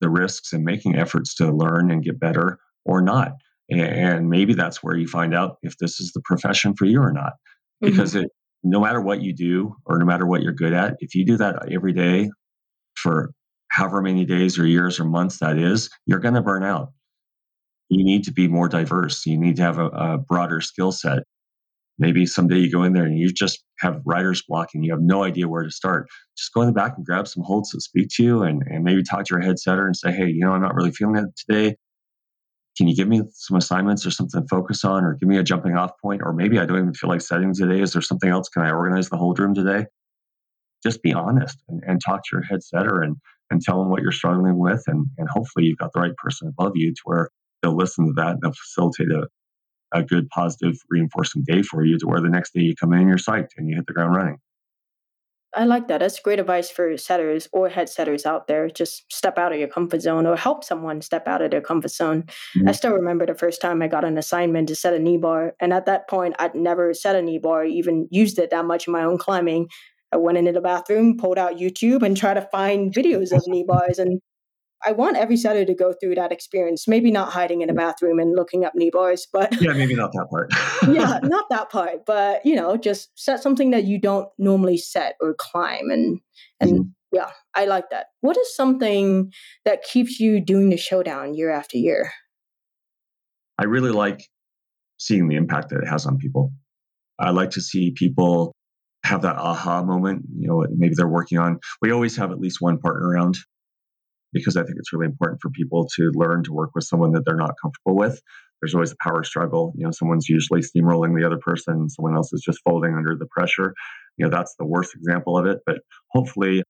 the 0.00 0.10
risks 0.10 0.52
and 0.52 0.64
making 0.64 0.96
efforts 0.96 1.34
to 1.36 1.52
learn 1.52 1.90
and 1.90 2.02
get 2.02 2.18
better 2.18 2.58
or 2.84 3.00
not. 3.00 3.32
And 3.70 4.28
maybe 4.28 4.54
that's 4.54 4.82
where 4.82 4.96
you 4.96 5.06
find 5.06 5.34
out 5.34 5.56
if 5.62 5.78
this 5.78 6.00
is 6.00 6.12
the 6.12 6.20
profession 6.24 6.74
for 6.74 6.84
you 6.84 7.00
or 7.00 7.12
not. 7.12 7.34
Mm-hmm. 7.82 7.90
Because 7.90 8.14
mm-hmm. 8.14 8.24
it, 8.24 8.30
no 8.64 8.80
matter 8.80 9.00
what 9.00 9.22
you 9.22 9.32
do 9.32 9.76
or 9.86 9.98
no 9.98 10.04
matter 10.04 10.26
what 10.26 10.42
you're 10.42 10.52
good 10.52 10.72
at, 10.72 10.96
if 11.00 11.14
you 11.14 11.24
do 11.24 11.36
that 11.38 11.72
every 11.72 11.92
day 11.92 12.30
for 12.94 13.32
however 13.68 14.02
many 14.02 14.24
days 14.24 14.58
or 14.58 14.66
years 14.66 15.00
or 15.00 15.04
months 15.04 15.38
that 15.38 15.58
is, 15.58 15.88
you're 16.06 16.18
going 16.18 16.34
to 16.34 16.42
burn 16.42 16.62
out. 16.62 16.92
You 17.88 18.04
need 18.04 18.24
to 18.24 18.32
be 18.32 18.48
more 18.48 18.68
diverse. 18.68 19.24
You 19.26 19.38
need 19.38 19.56
to 19.56 19.62
have 19.62 19.78
a, 19.78 19.86
a 19.86 20.18
broader 20.18 20.60
skill 20.60 20.92
set. 20.92 21.24
Maybe 21.98 22.26
someday 22.26 22.56
you 22.56 22.70
go 22.70 22.82
in 22.84 22.94
there 22.94 23.04
and 23.04 23.18
you 23.18 23.32
just 23.32 23.62
have 23.80 24.00
writer's 24.04 24.42
block 24.48 24.70
and 24.74 24.84
you 24.84 24.92
have 24.92 25.02
no 25.02 25.22
idea 25.22 25.48
where 25.48 25.62
to 25.62 25.70
start. 25.70 26.08
Just 26.36 26.52
go 26.52 26.62
in 26.62 26.68
the 26.68 26.72
back 26.72 26.94
and 26.96 27.04
grab 27.04 27.28
some 27.28 27.42
holds 27.44 27.70
that 27.70 27.82
speak 27.82 28.08
to 28.14 28.22
you 28.22 28.42
and, 28.42 28.62
and 28.66 28.82
maybe 28.82 29.02
talk 29.02 29.24
to 29.26 29.34
your 29.34 29.42
head 29.42 29.58
setter 29.58 29.86
and 29.86 29.96
say, 29.96 30.10
hey, 30.10 30.26
you 30.26 30.40
know, 30.40 30.52
I'm 30.52 30.62
not 30.62 30.74
really 30.74 30.90
feeling 30.90 31.16
it 31.16 31.28
today. 31.36 31.76
Can 32.76 32.88
you 32.88 32.96
give 32.96 33.08
me 33.08 33.22
some 33.32 33.58
assignments 33.58 34.06
or 34.06 34.10
something 34.10 34.40
to 34.40 34.48
focus 34.48 34.84
on 34.84 35.04
or 35.04 35.14
give 35.14 35.28
me 35.28 35.36
a 35.36 35.42
jumping 35.42 35.76
off 35.76 35.92
point? 36.00 36.22
Or 36.24 36.32
maybe 36.32 36.58
I 36.58 36.64
don't 36.64 36.78
even 36.78 36.94
feel 36.94 37.10
like 37.10 37.20
setting 37.20 37.54
today. 37.54 37.82
Is 37.82 37.92
there 37.92 38.00
something 38.02 38.30
else? 38.30 38.48
Can 38.48 38.62
I 38.62 38.70
organize 38.70 39.10
the 39.10 39.18
hold 39.18 39.38
room 39.38 39.54
today? 39.54 39.84
just 40.82 41.02
be 41.02 41.12
honest 41.12 41.62
and, 41.68 41.82
and 41.86 42.00
talk 42.04 42.22
to 42.24 42.36
your 42.36 42.42
head 42.42 42.62
setter 42.62 43.02
and, 43.02 43.16
and 43.50 43.60
tell 43.60 43.78
them 43.78 43.90
what 43.90 44.02
you're 44.02 44.12
struggling 44.12 44.58
with. 44.58 44.82
And, 44.86 45.06
and 45.18 45.28
hopefully 45.28 45.66
you've 45.66 45.78
got 45.78 45.92
the 45.92 46.00
right 46.00 46.16
person 46.16 46.48
above 46.48 46.72
you 46.74 46.92
to 46.92 47.00
where 47.04 47.30
they'll 47.62 47.76
listen 47.76 48.06
to 48.06 48.12
that 48.16 48.32
and 48.32 48.40
they'll 48.42 48.52
facilitate 48.52 49.10
a, 49.10 49.28
a 49.92 50.02
good, 50.02 50.28
positive, 50.30 50.76
reinforcing 50.90 51.44
day 51.44 51.62
for 51.62 51.84
you 51.84 51.98
to 51.98 52.06
where 52.06 52.20
the 52.20 52.28
next 52.28 52.54
day 52.54 52.60
you 52.60 52.74
come 52.74 52.92
in 52.92 53.08
you're 53.08 53.16
psyched 53.16 53.50
and 53.56 53.68
you 53.68 53.76
hit 53.76 53.86
the 53.86 53.92
ground 53.92 54.14
running. 54.14 54.38
I 55.54 55.64
like 55.64 55.88
that. 55.88 55.98
That's 55.98 56.18
great 56.18 56.38
advice 56.38 56.70
for 56.70 56.96
setters 56.96 57.46
or 57.52 57.68
head 57.68 57.90
setters 57.90 58.24
out 58.24 58.46
there. 58.46 58.70
Just 58.70 59.04
step 59.12 59.36
out 59.36 59.52
of 59.52 59.58
your 59.58 59.68
comfort 59.68 60.00
zone 60.00 60.26
or 60.26 60.34
help 60.34 60.64
someone 60.64 61.02
step 61.02 61.28
out 61.28 61.42
of 61.42 61.50
their 61.50 61.60
comfort 61.60 61.90
zone. 61.90 62.22
Mm-hmm. 62.56 62.68
I 62.68 62.72
still 62.72 62.92
remember 62.92 63.26
the 63.26 63.34
first 63.34 63.60
time 63.60 63.82
I 63.82 63.88
got 63.88 64.04
an 64.04 64.16
assignment 64.16 64.68
to 64.68 64.74
set 64.74 64.94
a 64.94 64.98
knee 64.98 65.18
bar. 65.18 65.54
And 65.60 65.74
at 65.74 65.84
that 65.86 66.08
point, 66.08 66.36
I'd 66.38 66.54
never 66.54 66.94
set 66.94 67.16
a 67.16 67.22
knee 67.22 67.38
bar, 67.38 67.66
even 67.66 68.08
used 68.10 68.38
it 68.38 68.50
that 68.50 68.64
much 68.64 68.86
in 68.86 68.94
my 68.94 69.04
own 69.04 69.18
climbing. 69.18 69.68
I 70.10 70.16
went 70.16 70.38
into 70.38 70.52
the 70.52 70.60
bathroom, 70.62 71.18
pulled 71.18 71.38
out 71.38 71.56
YouTube, 71.56 72.02
and 72.02 72.16
tried 72.16 72.34
to 72.34 72.48
find 72.50 72.94
videos 72.94 73.32
of 73.32 73.42
knee 73.46 73.64
bars. 73.66 73.98
And 73.98 74.20
I 74.84 74.92
want 74.92 75.16
every 75.16 75.36
setter 75.36 75.64
to 75.64 75.74
go 75.74 75.92
through 75.92 76.16
that 76.16 76.32
experience. 76.32 76.88
Maybe 76.88 77.10
not 77.10 77.32
hiding 77.32 77.62
in 77.62 77.70
a 77.70 77.74
bathroom 77.74 78.18
and 78.18 78.34
looking 78.34 78.64
up 78.64 78.74
knee 78.74 78.90
bars, 78.90 79.26
but 79.32 79.60
yeah, 79.60 79.72
maybe 79.72 79.94
not 79.94 80.12
that 80.12 80.26
part. 80.30 80.52
yeah, 80.94 81.20
not 81.22 81.46
that 81.50 81.70
part, 81.70 82.04
but 82.06 82.44
you 82.44 82.54
know, 82.54 82.76
just 82.76 83.10
set 83.14 83.42
something 83.42 83.70
that 83.70 83.84
you 83.84 84.00
don't 84.00 84.28
normally 84.38 84.76
set 84.76 85.16
or 85.20 85.34
climb, 85.38 85.90
and 85.90 86.20
and 86.60 86.72
mm-hmm. 86.72 86.82
yeah, 87.12 87.30
I 87.54 87.66
like 87.66 87.90
that. 87.90 88.06
What 88.20 88.36
is 88.36 88.54
something 88.54 89.32
that 89.64 89.82
keeps 89.82 90.18
you 90.18 90.40
doing 90.40 90.70
the 90.70 90.76
showdown 90.76 91.34
year 91.34 91.50
after 91.50 91.78
year? 91.78 92.12
I 93.58 93.64
really 93.64 93.92
like 93.92 94.28
seeing 94.98 95.28
the 95.28 95.36
impact 95.36 95.70
that 95.70 95.80
it 95.82 95.88
has 95.88 96.06
on 96.06 96.18
people. 96.18 96.52
I 97.18 97.30
like 97.30 97.50
to 97.50 97.60
see 97.60 97.92
people 97.92 98.54
have 99.04 99.22
that 99.22 99.36
aha 99.36 99.82
moment. 99.82 100.24
You 100.36 100.48
know, 100.48 100.66
maybe 100.70 100.94
they're 100.96 101.08
working 101.08 101.38
on, 101.38 101.58
we 101.80 101.90
always 101.90 102.16
have 102.16 102.30
at 102.30 102.38
least 102.38 102.60
one 102.60 102.78
partner 102.78 103.08
around 103.08 103.36
because 104.32 104.56
I 104.56 104.62
think 104.62 104.76
it's 104.78 104.92
really 104.92 105.06
important 105.06 105.40
for 105.40 105.50
people 105.50 105.88
to 105.96 106.10
learn 106.14 106.42
to 106.44 106.52
work 106.52 106.70
with 106.74 106.84
someone 106.84 107.12
that 107.12 107.24
they're 107.24 107.36
not 107.36 107.54
comfortable 107.60 107.96
with. 107.96 108.20
There's 108.60 108.74
always 108.74 108.92
a 108.92 108.96
power 109.00 109.24
struggle. 109.24 109.72
You 109.76 109.84
know, 109.84 109.90
someone's 109.90 110.28
usually 110.28 110.60
steamrolling 110.60 111.18
the 111.18 111.26
other 111.26 111.38
person, 111.38 111.88
someone 111.88 112.14
else 112.14 112.32
is 112.32 112.42
just 112.42 112.60
folding 112.64 112.94
under 112.94 113.16
the 113.16 113.26
pressure. 113.26 113.74
You 114.16 114.26
know, 114.26 114.30
that's 114.30 114.54
the 114.58 114.64
worst 114.64 114.94
example 114.94 115.36
of 115.36 115.46
it. 115.46 115.58
But 115.66 115.78
hopefully, 116.10 116.62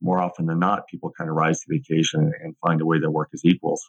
more 0.00 0.20
often 0.20 0.46
than 0.46 0.58
not, 0.58 0.86
people 0.88 1.12
kind 1.16 1.30
of 1.30 1.36
rise 1.36 1.60
to 1.60 1.66
the 1.68 1.76
occasion 1.76 2.32
and 2.42 2.54
find 2.66 2.80
a 2.80 2.86
way 2.86 2.98
that 3.00 3.10
work 3.10 3.28
as 3.34 3.44
equals. 3.44 3.82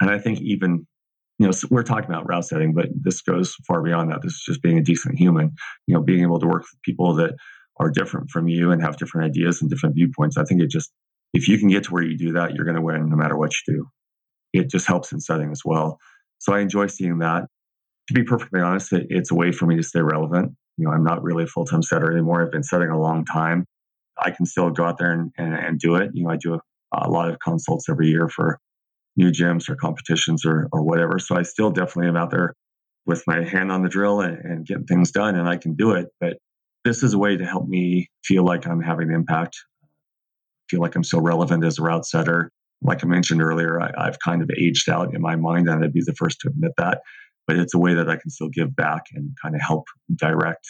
And 0.00 0.10
I 0.10 0.18
think 0.18 0.40
even, 0.40 0.86
you 1.38 1.46
know, 1.46 1.52
we're 1.70 1.82
talking 1.82 2.10
about 2.10 2.28
route 2.28 2.44
setting, 2.44 2.74
but 2.74 2.86
this 2.94 3.22
goes 3.22 3.54
far 3.66 3.82
beyond 3.82 4.10
that. 4.10 4.22
This 4.22 4.32
is 4.32 4.42
just 4.44 4.62
being 4.62 4.78
a 4.78 4.82
decent 4.82 5.18
human, 5.18 5.52
you 5.86 5.94
know, 5.94 6.02
being 6.02 6.22
able 6.22 6.40
to 6.40 6.46
work 6.46 6.62
with 6.62 6.82
people 6.84 7.14
that 7.16 7.34
are 7.78 7.90
different 7.90 8.30
from 8.30 8.48
you 8.48 8.70
and 8.70 8.82
have 8.82 8.96
different 8.96 9.30
ideas 9.30 9.60
and 9.60 9.70
different 9.70 9.94
viewpoints. 9.94 10.36
I 10.36 10.44
think 10.44 10.60
it 10.60 10.70
just 10.70 10.92
if 11.32 11.48
you 11.48 11.58
can 11.58 11.68
get 11.68 11.84
to 11.84 11.92
where 11.92 12.02
you 12.02 12.16
do 12.16 12.32
that, 12.32 12.54
you're 12.54 12.64
going 12.64 12.76
to 12.76 12.82
win 12.82 13.08
no 13.08 13.16
matter 13.16 13.36
what 13.36 13.52
you 13.52 13.74
do. 13.74 13.88
It 14.52 14.70
just 14.70 14.86
helps 14.86 15.12
in 15.12 15.20
setting 15.20 15.50
as 15.50 15.62
well. 15.64 15.98
So 16.38 16.52
I 16.52 16.60
enjoy 16.60 16.88
seeing 16.88 17.18
that. 17.18 17.46
To 18.08 18.14
be 18.14 18.24
perfectly 18.24 18.60
honest, 18.60 18.92
it, 18.92 19.06
it's 19.10 19.30
a 19.30 19.34
way 19.34 19.52
for 19.52 19.66
me 19.66 19.76
to 19.76 19.82
stay 19.82 20.02
relevant. 20.02 20.52
You 20.76 20.86
know, 20.86 20.92
I'm 20.92 21.04
not 21.04 21.22
really 21.22 21.44
a 21.44 21.46
full 21.46 21.64
time 21.64 21.82
setter 21.82 22.10
anymore. 22.10 22.42
I've 22.42 22.50
been 22.50 22.64
setting 22.64 22.88
a 22.88 23.00
long 23.00 23.24
time. 23.24 23.64
I 24.18 24.30
can 24.30 24.44
still 24.44 24.70
go 24.70 24.84
out 24.84 24.98
there 24.98 25.12
and, 25.12 25.30
and, 25.38 25.54
and 25.54 25.78
do 25.78 25.94
it. 25.96 26.10
You 26.12 26.24
know, 26.24 26.30
I 26.30 26.36
do 26.36 26.54
a, 26.54 26.60
a, 26.92 27.08
lot 27.08 27.30
of 27.30 27.38
consults 27.38 27.88
every 27.88 28.08
year 28.08 28.28
for 28.28 28.58
new 29.16 29.30
gyms 29.30 29.68
or 29.68 29.76
competitions 29.76 30.44
or, 30.44 30.68
or 30.72 30.82
whatever. 30.82 31.18
So 31.18 31.36
I 31.36 31.42
still 31.42 31.70
definitely 31.70 32.08
am 32.08 32.16
out 32.16 32.30
there 32.30 32.54
with 33.06 33.24
my 33.26 33.44
hand 33.44 33.72
on 33.72 33.82
the 33.82 33.88
drill 33.88 34.20
and, 34.20 34.38
and 34.38 34.66
getting 34.66 34.84
things 34.84 35.10
done, 35.10 35.36
and 35.36 35.48
I 35.48 35.56
can 35.56 35.74
do 35.74 35.92
it. 35.92 36.08
But 36.20 36.38
this 36.84 37.02
is 37.02 37.14
a 37.14 37.18
way 37.18 37.36
to 37.36 37.44
help 37.44 37.66
me 37.68 38.08
feel 38.24 38.44
like 38.44 38.66
I'm 38.66 38.82
having 38.82 39.08
an 39.08 39.14
impact 39.14 39.56
feel 40.72 40.80
like 40.80 40.96
I'm 40.96 41.04
so 41.04 41.20
relevant 41.20 41.64
as 41.64 41.78
a 41.78 41.82
route 41.82 42.06
setter. 42.06 42.50
Like 42.80 43.04
I 43.04 43.06
mentioned 43.06 43.42
earlier, 43.42 43.80
I, 43.80 44.06
have 44.06 44.18
kind 44.20 44.42
of 44.42 44.50
aged 44.58 44.88
out 44.88 45.14
in 45.14 45.20
my 45.20 45.36
mind, 45.36 45.68
and 45.68 45.84
I'd 45.84 45.92
be 45.92 46.02
the 46.04 46.14
first 46.14 46.40
to 46.40 46.48
admit 46.48 46.72
that. 46.78 47.02
But 47.46 47.56
it's 47.56 47.74
a 47.74 47.78
way 47.78 47.94
that 47.94 48.08
I 48.08 48.16
can 48.16 48.30
still 48.30 48.48
give 48.48 48.74
back 48.74 49.02
and 49.12 49.36
kind 49.40 49.54
of 49.54 49.60
help 49.60 49.84
direct 50.16 50.66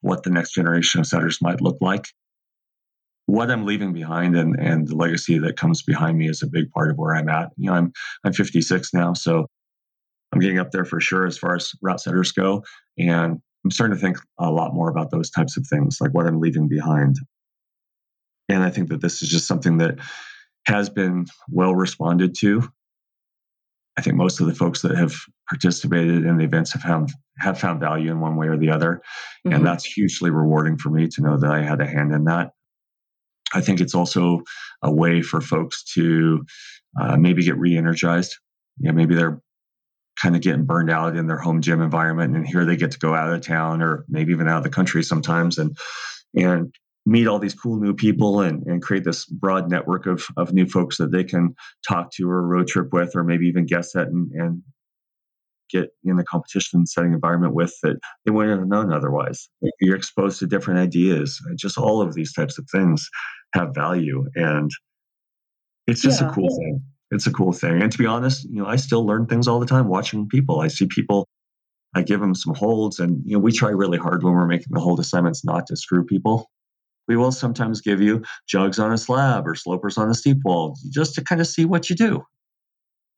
what 0.00 0.24
the 0.24 0.30
next 0.30 0.52
generation 0.52 1.00
of 1.00 1.06
setters 1.06 1.38
might 1.40 1.60
look 1.60 1.76
like. 1.80 2.06
What 3.26 3.50
I'm 3.50 3.64
leaving 3.64 3.92
behind 3.92 4.36
and, 4.36 4.58
and 4.58 4.88
the 4.88 4.96
legacy 4.96 5.38
that 5.38 5.56
comes 5.56 5.82
behind 5.82 6.18
me 6.18 6.28
is 6.28 6.42
a 6.42 6.48
big 6.48 6.70
part 6.72 6.90
of 6.90 6.96
where 6.96 7.14
I'm 7.14 7.28
at. 7.28 7.50
You 7.56 7.70
know, 7.70 7.76
I'm 7.76 7.92
I'm 8.24 8.32
56 8.32 8.92
now, 8.92 9.12
so 9.12 9.46
I'm 10.32 10.40
getting 10.40 10.58
up 10.58 10.72
there 10.72 10.84
for 10.84 11.00
sure 11.00 11.26
as 11.26 11.38
far 11.38 11.54
as 11.54 11.70
route 11.80 12.00
setters 12.00 12.32
go. 12.32 12.64
And 12.98 13.40
I'm 13.64 13.70
starting 13.70 13.96
to 13.96 14.00
think 14.00 14.18
a 14.38 14.50
lot 14.50 14.74
more 14.74 14.90
about 14.90 15.10
those 15.10 15.30
types 15.30 15.56
of 15.56 15.66
things, 15.66 15.98
like 16.00 16.12
what 16.12 16.26
I'm 16.26 16.40
leaving 16.40 16.66
behind. 16.66 17.16
And 18.50 18.62
I 18.62 18.70
think 18.70 18.88
that 18.88 19.00
this 19.00 19.22
is 19.22 19.28
just 19.28 19.46
something 19.46 19.78
that 19.78 19.98
has 20.66 20.90
been 20.90 21.26
well 21.48 21.74
responded 21.74 22.34
to. 22.38 22.68
I 23.96 24.02
think 24.02 24.16
most 24.16 24.40
of 24.40 24.46
the 24.46 24.54
folks 24.54 24.82
that 24.82 24.96
have 24.96 25.14
participated 25.48 26.24
in 26.24 26.36
the 26.36 26.44
events 26.44 26.72
have 26.72 26.82
found, 26.82 27.10
have 27.38 27.58
found 27.58 27.80
value 27.80 28.10
in 28.10 28.20
one 28.20 28.36
way 28.36 28.48
or 28.48 28.56
the 28.56 28.70
other. 28.70 29.02
Mm-hmm. 29.46 29.56
And 29.56 29.66
that's 29.66 29.84
hugely 29.84 30.30
rewarding 30.30 30.78
for 30.78 30.90
me 30.90 31.08
to 31.08 31.22
know 31.22 31.36
that 31.38 31.50
I 31.50 31.62
had 31.62 31.80
a 31.80 31.86
hand 31.86 32.12
in 32.12 32.24
that. 32.24 32.52
I 33.52 33.60
think 33.60 33.80
it's 33.80 33.94
also 33.94 34.42
a 34.82 34.92
way 34.92 35.22
for 35.22 35.40
folks 35.40 35.82
to 35.94 36.44
uh, 37.00 37.16
maybe 37.16 37.44
get 37.44 37.58
re 37.58 37.76
energized. 37.76 38.36
You 38.78 38.88
know, 38.88 38.94
maybe 38.94 39.14
they're 39.14 39.40
kind 40.20 40.36
of 40.36 40.42
getting 40.42 40.64
burned 40.64 40.90
out 40.90 41.16
in 41.16 41.26
their 41.26 41.38
home 41.38 41.60
gym 41.60 41.80
environment 41.80 42.36
and 42.36 42.46
here 42.46 42.64
they 42.64 42.76
get 42.76 42.90
to 42.92 42.98
go 42.98 43.14
out 43.14 43.32
of 43.32 43.40
town 43.40 43.80
or 43.80 44.04
maybe 44.08 44.32
even 44.32 44.48
out 44.48 44.58
of 44.58 44.64
the 44.64 44.70
country 44.70 45.02
sometimes 45.02 45.56
and 45.56 45.76
and 46.34 46.74
meet 47.06 47.26
all 47.26 47.38
these 47.38 47.54
cool 47.54 47.80
new 47.80 47.94
people 47.94 48.40
and, 48.40 48.62
and 48.66 48.82
create 48.82 49.04
this 49.04 49.24
broad 49.26 49.70
network 49.70 50.06
of, 50.06 50.26
of 50.36 50.52
new 50.52 50.66
folks 50.66 50.98
that 50.98 51.10
they 51.10 51.24
can 51.24 51.54
talk 51.86 52.10
to 52.12 52.28
or 52.28 52.46
road 52.46 52.68
trip 52.68 52.92
with 52.92 53.16
or 53.16 53.24
maybe 53.24 53.46
even 53.46 53.66
guest 53.66 53.96
at 53.96 54.08
and, 54.08 54.30
and 54.32 54.62
get 55.70 55.90
in 56.04 56.16
the 56.16 56.24
competition 56.24 56.84
setting 56.86 57.12
environment 57.12 57.54
with 57.54 57.72
that 57.82 57.96
they 58.24 58.30
wouldn't 58.30 58.58
have 58.58 58.68
known 58.68 58.92
otherwise. 58.92 59.48
You're 59.80 59.96
exposed 59.96 60.40
to 60.40 60.46
different 60.46 60.80
ideas. 60.80 61.40
Just 61.56 61.78
all 61.78 62.02
of 62.02 62.14
these 62.14 62.32
types 62.32 62.58
of 62.58 62.66
things 62.70 63.08
have 63.54 63.74
value. 63.74 64.24
And 64.34 64.70
it's 65.86 66.02
just 66.02 66.20
yeah. 66.20 66.28
a 66.28 66.32
cool 66.32 66.48
thing. 66.48 66.82
It's 67.12 67.26
a 67.26 67.32
cool 67.32 67.52
thing. 67.52 67.82
And 67.82 67.90
to 67.90 67.98
be 67.98 68.06
honest, 68.06 68.44
you 68.44 68.62
know, 68.62 68.66
I 68.66 68.76
still 68.76 69.06
learn 69.06 69.26
things 69.26 69.48
all 69.48 69.58
the 69.58 69.66
time 69.66 69.88
watching 69.88 70.28
people. 70.28 70.60
I 70.60 70.68
see 70.68 70.86
people, 70.86 71.26
I 71.94 72.02
give 72.02 72.20
them 72.20 72.34
some 72.34 72.54
holds 72.54 73.00
and, 73.00 73.22
you 73.24 73.34
know, 73.34 73.40
we 73.40 73.52
try 73.52 73.70
really 73.70 73.98
hard 73.98 74.22
when 74.22 74.34
we're 74.34 74.46
making 74.46 74.68
the 74.70 74.80
hold 74.80 75.00
assignments 75.00 75.44
not 75.44 75.66
to 75.68 75.76
screw 75.76 76.04
people 76.04 76.48
we 77.10 77.16
will 77.16 77.32
sometimes 77.32 77.80
give 77.80 78.00
you 78.00 78.22
jugs 78.46 78.78
on 78.78 78.92
a 78.92 78.96
slab 78.96 79.44
or 79.44 79.56
slopers 79.56 79.98
on 79.98 80.08
a 80.08 80.14
steep 80.14 80.36
wall 80.44 80.76
just 80.92 81.16
to 81.16 81.24
kind 81.24 81.40
of 81.40 81.48
see 81.48 81.64
what 81.64 81.90
you 81.90 81.96
do. 81.96 82.22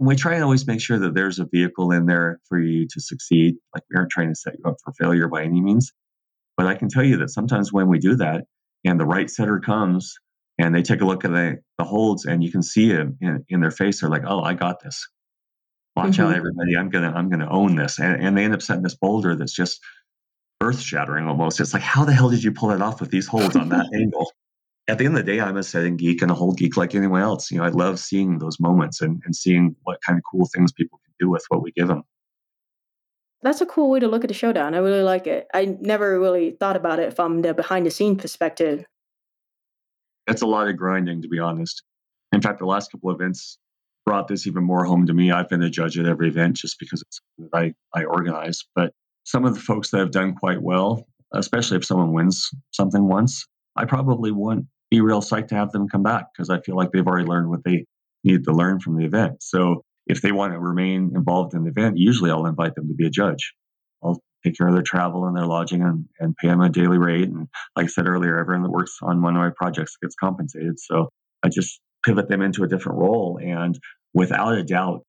And 0.00 0.08
we 0.08 0.16
try 0.16 0.32
and 0.32 0.42
always 0.42 0.66
make 0.66 0.80
sure 0.80 0.98
that 0.98 1.12
there's 1.14 1.38
a 1.38 1.44
vehicle 1.44 1.92
in 1.92 2.06
there 2.06 2.40
for 2.48 2.58
you 2.58 2.86
to 2.88 3.00
succeed. 3.02 3.56
Like 3.74 3.82
we 3.90 3.98
aren't 3.98 4.10
trying 4.10 4.30
to 4.30 4.34
set 4.34 4.54
you 4.58 4.64
up 4.64 4.76
for 4.82 4.94
failure 4.94 5.28
by 5.28 5.42
any 5.42 5.60
means. 5.60 5.92
But 6.56 6.68
I 6.68 6.74
can 6.74 6.88
tell 6.88 7.04
you 7.04 7.18
that 7.18 7.28
sometimes 7.28 7.70
when 7.70 7.86
we 7.86 7.98
do 7.98 8.16
that 8.16 8.44
and 8.82 8.98
the 8.98 9.04
right 9.04 9.28
setter 9.28 9.60
comes 9.60 10.14
and 10.56 10.74
they 10.74 10.80
take 10.80 11.02
a 11.02 11.06
look 11.06 11.26
at 11.26 11.30
the, 11.30 11.58
the 11.76 11.84
holds 11.84 12.24
and 12.24 12.42
you 12.42 12.50
can 12.50 12.62
see 12.62 12.92
it 12.92 13.06
in, 13.20 13.44
in 13.50 13.60
their 13.60 13.70
face, 13.70 14.00
they're 14.00 14.08
like, 14.08 14.24
oh, 14.26 14.40
I 14.40 14.54
got 14.54 14.82
this. 14.82 15.06
Watch 15.96 16.12
mm-hmm. 16.12 16.22
out, 16.22 16.34
everybody. 16.34 16.78
I'm 16.78 16.88
gonna 16.88 17.12
I'm 17.14 17.28
gonna 17.28 17.50
own 17.50 17.76
this. 17.76 17.98
And, 17.98 18.24
and 18.24 18.38
they 18.38 18.44
end 18.44 18.54
up 18.54 18.62
setting 18.62 18.84
this 18.84 18.96
boulder 18.96 19.36
that's 19.36 19.52
just 19.52 19.80
earth 20.62 20.80
shattering 20.80 21.26
almost. 21.26 21.60
It's 21.60 21.74
like, 21.74 21.82
how 21.82 22.04
the 22.04 22.12
hell 22.12 22.30
did 22.30 22.42
you 22.42 22.52
pull 22.52 22.70
that 22.70 22.80
off 22.80 23.00
with 23.00 23.10
these 23.10 23.26
holds 23.26 23.56
on 23.56 23.68
that 23.70 23.86
angle? 23.94 24.32
At 24.88 24.98
the 24.98 25.04
end 25.04 25.16
of 25.16 25.24
the 25.24 25.32
day, 25.32 25.40
I'm 25.40 25.56
a 25.56 25.62
setting 25.62 25.96
geek 25.96 26.22
and 26.22 26.30
a 26.30 26.34
hold 26.34 26.58
geek 26.58 26.76
like 26.76 26.94
anyone 26.94 27.22
else. 27.22 27.50
You 27.50 27.58
know, 27.58 27.64
I 27.64 27.68
love 27.68 27.98
seeing 27.98 28.38
those 28.38 28.58
moments 28.58 29.00
and, 29.00 29.22
and 29.24 29.34
seeing 29.34 29.76
what 29.82 29.98
kind 30.06 30.18
of 30.18 30.24
cool 30.30 30.48
things 30.52 30.72
people 30.72 31.00
can 31.04 31.14
do 31.20 31.30
with 31.30 31.44
what 31.48 31.62
we 31.62 31.72
give 31.72 31.88
them. 31.88 32.02
That's 33.42 33.60
a 33.60 33.66
cool 33.66 33.90
way 33.90 34.00
to 34.00 34.08
look 34.08 34.24
at 34.24 34.28
the 34.28 34.34
showdown. 34.34 34.74
I 34.74 34.78
really 34.78 35.02
like 35.02 35.26
it. 35.26 35.48
I 35.52 35.76
never 35.80 36.18
really 36.18 36.52
thought 36.52 36.76
about 36.76 37.00
it 37.00 37.14
from 37.14 37.42
the 37.42 37.54
behind 37.54 37.86
the 37.86 37.90
scene 37.90 38.16
perspective. 38.16 38.84
That's 40.26 40.42
a 40.42 40.46
lot 40.46 40.68
of 40.68 40.76
grinding, 40.76 41.22
to 41.22 41.28
be 41.28 41.40
honest. 41.40 41.82
In 42.32 42.40
fact, 42.40 42.60
the 42.60 42.66
last 42.66 42.92
couple 42.92 43.10
of 43.10 43.20
events 43.20 43.58
brought 44.06 44.28
this 44.28 44.46
even 44.46 44.64
more 44.64 44.84
home 44.84 45.06
to 45.06 45.14
me. 45.14 45.32
I've 45.32 45.48
been 45.48 45.62
a 45.62 45.70
judge 45.70 45.98
at 45.98 46.06
every 46.06 46.28
event 46.28 46.56
just 46.56 46.78
because 46.78 47.02
it's 47.02 47.20
I, 47.52 47.74
I 47.94 48.04
organize. 48.04 48.64
But 48.74 48.92
some 49.24 49.44
of 49.44 49.54
the 49.54 49.60
folks 49.60 49.90
that 49.90 49.98
have 49.98 50.10
done 50.10 50.34
quite 50.34 50.60
well, 50.60 51.06
especially 51.32 51.76
if 51.76 51.84
someone 51.84 52.12
wins 52.12 52.50
something 52.72 53.06
once, 53.08 53.46
I 53.76 53.84
probably 53.84 54.32
wouldn't 54.32 54.66
be 54.90 55.00
real 55.00 55.22
psyched 55.22 55.48
to 55.48 55.54
have 55.54 55.72
them 55.72 55.88
come 55.88 56.02
back 56.02 56.26
because 56.32 56.50
I 56.50 56.60
feel 56.60 56.76
like 56.76 56.92
they've 56.92 57.06
already 57.06 57.26
learned 57.26 57.48
what 57.48 57.64
they 57.64 57.86
need 58.24 58.44
to 58.44 58.52
learn 58.52 58.80
from 58.80 58.96
the 58.96 59.04
event. 59.04 59.42
So 59.42 59.84
if 60.06 60.20
they 60.20 60.32
want 60.32 60.52
to 60.52 60.58
remain 60.58 61.12
involved 61.14 61.54
in 61.54 61.64
the 61.64 61.70
event, 61.70 61.96
usually 61.96 62.30
I'll 62.30 62.46
invite 62.46 62.74
them 62.74 62.88
to 62.88 62.94
be 62.94 63.06
a 63.06 63.10
judge. 63.10 63.54
I'll 64.02 64.20
take 64.44 64.58
care 64.58 64.68
of 64.68 64.74
their 64.74 64.82
travel 64.82 65.26
and 65.26 65.36
their 65.36 65.46
lodging 65.46 65.82
and, 65.82 66.06
and 66.18 66.36
pay 66.36 66.48
them 66.48 66.60
a 66.60 66.68
daily 66.68 66.98
rate. 66.98 67.28
And 67.28 67.48
like 67.76 67.84
I 67.84 67.86
said 67.86 68.06
earlier, 68.06 68.38
everyone 68.38 68.64
that 68.64 68.70
works 68.70 68.98
on 69.00 69.22
one 69.22 69.36
of 69.36 69.40
my 69.40 69.50
projects 69.56 69.96
gets 70.02 70.14
compensated. 70.14 70.78
So 70.78 71.08
I 71.42 71.48
just 71.48 71.80
pivot 72.04 72.28
them 72.28 72.42
into 72.42 72.64
a 72.64 72.68
different 72.68 72.98
role. 72.98 73.38
And 73.42 73.78
without 74.12 74.54
a 74.54 74.64
doubt 74.64 75.04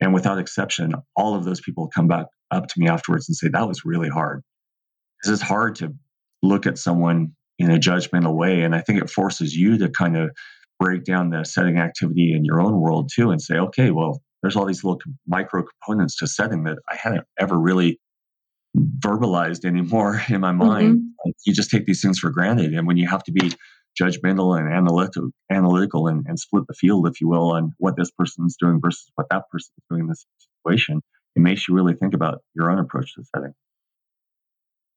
and 0.00 0.14
without 0.14 0.38
exception, 0.38 0.94
all 1.14 1.34
of 1.34 1.44
those 1.44 1.60
people 1.60 1.90
come 1.94 2.08
back 2.08 2.26
up 2.50 2.66
to 2.68 2.80
me 2.80 2.88
afterwards 2.88 3.28
and 3.28 3.36
say, 3.36 3.48
that 3.48 3.68
was 3.68 3.84
really 3.84 4.08
hard. 4.08 4.42
Because 5.20 5.40
it's 5.40 5.48
hard 5.48 5.76
to 5.76 5.94
look 6.42 6.66
at 6.66 6.78
someone 6.78 7.34
in 7.58 7.70
a 7.70 7.78
judgmental 7.78 8.34
way. 8.34 8.62
And 8.62 8.74
I 8.74 8.80
think 8.80 9.02
it 9.02 9.10
forces 9.10 9.54
you 9.54 9.78
to 9.78 9.88
kind 9.88 10.16
of 10.16 10.30
break 10.78 11.04
down 11.04 11.30
the 11.30 11.44
setting 11.44 11.78
activity 11.78 12.32
in 12.32 12.44
your 12.44 12.60
own 12.60 12.80
world 12.80 13.10
too 13.12 13.30
and 13.30 13.42
say, 13.42 13.56
okay, 13.56 13.90
well, 13.90 14.22
there's 14.42 14.56
all 14.56 14.66
these 14.66 14.84
little 14.84 15.00
micro 15.26 15.64
components 15.64 16.16
to 16.18 16.26
setting 16.26 16.64
that 16.64 16.78
I 16.88 16.96
hadn't 16.96 17.24
ever 17.38 17.58
really 17.58 17.98
verbalized 19.00 19.64
anymore 19.64 20.22
in 20.28 20.40
my 20.40 20.52
mind. 20.52 20.96
Mm-hmm. 20.96 21.26
Like 21.26 21.34
you 21.44 21.52
just 21.52 21.70
take 21.70 21.86
these 21.86 22.00
things 22.00 22.18
for 22.18 22.30
granted. 22.30 22.72
And 22.74 22.86
when 22.86 22.96
you 22.96 23.08
have 23.08 23.24
to 23.24 23.32
be 23.32 23.52
judgmental 24.00 24.56
and 24.56 24.72
analytical, 24.72 25.30
analytical 25.50 26.06
and, 26.06 26.24
and 26.28 26.38
split 26.38 26.64
the 26.68 26.74
field, 26.74 27.08
if 27.08 27.20
you 27.20 27.28
will, 27.28 27.52
on 27.52 27.72
what 27.78 27.96
this 27.96 28.10
person's 28.12 28.56
doing 28.56 28.80
versus 28.80 29.10
what 29.16 29.26
that 29.30 29.44
person's 29.50 29.72
doing 29.90 30.02
in 30.02 30.08
this 30.08 30.24
situation, 30.64 31.02
it 31.36 31.40
makes 31.40 31.68
you 31.68 31.74
really 31.74 31.94
think 31.94 32.14
about 32.14 32.42
your 32.54 32.70
own 32.70 32.78
approach 32.78 33.14
to 33.14 33.24
setting. 33.24 33.54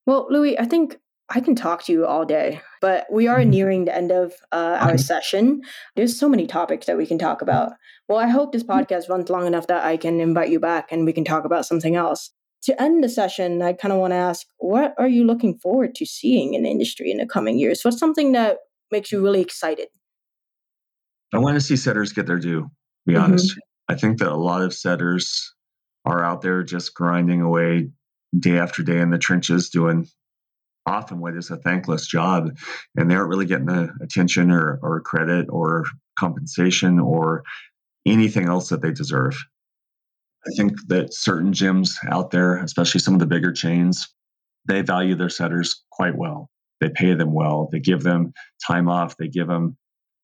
Well, 0.06 0.28
Louie, 0.30 0.58
I 0.58 0.66
think 0.66 0.98
I 1.34 1.40
can 1.40 1.56
talk 1.56 1.84
to 1.84 1.94
you 1.94 2.06
all 2.06 2.26
day, 2.26 2.62
but 2.82 3.06
we 3.12 3.28
are 3.28 3.40
mm-hmm. 3.40 3.50
nearing 3.50 3.86
the 3.86 3.96
end 3.96 4.12
of 4.12 4.34
uh, 4.52 4.78
our 4.82 4.98
session. 4.98 5.62
There's 5.96 6.20
so 6.20 6.28
many 6.28 6.46
topics 6.46 6.88
that 6.88 6.98
we 6.98 7.06
can 7.06 7.18
talk 7.18 7.42
about. 7.42 7.74
Well, 8.10 8.18
I 8.18 8.28
hope 8.28 8.52
this 8.52 8.64
mm-hmm. 8.64 8.80
podcast 8.80 9.10
runs 9.10 9.30
long 9.30 9.48
enough 9.48 9.68
that 9.68 9.86
I 9.86 9.98
can 9.98 10.20
invite 10.20 10.50
you 10.50 10.60
back 10.60 10.92
and 10.92 11.06
we 11.06 11.14
can 11.14 11.24
talk 11.24 11.46
about 11.46 11.66
something 11.66 11.96
else. 11.96 12.32
To 12.64 12.80
end 12.80 13.04
the 13.04 13.10
session, 13.10 13.62
I 13.62 13.74
kind 13.74 13.92
of 13.92 14.00
want 14.00 14.12
to 14.12 14.18
ask 14.18 14.46
what 14.58 14.94
are 14.98 15.08
you 15.08 15.24
looking 15.24 15.58
forward 15.58 15.96
to 15.96 16.06
seeing 16.06 16.54
in 16.54 16.64
the 16.64 16.70
industry 16.70 17.10
in 17.10 17.18
the 17.18 17.26
coming 17.26 17.58
years? 17.58 17.82
What's 17.84 17.98
something 17.98 18.34
that 18.34 18.58
makes 18.92 19.12
you 19.12 19.24
really 19.24 19.42
excited? 19.42 19.88
I 21.34 21.40
want 21.40 21.56
to 21.56 21.62
see 21.62 21.78
setters 21.78 22.12
get 22.12 22.28
their 22.28 22.40
due, 22.40 22.64
to 22.64 22.70
be 23.06 23.14
mm-hmm. 23.14 23.24
honest. 23.24 23.58
I 23.88 23.96
think 23.96 24.20
that 24.20 24.32
a 24.32 24.36
lot 24.36 24.62
of 24.62 24.74
setters 24.74 25.54
are 26.06 26.24
out 26.24 26.42
there 26.42 26.64
just 26.64 26.94
grinding 26.94 27.42
away 27.42 27.90
day 28.38 28.58
after 28.58 28.84
day 28.84 29.00
in 29.00 29.10
the 29.10 29.18
trenches 29.18 29.70
doing 29.70 30.08
often 30.86 31.20
what 31.20 31.36
is 31.36 31.52
a 31.52 31.58
thankless 31.58 32.08
job 32.08 32.58
and 32.96 33.10
they 33.10 33.16
aren't 33.16 33.30
really 33.30 33.46
getting 33.46 33.68
the 33.68 33.94
attention 34.02 34.50
or, 34.50 34.80
or 34.82 35.00
credit 35.02 35.48
or 35.50 35.86
compensation 36.18 37.00
or 37.00 37.44
anything 38.06 38.48
else 38.48 38.70
that 38.70 38.82
they 38.82 38.92
deserve. 38.92 39.38
I 40.48 40.50
think 40.58 40.74
that 40.88 41.14
certain 41.14 41.54
gyms 41.54 41.98
out 42.10 42.32
there 42.32 42.58
especially 42.58 43.00
some 43.00 43.14
of 43.14 43.20
the 43.20 43.28
bigger 43.28 43.52
chains 43.52 44.08
they 44.68 44.82
value 44.82 45.16
their 45.16 45.30
setters 45.30 45.84
quite 45.92 46.16
well. 46.16 46.50
They 46.80 46.90
pay 46.90 47.14
them 47.14 47.34
well. 47.34 47.70
They 47.72 47.80
give 47.80 48.04
them 48.04 48.34
time 48.66 48.90
off. 48.90 49.18
They 49.18 49.28
give 49.28 49.48
them 49.48 49.78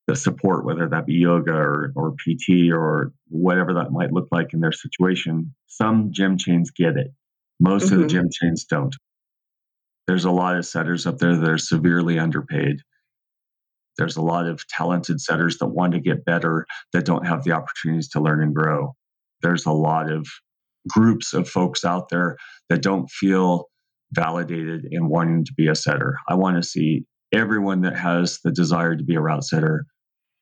the 0.08 0.16
support 0.16 0.64
whether 0.64 0.88
that 0.88 1.06
be 1.06 1.14
yoga 1.14 1.54
or, 1.54 1.92
or 1.94 2.14
pt 2.16 2.72
or 2.72 3.12
whatever 3.28 3.74
that 3.74 3.92
might 3.92 4.12
look 4.12 4.26
like 4.32 4.52
in 4.52 4.60
their 4.60 4.72
situation 4.72 5.54
some 5.66 6.10
gym 6.10 6.36
chains 6.36 6.72
get 6.72 6.96
it 6.96 7.12
most 7.60 7.86
mm-hmm. 7.86 7.94
of 7.94 8.00
the 8.00 8.06
mm-hmm. 8.06 8.16
gym 8.16 8.28
chains 8.32 8.64
don't 8.64 8.96
there's 10.08 10.24
a 10.24 10.30
lot 10.30 10.56
of 10.56 10.64
setters 10.64 11.06
up 11.06 11.18
there 11.18 11.36
that 11.36 11.50
are 11.50 11.58
severely 11.58 12.18
underpaid. 12.18 12.78
There's 13.98 14.16
a 14.16 14.22
lot 14.22 14.46
of 14.46 14.66
talented 14.66 15.20
setters 15.20 15.58
that 15.58 15.66
want 15.66 15.92
to 15.92 16.00
get 16.00 16.24
better 16.24 16.66
that 16.94 17.04
don't 17.04 17.26
have 17.26 17.44
the 17.44 17.52
opportunities 17.52 18.08
to 18.10 18.20
learn 18.20 18.42
and 18.42 18.54
grow. 18.54 18.94
There's 19.42 19.66
a 19.66 19.72
lot 19.72 20.10
of 20.10 20.26
groups 20.88 21.34
of 21.34 21.46
folks 21.46 21.84
out 21.84 22.08
there 22.08 22.38
that 22.70 22.80
don't 22.80 23.10
feel 23.10 23.66
validated 24.12 24.86
in 24.90 25.10
wanting 25.10 25.44
to 25.44 25.52
be 25.52 25.68
a 25.68 25.74
setter. 25.74 26.16
I 26.26 26.36
want 26.36 26.56
to 26.56 26.66
see 26.66 27.04
everyone 27.30 27.82
that 27.82 27.98
has 27.98 28.38
the 28.42 28.50
desire 28.50 28.96
to 28.96 29.04
be 29.04 29.14
a 29.14 29.20
route 29.20 29.44
setter 29.44 29.84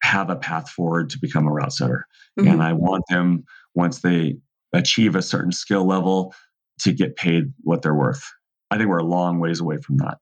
have 0.07 0.31
a 0.31 0.37
path 0.37 0.71
forward 0.71 1.11
to 1.11 1.19
become 1.21 1.47
a 1.47 1.53
route 1.53 1.73
setter. 1.73 2.07
Mm-hmm. 2.39 2.49
And 2.49 2.63
I 2.63 2.73
want 2.73 3.05
them, 3.09 3.45
once 3.75 4.01
they 4.01 4.37
achieve 4.73 5.15
a 5.17 5.23
certain 5.23 5.53
skill 5.53 5.87
level, 5.87 6.35
to 6.81 6.93
get 6.93 7.17
paid 7.17 7.53
what 7.63 7.83
they're 7.83 7.95
worth. 7.95 8.23
I 8.71 8.77
think 8.77 8.89
we're 8.89 8.99
a 8.99 9.05
long 9.05 9.41
ways 9.41 9.61
away 9.61 9.79
from 9.79 9.97
that. 9.99 10.19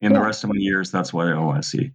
In 0.00 0.12
yeah. 0.12 0.18
the 0.18 0.24
rest 0.24 0.44
of 0.44 0.50
my 0.50 0.58
years, 0.58 0.90
that's 0.90 1.12
what 1.12 1.28
I 1.28 1.38
want 1.38 1.62
to 1.62 1.68
see. 1.68 1.92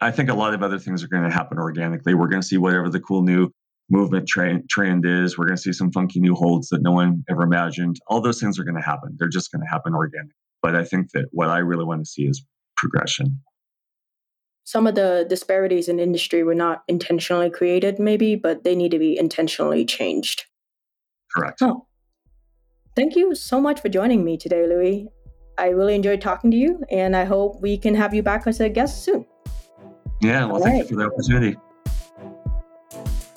I 0.00 0.10
think 0.10 0.28
a 0.28 0.34
lot 0.34 0.54
of 0.54 0.62
other 0.62 0.78
things 0.78 1.02
are 1.02 1.08
going 1.08 1.24
to 1.24 1.30
happen 1.30 1.58
organically. 1.58 2.14
We're 2.14 2.28
going 2.28 2.42
to 2.42 2.46
see 2.46 2.58
whatever 2.58 2.88
the 2.88 3.00
cool 3.00 3.22
new 3.22 3.50
movement 3.90 4.28
tra- 4.28 4.62
trend 4.68 5.06
is. 5.06 5.36
We're 5.36 5.46
going 5.46 5.56
to 5.56 5.62
see 5.62 5.72
some 5.72 5.90
funky 5.90 6.20
new 6.20 6.34
holds 6.34 6.68
that 6.68 6.82
no 6.82 6.92
one 6.92 7.24
ever 7.28 7.42
imagined. 7.42 7.96
All 8.06 8.20
those 8.20 8.40
things 8.40 8.58
are 8.58 8.64
going 8.64 8.76
to 8.76 8.82
happen. 8.82 9.16
They're 9.18 9.28
just 9.28 9.50
going 9.50 9.62
to 9.62 9.68
happen 9.68 9.94
organically. 9.94 10.34
But 10.62 10.76
I 10.76 10.84
think 10.84 11.12
that 11.12 11.26
what 11.32 11.48
I 11.48 11.58
really 11.58 11.84
want 11.84 12.04
to 12.04 12.10
see 12.10 12.22
is 12.22 12.44
progression. 12.76 13.40
Some 14.68 14.86
of 14.86 14.96
the 14.96 15.24
disparities 15.26 15.88
in 15.88 15.98
industry 15.98 16.42
were 16.42 16.54
not 16.54 16.82
intentionally 16.88 17.48
created, 17.48 17.98
maybe, 17.98 18.36
but 18.36 18.64
they 18.64 18.76
need 18.76 18.90
to 18.90 18.98
be 18.98 19.18
intentionally 19.18 19.86
changed. 19.86 20.44
Correct. 21.34 21.62
Oh. 21.62 21.86
Thank 22.94 23.16
you 23.16 23.34
so 23.34 23.62
much 23.62 23.80
for 23.80 23.88
joining 23.88 24.26
me 24.26 24.36
today, 24.36 24.66
Louie. 24.66 25.08
I 25.56 25.68
really 25.68 25.94
enjoyed 25.94 26.20
talking 26.20 26.50
to 26.50 26.56
you, 26.58 26.82
and 26.90 27.16
I 27.16 27.24
hope 27.24 27.62
we 27.62 27.78
can 27.78 27.94
have 27.94 28.12
you 28.12 28.22
back 28.22 28.46
as 28.46 28.60
a 28.60 28.68
guest 28.68 29.04
soon. 29.04 29.24
Yeah, 30.20 30.44
well, 30.44 30.56
All 30.56 30.62
thank 30.62 30.74
right. 30.74 30.90
you 30.90 30.96
for 30.98 31.02
the 31.02 31.10
opportunity. 31.10 31.56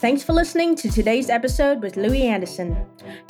Thanks 0.01 0.23
for 0.23 0.33
listening 0.33 0.75
to 0.77 0.89
today's 0.89 1.29
episode 1.29 1.79
with 1.83 1.95
Louie 1.95 2.23
Anderson. 2.23 2.75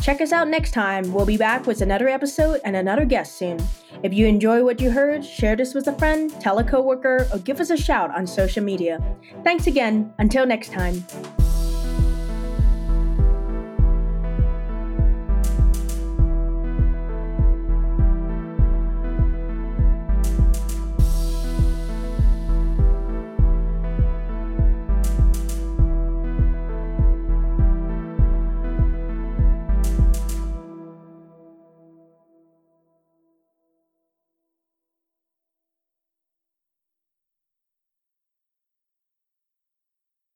Check 0.02 0.22
us 0.22 0.32
out 0.32 0.48
next 0.48 0.72
time. 0.72 1.12
We'll 1.12 1.26
be 1.26 1.36
back 1.36 1.68
with 1.68 1.82
another 1.82 2.08
episode 2.08 2.62
and 2.64 2.78
another 2.78 3.04
guest 3.04 3.38
soon. 3.38 3.60
If 4.04 4.14
you 4.14 4.26
enjoy 4.26 4.64
what 4.64 4.80
you 4.80 4.90
heard, 4.90 5.26
share 5.26 5.58
this 5.58 5.74
with 5.74 5.88
a 5.88 5.94
friend, 6.00 6.32
tell 6.40 6.60
a 6.60 6.64
coworker, 6.64 7.28
or 7.34 7.40
give 7.40 7.60
us 7.60 7.72
a 7.72 7.78
shout 7.78 8.16
on 8.16 8.26
social 8.26 8.64
media. 8.64 9.04
Thanks 9.44 9.68
again. 9.68 10.14
Until 10.18 10.46
next 10.46 10.72
time. 10.72 11.04